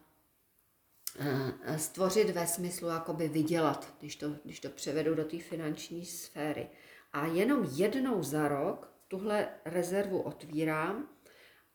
stvořit 1.76 2.30
ve 2.30 2.46
smyslu 2.46 2.88
jakoby 2.88 3.28
vydělat, 3.28 3.94
když 4.00 4.16
to, 4.16 4.30
když 4.44 4.60
to 4.60 4.68
převedu 4.68 5.14
do 5.14 5.24
té 5.24 5.38
finanční 5.38 6.04
sféry. 6.04 6.68
A 7.12 7.26
jenom 7.26 7.68
jednou 7.72 8.22
za 8.22 8.48
rok 8.48 8.92
tuhle 9.08 9.48
rezervu 9.64 10.20
otvírám 10.20 11.08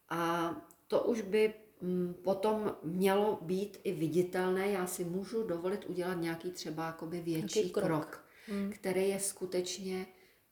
a 0.09 0.51
to 0.87 1.03
už 1.03 1.21
by 1.21 1.53
mm, 1.81 2.13
potom 2.23 2.75
mělo 2.83 3.39
být 3.41 3.79
i 3.83 3.91
viditelné. 3.91 4.67
Já 4.67 4.87
si 4.87 5.03
můžu 5.03 5.43
dovolit 5.43 5.85
udělat 5.85 6.13
nějaký 6.13 6.51
třeba 6.51 6.85
jakoby 6.85 7.21
větší 7.21 7.69
krok, 7.69 7.85
krok 7.85 8.25
hmm. 8.47 8.71
který 8.71 9.09
je 9.09 9.19
skutečně 9.19 10.05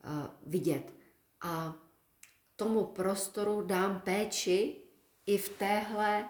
uh, 0.04 0.12
vidět. 0.46 0.94
A 1.42 1.76
tomu 2.56 2.86
prostoru 2.86 3.62
dám 3.62 4.02
péči 4.02 4.83
i 5.26 5.38
v 5.38 5.50
téhle, 5.50 6.30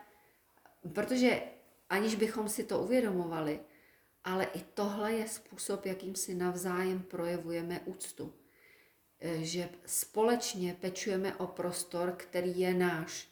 protože 0.94 1.42
aniž 1.90 2.16
bychom 2.16 2.50
si 2.50 2.64
to 2.64 2.80
uvědomovali, 2.80 3.60
ale 4.24 4.46
i 4.46 4.62
tohle 4.74 5.14
je 5.14 5.28
způsob, 5.28 5.86
jakým 5.86 6.16
si 6.16 6.36
navzájem 6.36 7.04
projevujeme 7.04 7.80
úctu. 7.80 8.34
E, 9.20 9.44
že 9.44 9.70
společně 9.86 10.78
pečujeme 10.82 11.36
o 11.36 11.48
prostor, 11.48 12.12
který 12.18 12.60
je 12.60 12.74
náš 12.74 13.30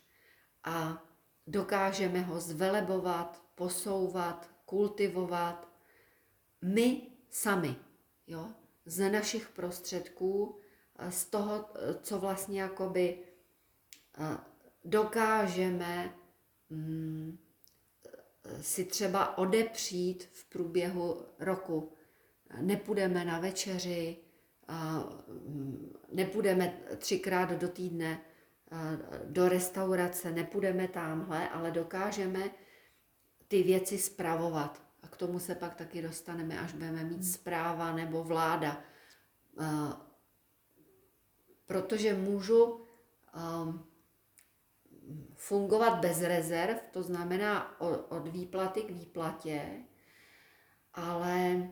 a 0.64 1.04
dokážeme 1.48 2.22
ho 2.22 2.40
zvelebovat, 2.40 3.44
posouvat, 3.56 4.50
kultivovat 4.66 5.68
my 6.62 7.02
sami, 7.30 7.76
jo? 8.28 8.50
z 8.86 9.12
našich 9.12 9.50
prostředků, 9.50 10.60
z 11.10 11.26
toho, 11.26 11.70
co 12.02 12.20
vlastně 12.20 12.62
jakoby 12.62 13.20
dokážeme 14.86 16.14
mm, 16.70 17.38
si 18.62 18.86
třeba 18.86 19.38
odepřít 19.38 20.30
v 20.34 20.50
průběhu 20.50 21.26
roku. 21.40 21.94
Nepůjdeme 22.62 23.26
na 23.26 23.40
večeři, 23.40 24.18
mm, 25.48 25.94
nepůjdeme 26.12 26.82
třikrát 26.98 27.52
do 27.52 27.68
týdne 27.68 28.22
do 29.26 29.50
restaurace, 29.50 30.32
nepůjdeme 30.32 30.88
tamhle, 30.88 31.50
ale 31.50 31.72
dokážeme 31.72 32.52
ty 33.48 33.64
věci 33.64 33.98
spravovat. 33.98 34.82
A 35.04 35.08
k 35.08 35.18
tomu 35.18 35.40
se 35.40 35.56
pak 35.56 35.76
taky 35.76 36.02
dostaneme, 36.02 36.60
až 36.60 36.74
budeme 36.74 37.04
mít 37.04 37.24
zpráva 37.24 37.96
nebo 37.96 38.24
vláda. 38.24 38.84
Protože 41.66 42.14
můžu 42.14 42.64
um, 42.64 43.91
fungovat 45.36 46.00
bez 46.00 46.22
rezerv, 46.22 46.78
to 46.92 47.04
znamená 47.04 47.82
od 48.12 48.28
výplaty 48.28 48.82
k 48.82 48.92
výplatě, 48.92 49.84
ale 50.94 51.70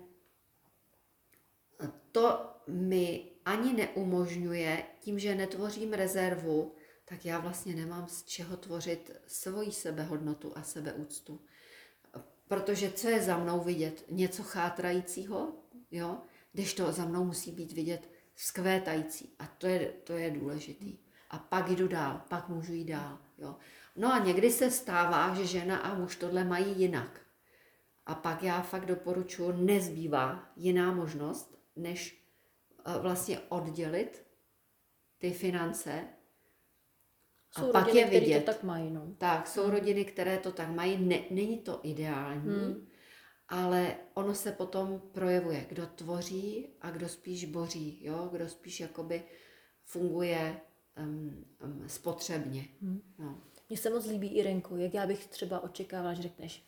to 2.11 2.55
mi 2.67 3.31
ani 3.45 3.73
neumožňuje, 3.73 4.83
tím, 4.99 5.19
že 5.19 5.35
netvořím 5.35 5.93
rezervu, 5.93 6.75
tak 7.05 7.25
já 7.25 7.39
vlastně 7.39 7.75
nemám 7.75 8.07
z 8.07 8.23
čeho 8.23 8.57
tvořit 8.57 9.11
svoji 9.27 9.71
sebehodnotu 9.71 10.57
a 10.57 10.63
sebeúctu. 10.63 11.41
Protože 12.47 12.91
co 12.91 13.09
je 13.09 13.21
za 13.21 13.37
mnou 13.37 13.59
vidět? 13.59 14.05
Něco 14.09 14.43
chátrajícího, 14.43 15.53
jo? 15.91 16.17
Když 16.51 16.73
to 16.73 16.91
za 16.91 17.05
mnou 17.05 17.23
musí 17.23 17.51
být 17.51 17.71
vidět 17.71 18.09
vzkvétající. 18.35 19.35
A 19.39 19.47
to 19.47 19.67
je, 19.67 19.93
to 20.03 20.13
je 20.17 20.31
důležitý 20.31 20.97
a 21.29 21.37
pak 21.37 21.69
jdu 21.69 21.87
dál, 21.87 22.21
pak 22.29 22.49
můžu 22.49 22.73
jít 22.73 22.85
dál. 22.85 23.17
Jo. 23.37 23.55
No 23.95 24.13
a 24.13 24.19
někdy 24.19 24.51
se 24.51 24.71
stává, 24.71 25.35
že 25.35 25.45
žena 25.45 25.77
a 25.77 25.93
muž 25.93 26.15
tohle 26.15 26.43
mají 26.43 26.79
jinak. 26.81 27.21
A 28.05 28.15
pak 28.15 28.43
já 28.43 28.61
fakt 28.61 28.85
doporučuji, 28.85 29.51
nezbývá 29.51 30.49
jiná 30.55 30.93
možnost, 30.93 31.59
než 31.75 32.25
eh, 32.85 32.99
vlastně 32.99 33.39
oddělit 33.39 34.25
ty 35.17 35.31
finance 35.31 36.05
a 37.55 37.59
jsou 37.59 37.71
pak 37.71 37.85
rodiny, 37.85 37.99
je 37.99 38.19
vidět. 38.19 38.39
to 38.39 38.51
tak 38.51 38.63
mají. 38.63 38.91
No. 38.91 39.15
Tak, 39.17 39.47
jsou 39.47 39.63
hmm. 39.63 39.71
rodiny, 39.71 40.05
které 40.05 40.37
to 40.37 40.51
tak 40.51 40.69
mají. 40.69 40.97
Ne, 40.97 41.19
není 41.31 41.57
to 41.57 41.79
ideální, 41.83 42.55
hmm. 42.55 42.87
ale 43.47 43.95
ono 44.13 44.35
se 44.35 44.51
potom 44.51 45.01
projevuje, 45.11 45.65
kdo 45.69 45.87
tvoří 45.87 46.67
a 46.81 46.91
kdo 46.91 47.09
spíš 47.09 47.45
boří, 47.45 48.05
jo? 48.05 48.29
kdo 48.31 48.49
spíš 48.49 48.79
jakoby 48.79 49.23
funguje 49.85 50.61
um, 50.99 51.45
um, 51.63 51.83
spotřebně. 51.87 52.65
Hmm. 52.81 53.01
No. 53.19 53.35
Mně 53.69 53.77
se 53.77 53.89
moc 53.89 54.05
líbí, 54.05 54.27
Irenku, 54.27 54.75
jak 54.75 54.93
já 54.93 55.07
bych 55.07 55.27
třeba 55.27 55.63
očekávala, 55.63 56.13
že 56.13 56.21
řekneš, 56.21 56.63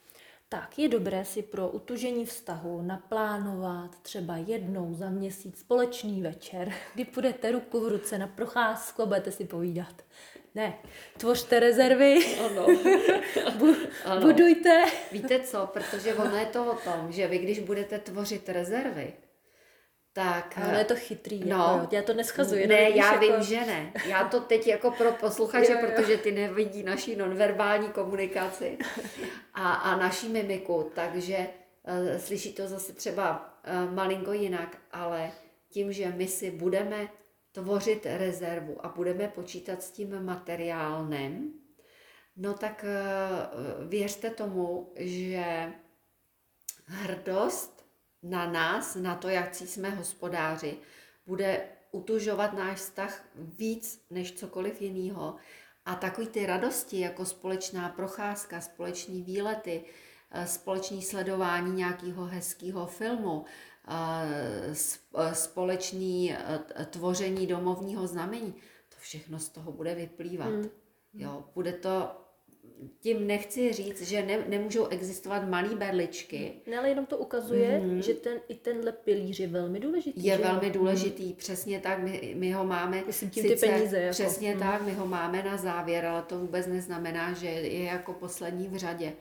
tak 0.49 0.79
je 0.79 0.89
dobré 0.89 1.25
si 1.25 1.41
pro 1.41 1.69
utužení 1.69 2.25
vztahu 2.25 2.81
naplánovat 2.81 4.01
třeba 4.01 4.37
jednou 4.37 4.93
za 4.93 5.09
měsíc 5.09 5.59
společný 5.59 6.21
večer, 6.21 6.73
kdy 6.93 7.05
půjdete 7.05 7.51
ruku 7.51 7.79
v 7.79 7.87
ruce 7.87 8.17
na 8.17 8.27
procházku 8.27 9.01
a 9.01 9.05
budete 9.05 9.31
si 9.31 9.45
povídat. 9.45 10.01
Ne, 10.55 10.73
tvořte 11.17 11.59
rezervy, 11.59 12.37
ano. 12.45 12.67
Bu- 13.57 13.87
ano. 14.05 14.21
budujte. 14.21 14.85
Víte 15.11 15.39
co, 15.39 15.67
protože 15.73 16.15
ono 16.15 16.35
je 16.35 16.45
to 16.45 16.71
o 16.71 16.75
tom, 16.75 17.11
že 17.11 17.27
vy 17.27 17.37
když 17.37 17.59
budete 17.59 17.99
tvořit 17.99 18.49
rezervy, 18.49 19.13
tak... 20.13 20.57
Ale 20.63 20.77
je 20.77 20.85
to 20.85 20.95
chytrý, 20.95 21.39
no, 21.45 21.79
jako, 21.81 21.95
já 21.95 22.01
to 22.01 22.13
neschazuji. 22.13 22.67
Ne, 22.67 22.89
já 22.89 23.13
jako... 23.13 23.19
vím, 23.19 23.43
že 23.43 23.65
ne. 23.65 23.93
Já 24.05 24.23
to 24.27 24.39
teď 24.39 24.67
jako 24.67 24.91
pro 24.91 25.11
posluchače, 25.11 25.75
protože 25.85 26.17
ty 26.17 26.31
nevidí 26.31 26.83
naší 26.83 27.15
nonverbální 27.15 27.89
komunikaci 27.89 28.77
a, 29.53 29.73
a 29.73 29.97
naší 29.97 30.29
mimiku, 30.29 30.91
takže 30.95 31.37
uh, 31.37 32.17
slyší 32.17 32.53
to 32.53 32.67
zase 32.67 32.93
třeba 32.93 33.55
uh, 33.87 33.93
malinko 33.93 34.33
jinak, 34.33 34.77
ale 34.91 35.31
tím, 35.69 35.93
že 35.93 36.13
my 36.15 36.27
si 36.27 36.51
budeme 36.51 37.07
tvořit 37.51 38.05
rezervu 38.05 38.85
a 38.85 38.89
budeme 38.89 39.27
počítat 39.27 39.83
s 39.83 39.91
tím 39.91 40.25
materiálem, 40.25 41.53
no 42.37 42.53
tak 42.53 42.85
uh, 42.85 43.87
věřte 43.89 44.29
tomu, 44.29 44.93
že 44.95 45.73
hrdost 46.85 47.80
na 48.23 48.51
nás, 48.51 48.95
na 48.95 49.15
to, 49.15 49.29
jak 49.29 49.55
jsme 49.55 49.89
hospodáři, 49.89 50.77
bude 51.25 51.67
utužovat 51.91 52.53
náš 52.53 52.77
vztah 52.77 53.25
víc 53.35 54.05
než 54.09 54.31
cokoliv 54.31 54.81
jiného. 54.81 55.35
A 55.85 55.95
takový 55.95 56.27
ty 56.27 56.45
radosti, 56.45 56.99
jako 56.99 57.25
společná 57.25 57.89
procházka, 57.89 58.61
společní 58.61 59.21
výlety, 59.21 59.83
eh, 60.31 60.47
společný 60.47 61.01
sledování 61.01 61.75
nějakého 61.75 62.25
hezkého 62.25 62.87
filmu, 62.87 63.45
eh, 63.87 64.73
eh, 65.17 65.35
společný 65.35 66.35
tvoření 66.89 67.47
domovního 67.47 68.07
znamení, 68.07 68.53
to 68.89 68.95
všechno 68.99 69.39
z 69.39 69.49
toho 69.49 69.71
bude 69.71 69.95
vyplývat. 69.95 70.49
Hmm. 70.49 70.69
Jo, 71.13 71.45
bude 71.55 71.73
to 71.73 72.20
tím 72.99 73.27
nechci 73.27 73.73
říct, 73.73 74.01
že 74.01 74.25
ne, 74.25 74.45
nemůžou 74.47 74.87
existovat 74.87 75.49
malé 75.49 75.75
berličky. 75.75 76.53
Ne, 76.67 76.77
ale 76.77 76.89
jenom 76.89 77.05
to 77.05 77.17
ukazuje, 77.17 77.79
mm-hmm. 77.79 77.97
že 77.97 78.13
ten, 78.13 78.39
i 78.47 78.55
tenhle 78.55 78.91
pilíř 78.91 79.39
je 79.39 79.47
velmi 79.47 79.79
důležitý. 79.79 80.25
Je 80.25 80.37
velmi 80.37 80.65
mhm. 80.65 80.71
důležitý, 80.71 81.25
mm. 81.25 81.33
přesně 81.33 81.79
tak, 81.79 81.99
my, 81.99 82.33
my 82.37 82.51
ho 82.51 82.65
máme. 82.65 83.03
Myslím 83.05 83.29
tím 83.29 83.43
sice, 83.43 83.65
ty 83.65 83.71
peníze. 83.71 83.97
Jako. 83.97 84.11
Přesně 84.11 84.53
mm. 84.53 84.59
tak, 84.59 84.81
my 84.81 84.93
ho 84.93 85.07
máme 85.07 85.43
na 85.43 85.57
závěr, 85.57 86.05
ale 86.05 86.21
to 86.21 86.39
vůbec 86.39 86.67
neznamená, 86.67 87.33
že 87.33 87.47
je 87.47 87.83
jako 87.83 88.13
poslední 88.13 88.67
v 88.67 88.77
řadě. 88.77 89.13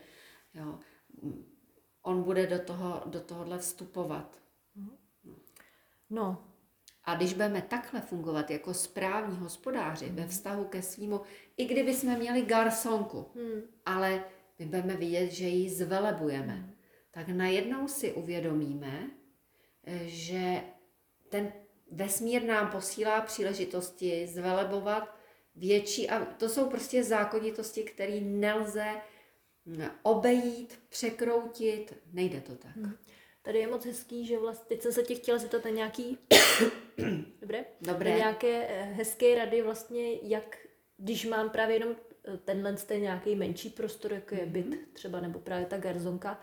Jo. 0.55 0.79
On 2.03 2.23
bude 2.23 2.47
do, 2.47 2.59
toho, 2.59 3.03
do 3.07 3.21
tohohle 3.21 3.59
vstupovat. 3.59 4.37
No, 6.11 6.49
a 7.05 7.14
když 7.14 7.32
budeme 7.32 7.62
takhle 7.62 8.01
fungovat 8.01 8.51
jako 8.51 8.74
správní 8.74 9.36
hospodáři 9.36 10.07
hmm. 10.07 10.16
ve 10.16 10.26
vztahu 10.26 10.64
ke 10.64 10.82
svýmu, 10.82 11.20
i 11.57 11.64
kdyby 11.64 11.94
jsme 11.94 12.16
měli 12.16 12.42
garsonku, 12.42 13.26
hmm. 13.34 13.62
ale 13.86 14.24
my 14.59 14.66
budeme 14.66 14.96
vidět, 14.96 15.30
že 15.30 15.46
ji 15.46 15.70
zvelebujeme, 15.70 16.53
hmm. 16.53 16.72
tak 17.11 17.28
najednou 17.28 17.88
si 17.88 18.12
uvědomíme, 18.12 19.11
že 20.05 20.62
ten 21.28 21.53
vesmír 21.90 22.44
nám 22.44 22.70
posílá 22.70 23.20
příležitosti 23.20 24.26
zvelebovat 24.26 25.16
větší, 25.57 26.11
a 26.11 26.24
to 26.24 26.48
jsou 26.48 26.68
prostě 26.68 27.05
zákonitosti, 27.05 27.82
které 27.82 28.20
nelze 28.20 28.86
obejít, 30.03 30.78
překroutit, 30.88 31.94
nejde 32.12 32.40
to 32.40 32.55
tak. 32.55 32.76
Hmm. 32.76 32.92
Tady 33.43 33.59
je 33.59 33.66
moc 33.66 33.86
hezký, 33.86 34.26
že 34.26 34.38
vlastně, 34.38 34.66
teď 34.68 34.82
jsem 34.82 34.93
se 34.93 35.03
tě 35.03 35.14
chtěla 35.14 35.38
zeptat 35.38 35.64
na 35.64 35.70
nějaký, 35.70 36.18
dobré, 37.41 37.64
dobré. 37.80 38.11
Na 38.11 38.16
nějaké 38.16 38.66
eh, 38.68 38.82
hezké 38.82 39.34
rady 39.34 39.62
vlastně, 39.62 40.12
jak, 40.22 40.59
když 40.97 41.26
mám 41.26 41.51
právě 41.51 41.76
jenom 41.76 41.97
eh, 42.24 42.36
tenhle 42.36 42.72
ten 42.72 43.03
nějaký 43.03 43.34
menší 43.34 43.70
prostor, 43.70 44.12
jako 44.12 44.34
je 44.34 44.47
byt 44.47 44.66
mm-hmm. 44.66 44.78
třeba, 44.93 45.20
nebo 45.20 45.38
právě 45.38 45.66
ta 45.66 45.78
garzonka, 45.78 46.41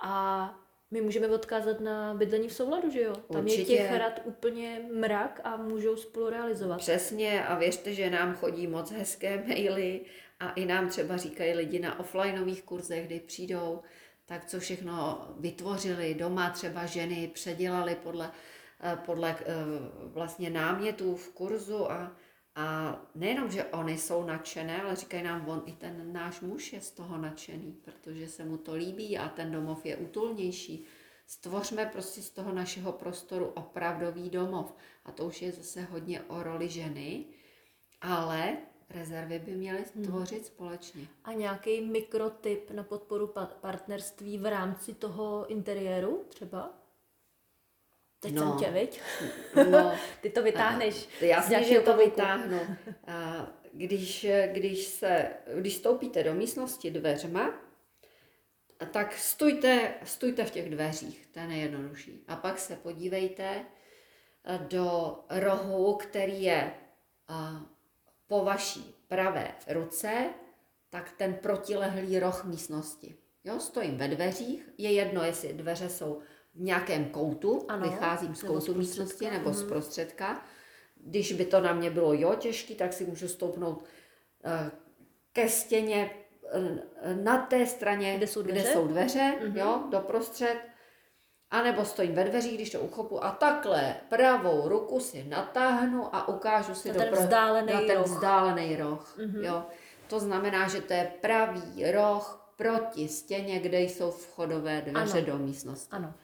a 0.00 0.54
my 0.90 1.00
můžeme 1.00 1.28
odkázat 1.28 1.80
na 1.80 2.14
bydlení 2.14 2.48
v 2.48 2.52
souladu, 2.52 2.90
že 2.90 3.02
jo? 3.02 3.14
Tam 3.32 3.44
Určitě. 3.44 3.72
je 3.72 3.78
těch 3.78 3.98
rad 3.98 4.20
úplně 4.24 4.82
mrak 4.92 5.40
a 5.44 5.56
můžou 5.56 5.96
spolu 5.96 6.28
realizovat. 6.28 6.78
Přesně 6.78 7.44
a 7.46 7.54
věřte, 7.54 7.94
že 7.94 8.10
nám 8.10 8.34
chodí 8.34 8.66
moc 8.66 8.90
hezké 8.90 9.44
maily 9.48 10.00
a 10.40 10.50
i 10.50 10.66
nám 10.66 10.88
třeba 10.88 11.16
říkají 11.16 11.52
lidi 11.52 11.78
na 11.78 12.00
offlineových 12.00 12.62
kurzech, 12.62 13.06
kdy 13.06 13.20
přijdou 13.20 13.80
tak 14.30 14.44
co 14.44 14.60
všechno 14.60 15.26
vytvořili 15.38 16.14
doma, 16.14 16.50
třeba 16.50 16.86
ženy 16.86 17.30
předělali 17.34 17.94
podle, 17.94 18.30
eh, 18.80 18.98
podle 19.06 19.36
eh, 19.40 19.44
vlastně 20.06 20.50
námětů 20.50 21.16
v 21.16 21.28
kurzu 21.28 21.90
a, 21.92 22.16
a 22.54 22.96
nejenom, 23.14 23.50
že 23.50 23.64
oni 23.64 23.98
jsou 23.98 24.24
nadšené, 24.24 24.82
ale 24.82 24.96
říkají 24.96 25.22
nám, 25.22 25.48
on 25.48 25.62
i 25.66 25.72
ten 25.72 26.12
náš 26.12 26.40
muž 26.40 26.72
je 26.72 26.80
z 26.80 26.90
toho 26.90 27.18
nadšený, 27.18 27.72
protože 27.72 28.28
se 28.28 28.44
mu 28.44 28.56
to 28.56 28.74
líbí 28.74 29.18
a 29.18 29.28
ten 29.28 29.52
domov 29.52 29.86
je 29.86 29.96
útulnější. 29.96 30.84
Stvořme 31.26 31.86
prostě 31.86 32.22
z 32.22 32.30
toho 32.30 32.52
našeho 32.52 32.92
prostoru 32.92 33.46
opravdový 33.46 34.30
domov. 34.30 34.74
A 35.04 35.12
to 35.12 35.24
už 35.24 35.42
je 35.42 35.52
zase 35.52 35.82
hodně 35.82 36.20
o 36.20 36.42
roli 36.42 36.68
ženy, 36.68 37.24
ale 38.00 38.56
rezervy 38.90 39.38
by 39.38 39.52
měly 39.52 39.84
hmm. 39.94 40.04
tvořit 40.04 40.38
hmm. 40.38 40.44
společně. 40.44 41.06
A 41.24 41.32
nějaký 41.32 41.80
mikrotyp 41.80 42.70
na 42.70 42.82
podporu 42.82 43.34
partnerství 43.60 44.38
v 44.38 44.50
rámci 44.50 44.94
toho 44.94 45.46
interiéru 45.46 46.24
třeba? 46.28 46.70
Teď 48.20 48.34
no. 48.34 48.42
jsem 48.42 48.58
tě, 48.58 48.70
viď? 48.70 49.00
No. 49.70 49.92
Ty 50.20 50.30
to 50.30 50.42
vytáhneš. 50.42 51.08
A, 51.20 51.24
jasně, 51.24 51.64
že 51.64 51.80
to 51.80 51.96
vytáhnu. 51.96 52.60
A 53.06 53.46
když, 53.72 54.26
když, 54.52 54.84
se, 54.86 55.30
když 55.54 55.74
stoupíte 55.76 56.22
do 56.22 56.34
místnosti 56.34 56.90
dveřma, 56.90 57.54
tak 58.90 59.18
stůjte, 59.18 59.94
stůjte 60.04 60.44
v 60.44 60.50
těch 60.50 60.70
dveřích, 60.70 61.26
to 61.26 61.38
je 61.38 61.46
nejjednodušší. 61.46 62.24
A 62.28 62.36
pak 62.36 62.58
se 62.58 62.76
podívejte 62.76 63.64
do 64.68 65.18
rohu, 65.30 65.94
který 65.94 66.42
je 66.42 66.74
po 68.30 68.44
vaší 68.44 68.94
pravé 69.08 69.54
ruce, 69.68 70.24
tak 70.90 71.12
ten 71.16 71.34
protilehlý 71.34 72.18
roh 72.18 72.44
místnosti. 72.44 73.16
Jo, 73.44 73.60
stojím 73.60 73.98
ve 73.98 74.08
dveřích, 74.08 74.68
je 74.78 74.92
jedno, 74.92 75.24
jestli 75.24 75.52
dveře 75.52 75.88
jsou 75.88 76.20
v 76.54 76.60
nějakém 76.60 77.04
koutu, 77.04 77.64
ano, 77.68 77.90
vycházím 77.90 78.34
z 78.34 78.42
koutu 78.42 78.74
místnosti 78.74 79.30
nebo 79.30 79.52
z 79.52 79.60
mhm. 79.60 79.68
prostředka. 79.68 80.44
Když 80.96 81.32
by 81.32 81.44
to 81.44 81.60
na 81.60 81.72
mě 81.72 81.90
bylo 81.90 82.14
jo 82.14 82.34
těžký, 82.34 82.74
tak 82.74 82.92
si 82.92 83.04
můžu 83.04 83.28
stoupnout 83.28 83.78
uh, 83.78 84.70
ke 85.32 85.48
stěně 85.48 86.10
uh, 86.54 87.22
na 87.22 87.46
té 87.46 87.66
straně, 87.66 88.16
kde 88.16 88.26
jsou 88.26 88.42
dveře, 88.42 88.60
kde 88.60 88.72
jsou 88.72 88.86
dveře 88.86 89.34
mm-hmm. 89.40 89.56
jo, 89.56 89.84
doprostřed 89.90 90.56
a 91.50 91.62
nebo 91.62 91.84
stojím 91.84 92.14
ve 92.14 92.24
dveřích, 92.24 92.54
když 92.54 92.70
to 92.70 92.80
uchopu 92.80 93.24
a 93.24 93.30
takhle 93.30 93.94
pravou 94.08 94.68
ruku 94.68 95.00
si 95.00 95.24
natáhnu 95.24 96.14
a 96.14 96.28
ukážu 96.28 96.74
si 96.74 96.88
na 96.88 96.94
ten 96.94 97.08
pro, 97.08 97.20
vzdálený 97.20 97.72
na 97.72 97.80
ten 97.80 97.96
roh. 97.96 98.06
vzdálený 98.06 98.76
roh. 98.76 99.18
Mm-hmm. 99.18 99.44
Jo. 99.44 99.66
To 100.06 100.20
znamená, 100.20 100.68
že 100.68 100.80
to 100.80 100.92
je 100.92 101.12
pravý 101.20 101.90
roh 101.90 102.52
proti 102.56 103.08
stěně, 103.08 103.60
kde 103.60 103.80
jsou 103.80 104.10
vchodové 104.10 104.82
dveře 104.82 105.18
ano. 105.18 105.26
do 105.26 105.38
místnosti. 105.38 105.92
Ano. 105.92 106.14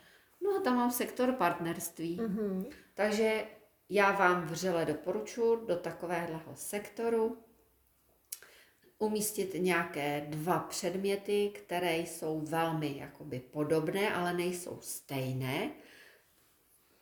No 0.42 0.50
a 0.56 0.60
tam 0.60 0.76
mám 0.76 0.90
sektor 0.90 1.32
partnerství. 1.32 2.20
Mm-hmm. 2.20 2.66
Takže 2.94 3.44
já 3.90 4.12
vám 4.12 4.46
vřele 4.46 4.84
doporučuji 4.84 5.66
do 5.66 5.76
takového 5.76 6.40
sektoru 6.54 7.38
umístit 8.98 9.54
nějaké 9.54 10.26
dva 10.28 10.58
předměty, 10.58 11.50
které 11.54 11.96
jsou 11.96 12.40
velmi 12.40 12.98
jakoby 12.98 13.40
podobné, 13.40 14.14
ale 14.14 14.34
nejsou 14.34 14.78
stejné. 14.80 15.70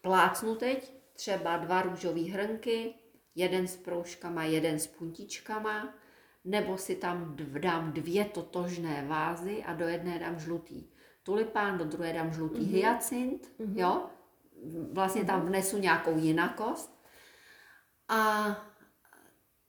Plácnu 0.00 0.54
teď 0.54 0.92
třeba 1.12 1.56
dva 1.56 1.82
růžové 1.82 2.20
hrnky, 2.20 2.94
jeden 3.34 3.68
s 3.68 3.76
proužkama, 3.76 4.44
jeden 4.44 4.78
s 4.78 4.86
puntičkama, 4.86 5.94
nebo 6.44 6.78
si 6.78 6.96
tam 6.96 7.36
dám 7.58 7.92
dvě 7.92 8.24
totožné 8.24 9.04
vázy 9.08 9.62
a 9.64 9.74
do 9.74 9.88
jedné 9.88 10.18
dám 10.18 10.38
žlutý 10.38 10.94
tulipán, 11.22 11.78
do 11.78 11.84
druhé 11.84 12.12
dám 12.12 12.32
žlutý 12.32 12.60
mm-hmm. 12.60 12.74
hyacint, 12.74 13.50
mm-hmm. 13.60 13.78
jo, 13.78 14.06
vlastně 14.92 15.22
mm-hmm. 15.22 15.26
tam 15.26 15.38
mhm. 15.38 15.48
vnesu 15.48 15.78
nějakou 15.78 16.18
jinakost. 16.18 17.04
A 18.08 18.46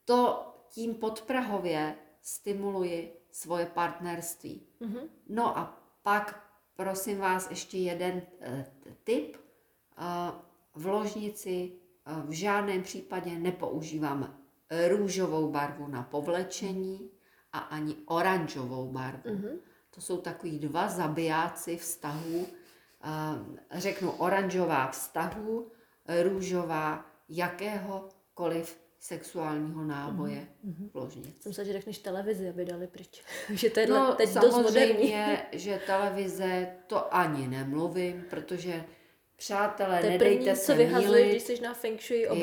to 0.06 0.46
tím 0.70 0.96
podprahově 0.96 1.96
stimuluji 2.26 3.14
svoje 3.32 3.66
partnerství. 3.66 4.68
Mm-hmm. 4.82 5.10
No 5.30 5.58
a 5.58 5.78
pak 6.04 6.50
prosím 6.76 7.18
vás 7.18 7.50
ještě 7.50 7.78
jeden 7.78 8.22
eh, 8.42 8.66
tip. 9.04 9.38
Eh, 9.38 10.32
v 10.74 10.86
ložnici 10.86 11.72
eh, 12.06 12.22
v 12.26 12.32
žádném 12.32 12.84
případě 12.84 13.40
nepoužívám 13.40 14.38
růžovou 14.88 15.52
barvu 15.52 15.88
na 15.88 16.04
povlečení 16.04 17.12
a 17.54 17.60
ani 17.60 17.96
oranžovou 18.06 18.92
barvu. 18.92 19.30
Mm-hmm. 19.30 19.58
To 19.90 20.02
jsou 20.02 20.18
takový 20.18 20.60
dva 20.60 20.88
zabijáci 20.88 21.78
vztahů. 21.78 22.48
Eh, 23.04 23.80
řeknu 23.80 24.12
oranžová 24.12 24.88
vztahu, 24.88 25.72
růžová 26.24 27.06
jakéhokoliv 27.30 28.85
sexuálního 29.06 29.84
náboje 29.84 30.48
mm-hmm. 30.66 30.90
v 30.90 30.96
ložnici. 30.96 31.42
Jsem 31.42 31.54
se, 31.54 31.66
že 31.66 31.74
řekneš 31.74 31.98
televizi, 31.98 32.50
aby 32.50 32.66
dali 32.66 32.88
pryč. 32.88 33.24
že 33.54 33.70
to 33.70 33.80
je 33.80 33.88
no, 33.88 34.16
teď 34.16 34.30
samozřejmě, 34.30 35.46
že 35.52 35.80
televize, 35.86 36.68
to 36.88 37.16
ani 37.16 37.48
nemluvím, 37.48 38.26
protože 38.30 38.84
Přátelé, 39.38 40.00
to 40.00 40.06
je 40.06 40.12
nedejte 40.12 40.44
první, 40.44 40.56
se 40.56 40.76
co 40.76 41.00
mílit. 41.00 41.28
když 41.30 41.44
jsi 41.44 41.62
na 41.62 41.74
feng 41.74 42.02
shui 42.02 42.22
jo. 42.22 42.36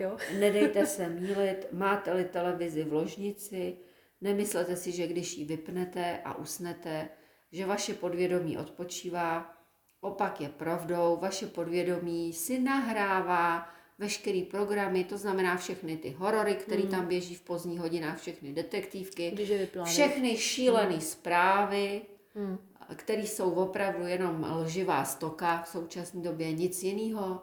jo? 0.00 0.16
nedejte 0.38 0.86
se 0.86 1.08
mílit, 1.08 1.66
máte-li 1.72 2.24
televizi 2.24 2.84
v 2.84 2.92
ložnici, 2.92 3.76
nemyslete 4.20 4.76
si, 4.76 4.92
že 4.92 5.06
když 5.06 5.38
ji 5.38 5.44
vypnete 5.44 6.20
a 6.24 6.38
usnete, 6.38 7.08
že 7.52 7.66
vaše 7.66 7.94
podvědomí 7.94 8.58
odpočívá. 8.58 9.54
Opak 10.00 10.40
je 10.40 10.48
pravdou, 10.48 11.18
vaše 11.20 11.46
podvědomí 11.46 12.32
si 12.32 12.58
nahrává 12.58 13.77
veškerý 13.98 14.42
programy, 14.42 15.04
to 15.04 15.18
znamená 15.18 15.56
všechny 15.56 15.96
ty 15.96 16.10
horory, 16.10 16.54
které 16.54 16.82
hmm. 16.82 16.90
tam 16.90 17.06
běží 17.06 17.34
v 17.34 17.42
pozdních 17.42 17.80
hodinách, 17.80 18.20
všechny 18.20 18.52
detektivky, 18.52 19.36
všechny 19.84 20.36
šílené 20.36 20.90
hmm. 20.90 21.00
zprávy, 21.00 22.02
hmm 22.34 22.58
které 22.94 23.22
jsou 23.22 23.50
opravdu 23.50 24.06
jenom 24.06 24.46
lživá 24.50 25.04
stoka 25.04 25.62
v 25.62 25.68
současné 25.68 26.22
době, 26.22 26.52
nic 26.52 26.82
jiného. 26.82 27.42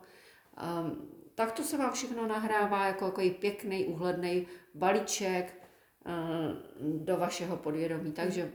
Um, 0.82 1.10
tak 1.36 1.52
to 1.52 1.64
se 1.64 1.78
vám 1.78 1.94
všechno 1.94 2.28
nahrává 2.28 2.86
jako 2.86 3.06
takový 3.06 3.32
pěkný, 3.32 3.86
úhledný 3.86 4.48
balíček 4.74 5.62
uh, 6.06 6.96
do 7.04 7.18
vašeho 7.18 7.58
podvědomí. 7.58 8.12
Takže 8.12 8.52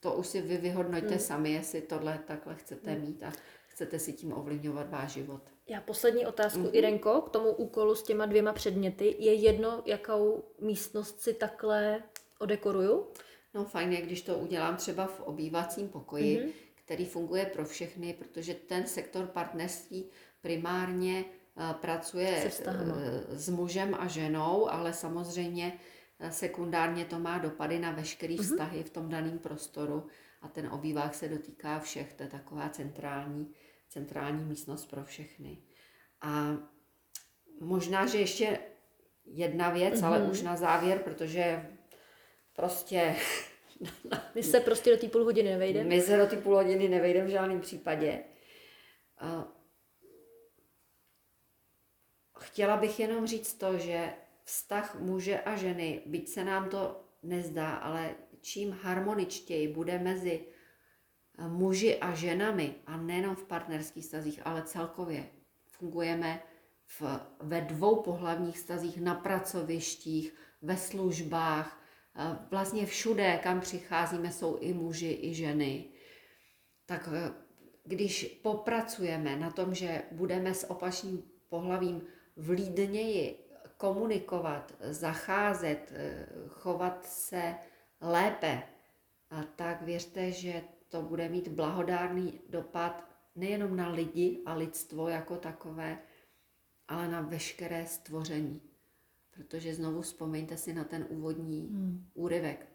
to 0.00 0.14
už 0.14 0.26
si 0.26 0.42
vy 0.42 0.56
vyhodnoťte 0.56 1.08
hmm. 1.08 1.18
sami, 1.18 1.52
jestli 1.52 1.80
tohle 1.80 2.20
takhle 2.26 2.54
chcete 2.54 2.90
hmm. 2.90 3.00
mít 3.00 3.22
a 3.22 3.32
chcete 3.66 3.98
si 3.98 4.12
tím 4.12 4.32
ovlivňovat 4.32 4.90
váš 4.90 5.12
život. 5.12 5.51
Já 5.68 5.80
poslední 5.80 6.26
otázku, 6.26 6.60
mm-hmm. 6.60 6.74
Irenko, 6.76 7.20
k 7.20 7.30
tomu 7.30 7.50
úkolu 7.50 7.94
s 7.94 8.02
těma 8.02 8.26
dvěma 8.26 8.52
předměty. 8.52 9.16
Je 9.18 9.34
jedno, 9.34 9.82
jakou 9.86 10.44
místnost 10.60 11.20
si 11.20 11.34
takhle 11.34 12.02
odekoruju? 12.38 13.06
No 13.54 13.64
fajn 13.64 13.92
je, 13.92 14.00
když 14.00 14.22
to 14.22 14.38
udělám 14.38 14.76
třeba 14.76 15.06
v 15.06 15.20
obývacím 15.20 15.88
pokoji, 15.88 16.38
mm-hmm. 16.38 16.52
který 16.84 17.04
funguje 17.04 17.46
pro 17.46 17.64
všechny, 17.64 18.12
protože 18.12 18.54
ten 18.54 18.86
sektor 18.86 19.26
partnerství 19.26 20.10
primárně 20.40 21.24
uh, 21.24 21.72
pracuje 21.72 22.50
uh, 22.66 22.74
s 23.28 23.48
mužem 23.48 23.96
a 23.98 24.06
ženou, 24.08 24.70
ale 24.70 24.92
samozřejmě 24.92 25.78
uh, 26.20 26.28
sekundárně 26.28 27.04
to 27.04 27.18
má 27.18 27.38
dopady 27.38 27.78
na 27.78 27.90
veškeré 27.90 28.34
mm-hmm. 28.34 28.42
vztahy 28.42 28.82
v 28.82 28.90
tom 28.90 29.08
daném 29.08 29.38
prostoru 29.38 30.06
a 30.42 30.48
ten 30.48 30.66
obývák 30.66 31.14
se 31.14 31.28
dotýká 31.28 31.78
všech, 31.78 32.12
to 32.12 32.22
je 32.22 32.28
taková 32.28 32.68
centrální, 32.68 33.54
centrální 33.92 34.44
místnost 34.44 34.86
pro 34.86 35.04
všechny. 35.04 35.58
A 36.20 36.56
možná, 37.60 38.06
že 38.06 38.18
ještě 38.18 38.58
jedna 39.24 39.70
věc, 39.70 39.94
mm-hmm. 39.94 40.06
ale 40.06 40.18
mhm. 40.18 40.30
už 40.30 40.42
na 40.42 40.56
závěr, 40.56 40.98
protože 40.98 41.68
prostě... 42.52 43.16
My 44.34 44.42
se 44.42 44.60
prostě 44.60 44.90
do 44.90 44.96
té 44.96 45.08
půl 45.08 45.24
hodiny 45.24 45.50
nevejdeme? 45.50 45.88
My 45.88 46.00
se 46.00 46.16
do 46.16 46.26
té 46.26 46.36
půl 46.36 46.54
hodiny 46.54 46.88
nevejdeme 46.88 47.26
v 47.26 47.30
žádném 47.30 47.60
případě. 47.60 48.24
Chtěla 52.38 52.76
bych 52.76 53.00
jenom 53.00 53.26
říct 53.26 53.54
to, 53.54 53.78
že 53.78 54.12
vztah 54.44 55.00
muže 55.00 55.40
a 55.40 55.56
ženy, 55.56 56.02
byť 56.06 56.28
se 56.28 56.44
nám 56.44 56.70
to 56.70 57.04
nezdá, 57.22 57.74
ale 57.74 58.14
čím 58.40 58.70
harmoničtěji 58.70 59.68
bude 59.68 59.98
mezi 59.98 60.44
muži 61.48 61.98
a 61.98 62.14
ženami, 62.14 62.74
a 62.86 62.96
nejenom 62.96 63.36
v 63.36 63.44
partnerských 63.44 64.04
stazích, 64.04 64.40
ale 64.44 64.62
celkově 64.62 65.26
fungujeme 65.66 66.42
v, 66.86 67.02
ve 67.40 67.60
dvou 67.60 68.02
pohlavních 68.02 68.58
stazích 68.58 69.00
na 69.00 69.14
pracovištích, 69.14 70.34
ve 70.62 70.76
službách, 70.76 71.82
vlastně 72.50 72.86
všude, 72.86 73.40
kam 73.42 73.60
přicházíme, 73.60 74.32
jsou 74.32 74.56
i 74.56 74.72
muži, 74.72 75.18
i 75.22 75.34
ženy. 75.34 75.84
Tak 76.86 77.08
eh, 77.12 77.32
když 77.84 78.40
popracujeme 78.42 79.36
na 79.36 79.50
tom, 79.50 79.74
že 79.74 80.02
budeme 80.10 80.54
s 80.54 80.70
opačným 80.70 81.22
pohlavím 81.48 82.02
vlídněji 82.36 83.38
komunikovat, 83.76 84.72
zacházet, 84.80 85.92
eh, 85.94 86.26
chovat 86.48 87.06
se 87.06 87.54
lépe, 88.00 88.62
tak 89.56 89.82
věřte, 89.82 90.30
že 90.30 90.62
to 90.92 91.02
bude 91.02 91.28
mít 91.28 91.48
blahodárný 91.48 92.40
dopad 92.48 93.08
nejenom 93.36 93.76
na 93.76 93.88
lidi 93.88 94.42
a 94.46 94.54
lidstvo 94.54 95.08
jako 95.08 95.36
takové, 95.36 95.98
ale 96.88 97.08
na 97.08 97.20
veškeré 97.20 97.86
stvoření. 97.86 98.60
Protože 99.30 99.74
znovu 99.74 100.00
vzpomeňte 100.00 100.56
si 100.56 100.74
na 100.74 100.84
ten 100.84 101.06
úvodní 101.08 101.68
hmm. 101.68 102.06
úryvek. 102.14 102.68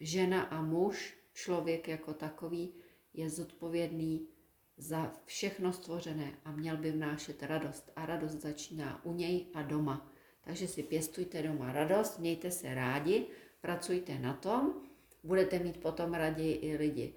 Žena 0.00 0.42
a 0.42 0.62
muž, 0.62 1.18
člověk 1.32 1.88
jako 1.88 2.14
takový, 2.14 2.74
je 3.14 3.30
zodpovědný 3.30 4.28
za 4.76 5.12
všechno 5.24 5.72
stvořené 5.72 6.32
a 6.44 6.52
měl 6.52 6.76
by 6.76 6.90
vnášet 6.92 7.42
radost. 7.42 7.92
A 7.96 8.06
radost 8.06 8.40
začíná 8.40 9.04
u 9.04 9.12
něj 9.12 9.46
a 9.54 9.62
doma. 9.62 10.12
Takže 10.40 10.68
si 10.68 10.82
pěstujte 10.82 11.42
doma 11.42 11.72
radost, 11.72 12.18
mějte 12.18 12.50
se 12.50 12.74
rádi, 12.74 13.26
pracujte 13.60 14.18
na 14.18 14.34
tom, 14.34 14.91
budete 15.22 15.58
mít 15.58 15.80
potom 15.80 16.14
raději 16.14 16.54
i 16.54 16.76
lidi 16.76 17.14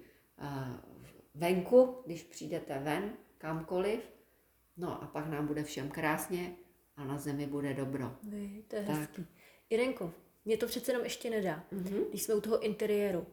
venku, 1.36 2.02
když 2.06 2.22
přijdete 2.22 2.78
ven, 2.78 3.12
kamkoliv, 3.38 4.00
no 4.76 5.02
a 5.02 5.06
pak 5.06 5.26
nám 5.26 5.46
bude 5.46 5.64
všem 5.64 5.90
krásně 5.90 6.56
a 6.96 7.04
na 7.04 7.18
zemi 7.18 7.46
bude 7.46 7.74
dobro. 7.74 8.16
Vy, 8.22 8.64
to 8.68 8.76
je 8.76 8.82
tak. 8.82 8.96
hezký. 8.96 9.26
Irenko, 9.70 10.12
mě 10.44 10.56
to 10.56 10.66
přece 10.66 10.90
jenom 10.92 11.04
ještě 11.04 11.30
nedá, 11.30 11.64
mm-hmm. 11.72 12.08
když 12.08 12.22
jsme 12.22 12.34
u 12.34 12.40
toho 12.40 12.60
interiéru. 12.60 13.26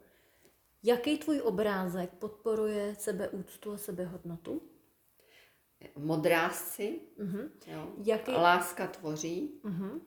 Jaký 0.84 1.18
tvůj 1.18 1.42
obrázek 1.42 2.10
podporuje 2.10 2.96
sebeúctu 3.00 3.72
a 3.72 3.78
sebehodnotu? 3.78 4.62
Modrásci, 5.98 7.00
mm-hmm. 7.20 7.50
jo. 7.68 7.94
Jaký... 8.04 8.32
láska 8.32 8.88
tvoří, 8.88 9.62
mm-hmm. 9.64 10.02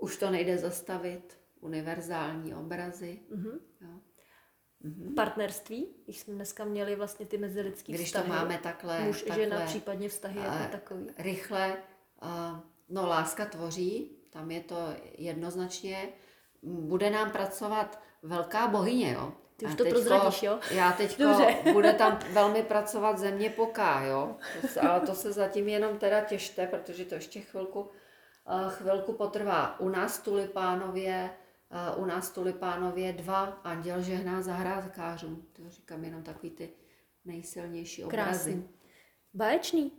už 0.00 0.16
to 0.16 0.30
nejde 0.30 0.58
zastavit, 0.58 1.38
univerzální 1.62 2.54
obrazy. 2.54 3.20
Mm-hmm. 3.36 3.58
Jo. 3.80 3.88
Mm-hmm. 4.84 5.14
Partnerství, 5.14 5.94
když 6.04 6.20
jsme 6.20 6.34
dneska 6.34 6.64
měli 6.64 6.96
vlastně 6.96 7.26
ty 7.26 7.38
mezilidský 7.38 7.92
když 7.92 8.06
vztahy. 8.06 8.24
Když 8.24 8.38
to 8.38 8.42
máme 8.44 8.58
takhle. 8.58 9.00
Muž, 9.00 9.22
takhle, 9.22 9.44
žena, 9.44 9.66
případně 9.66 10.08
vztahy 10.08 10.40
jako 10.40 10.72
takový. 10.72 11.06
Rychle, 11.18 11.76
uh, 12.22 12.60
No, 12.92 13.06
láska 13.08 13.44
tvoří, 13.44 14.10
tam 14.30 14.50
je 14.50 14.60
to 14.60 14.76
jednoznačně. 15.18 16.08
Bude 16.62 17.10
nám 17.10 17.30
pracovat 17.30 18.02
velká 18.22 18.66
bohyně, 18.66 19.12
jo. 19.12 19.32
Ty 19.56 19.66
už 19.66 19.74
to 19.74 19.84
teďko, 19.84 19.98
prozradíš, 20.00 20.42
jo? 20.42 20.58
Já 20.70 20.92
teď 20.92 21.20
bude 21.72 21.92
tam 21.92 22.18
velmi 22.32 22.62
pracovat 22.62 23.18
země 23.18 23.50
poká, 23.50 24.02
jo. 24.02 24.36
To 24.60 24.68
se, 24.68 24.80
ale 24.80 25.00
to 25.00 25.14
se 25.14 25.32
zatím 25.32 25.68
jenom 25.68 25.98
teda 25.98 26.20
těšte, 26.20 26.66
protože 26.66 27.04
to 27.04 27.14
ještě 27.14 27.40
chvilku, 27.40 27.90
chvilku 28.68 29.12
potrvá. 29.12 29.80
U 29.80 29.88
nás 29.88 30.18
tulipánově, 30.18 31.30
u 31.96 32.04
nás 32.04 32.30
tulipánově 32.30 33.12
dva 33.12 33.44
anděl 33.44 34.02
žehná 34.02 34.42
zahrádkářům. 34.42 35.46
To 35.52 35.62
říkám 35.68 36.04
jenom 36.04 36.22
takový 36.22 36.50
ty 36.50 36.70
nejsilnější 37.24 38.04
obrazy. 38.04 38.50
Krásný. 38.50 38.68
Báječný. 39.34 39.92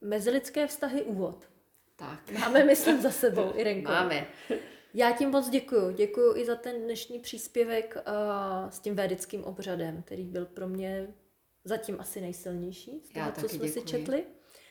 Mezilidské 0.00 0.66
vztahy 0.66 1.02
úvod. 1.02 1.48
Tak. 1.96 2.30
Máme, 2.40 2.64
myslím, 2.64 3.02
za 3.02 3.10
sebou, 3.10 3.52
Irenko. 3.54 3.90
Máme. 3.90 4.26
Já 4.94 5.12
tím 5.12 5.30
moc 5.30 5.48
děkuju. 5.48 5.90
Děkuju 5.90 6.36
i 6.36 6.44
za 6.44 6.54
ten 6.56 6.82
dnešní 6.82 7.18
příspěvek 7.18 7.96
uh, 7.96 8.70
s 8.70 8.80
tím 8.80 8.96
védickým 8.96 9.44
obřadem, 9.44 10.02
který 10.02 10.24
byl 10.24 10.46
pro 10.46 10.68
mě 10.68 11.14
zatím 11.64 12.00
asi 12.00 12.20
nejsilnější 12.20 13.00
z 13.04 13.12
toho, 13.12 13.32
co 13.32 13.40
jsme 13.40 13.66
děkuji. 13.66 13.72
si 13.72 13.82
četli. 13.82 14.24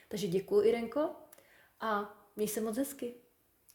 Takže 0.08 0.26
děkuju, 0.26 0.62
Irenko. 0.62 1.10
A 1.80 2.18
měj 2.36 2.48
se 2.48 2.60
moc 2.60 2.76
hezky. 2.76 3.14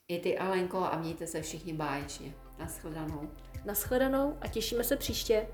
I 0.08 0.20
ty, 0.20 0.38
Alenko, 0.38 0.78
a 0.78 0.97
mějte 0.97 1.28
se 1.28 1.41
všichni 1.41 1.74
báječně. 1.74 2.34
Naschledanou. 2.60 3.30
Naschledanou 3.66 4.38
a 4.41 4.47
těšíme 4.47 4.84
se 4.84 4.97
příště. 4.97 5.47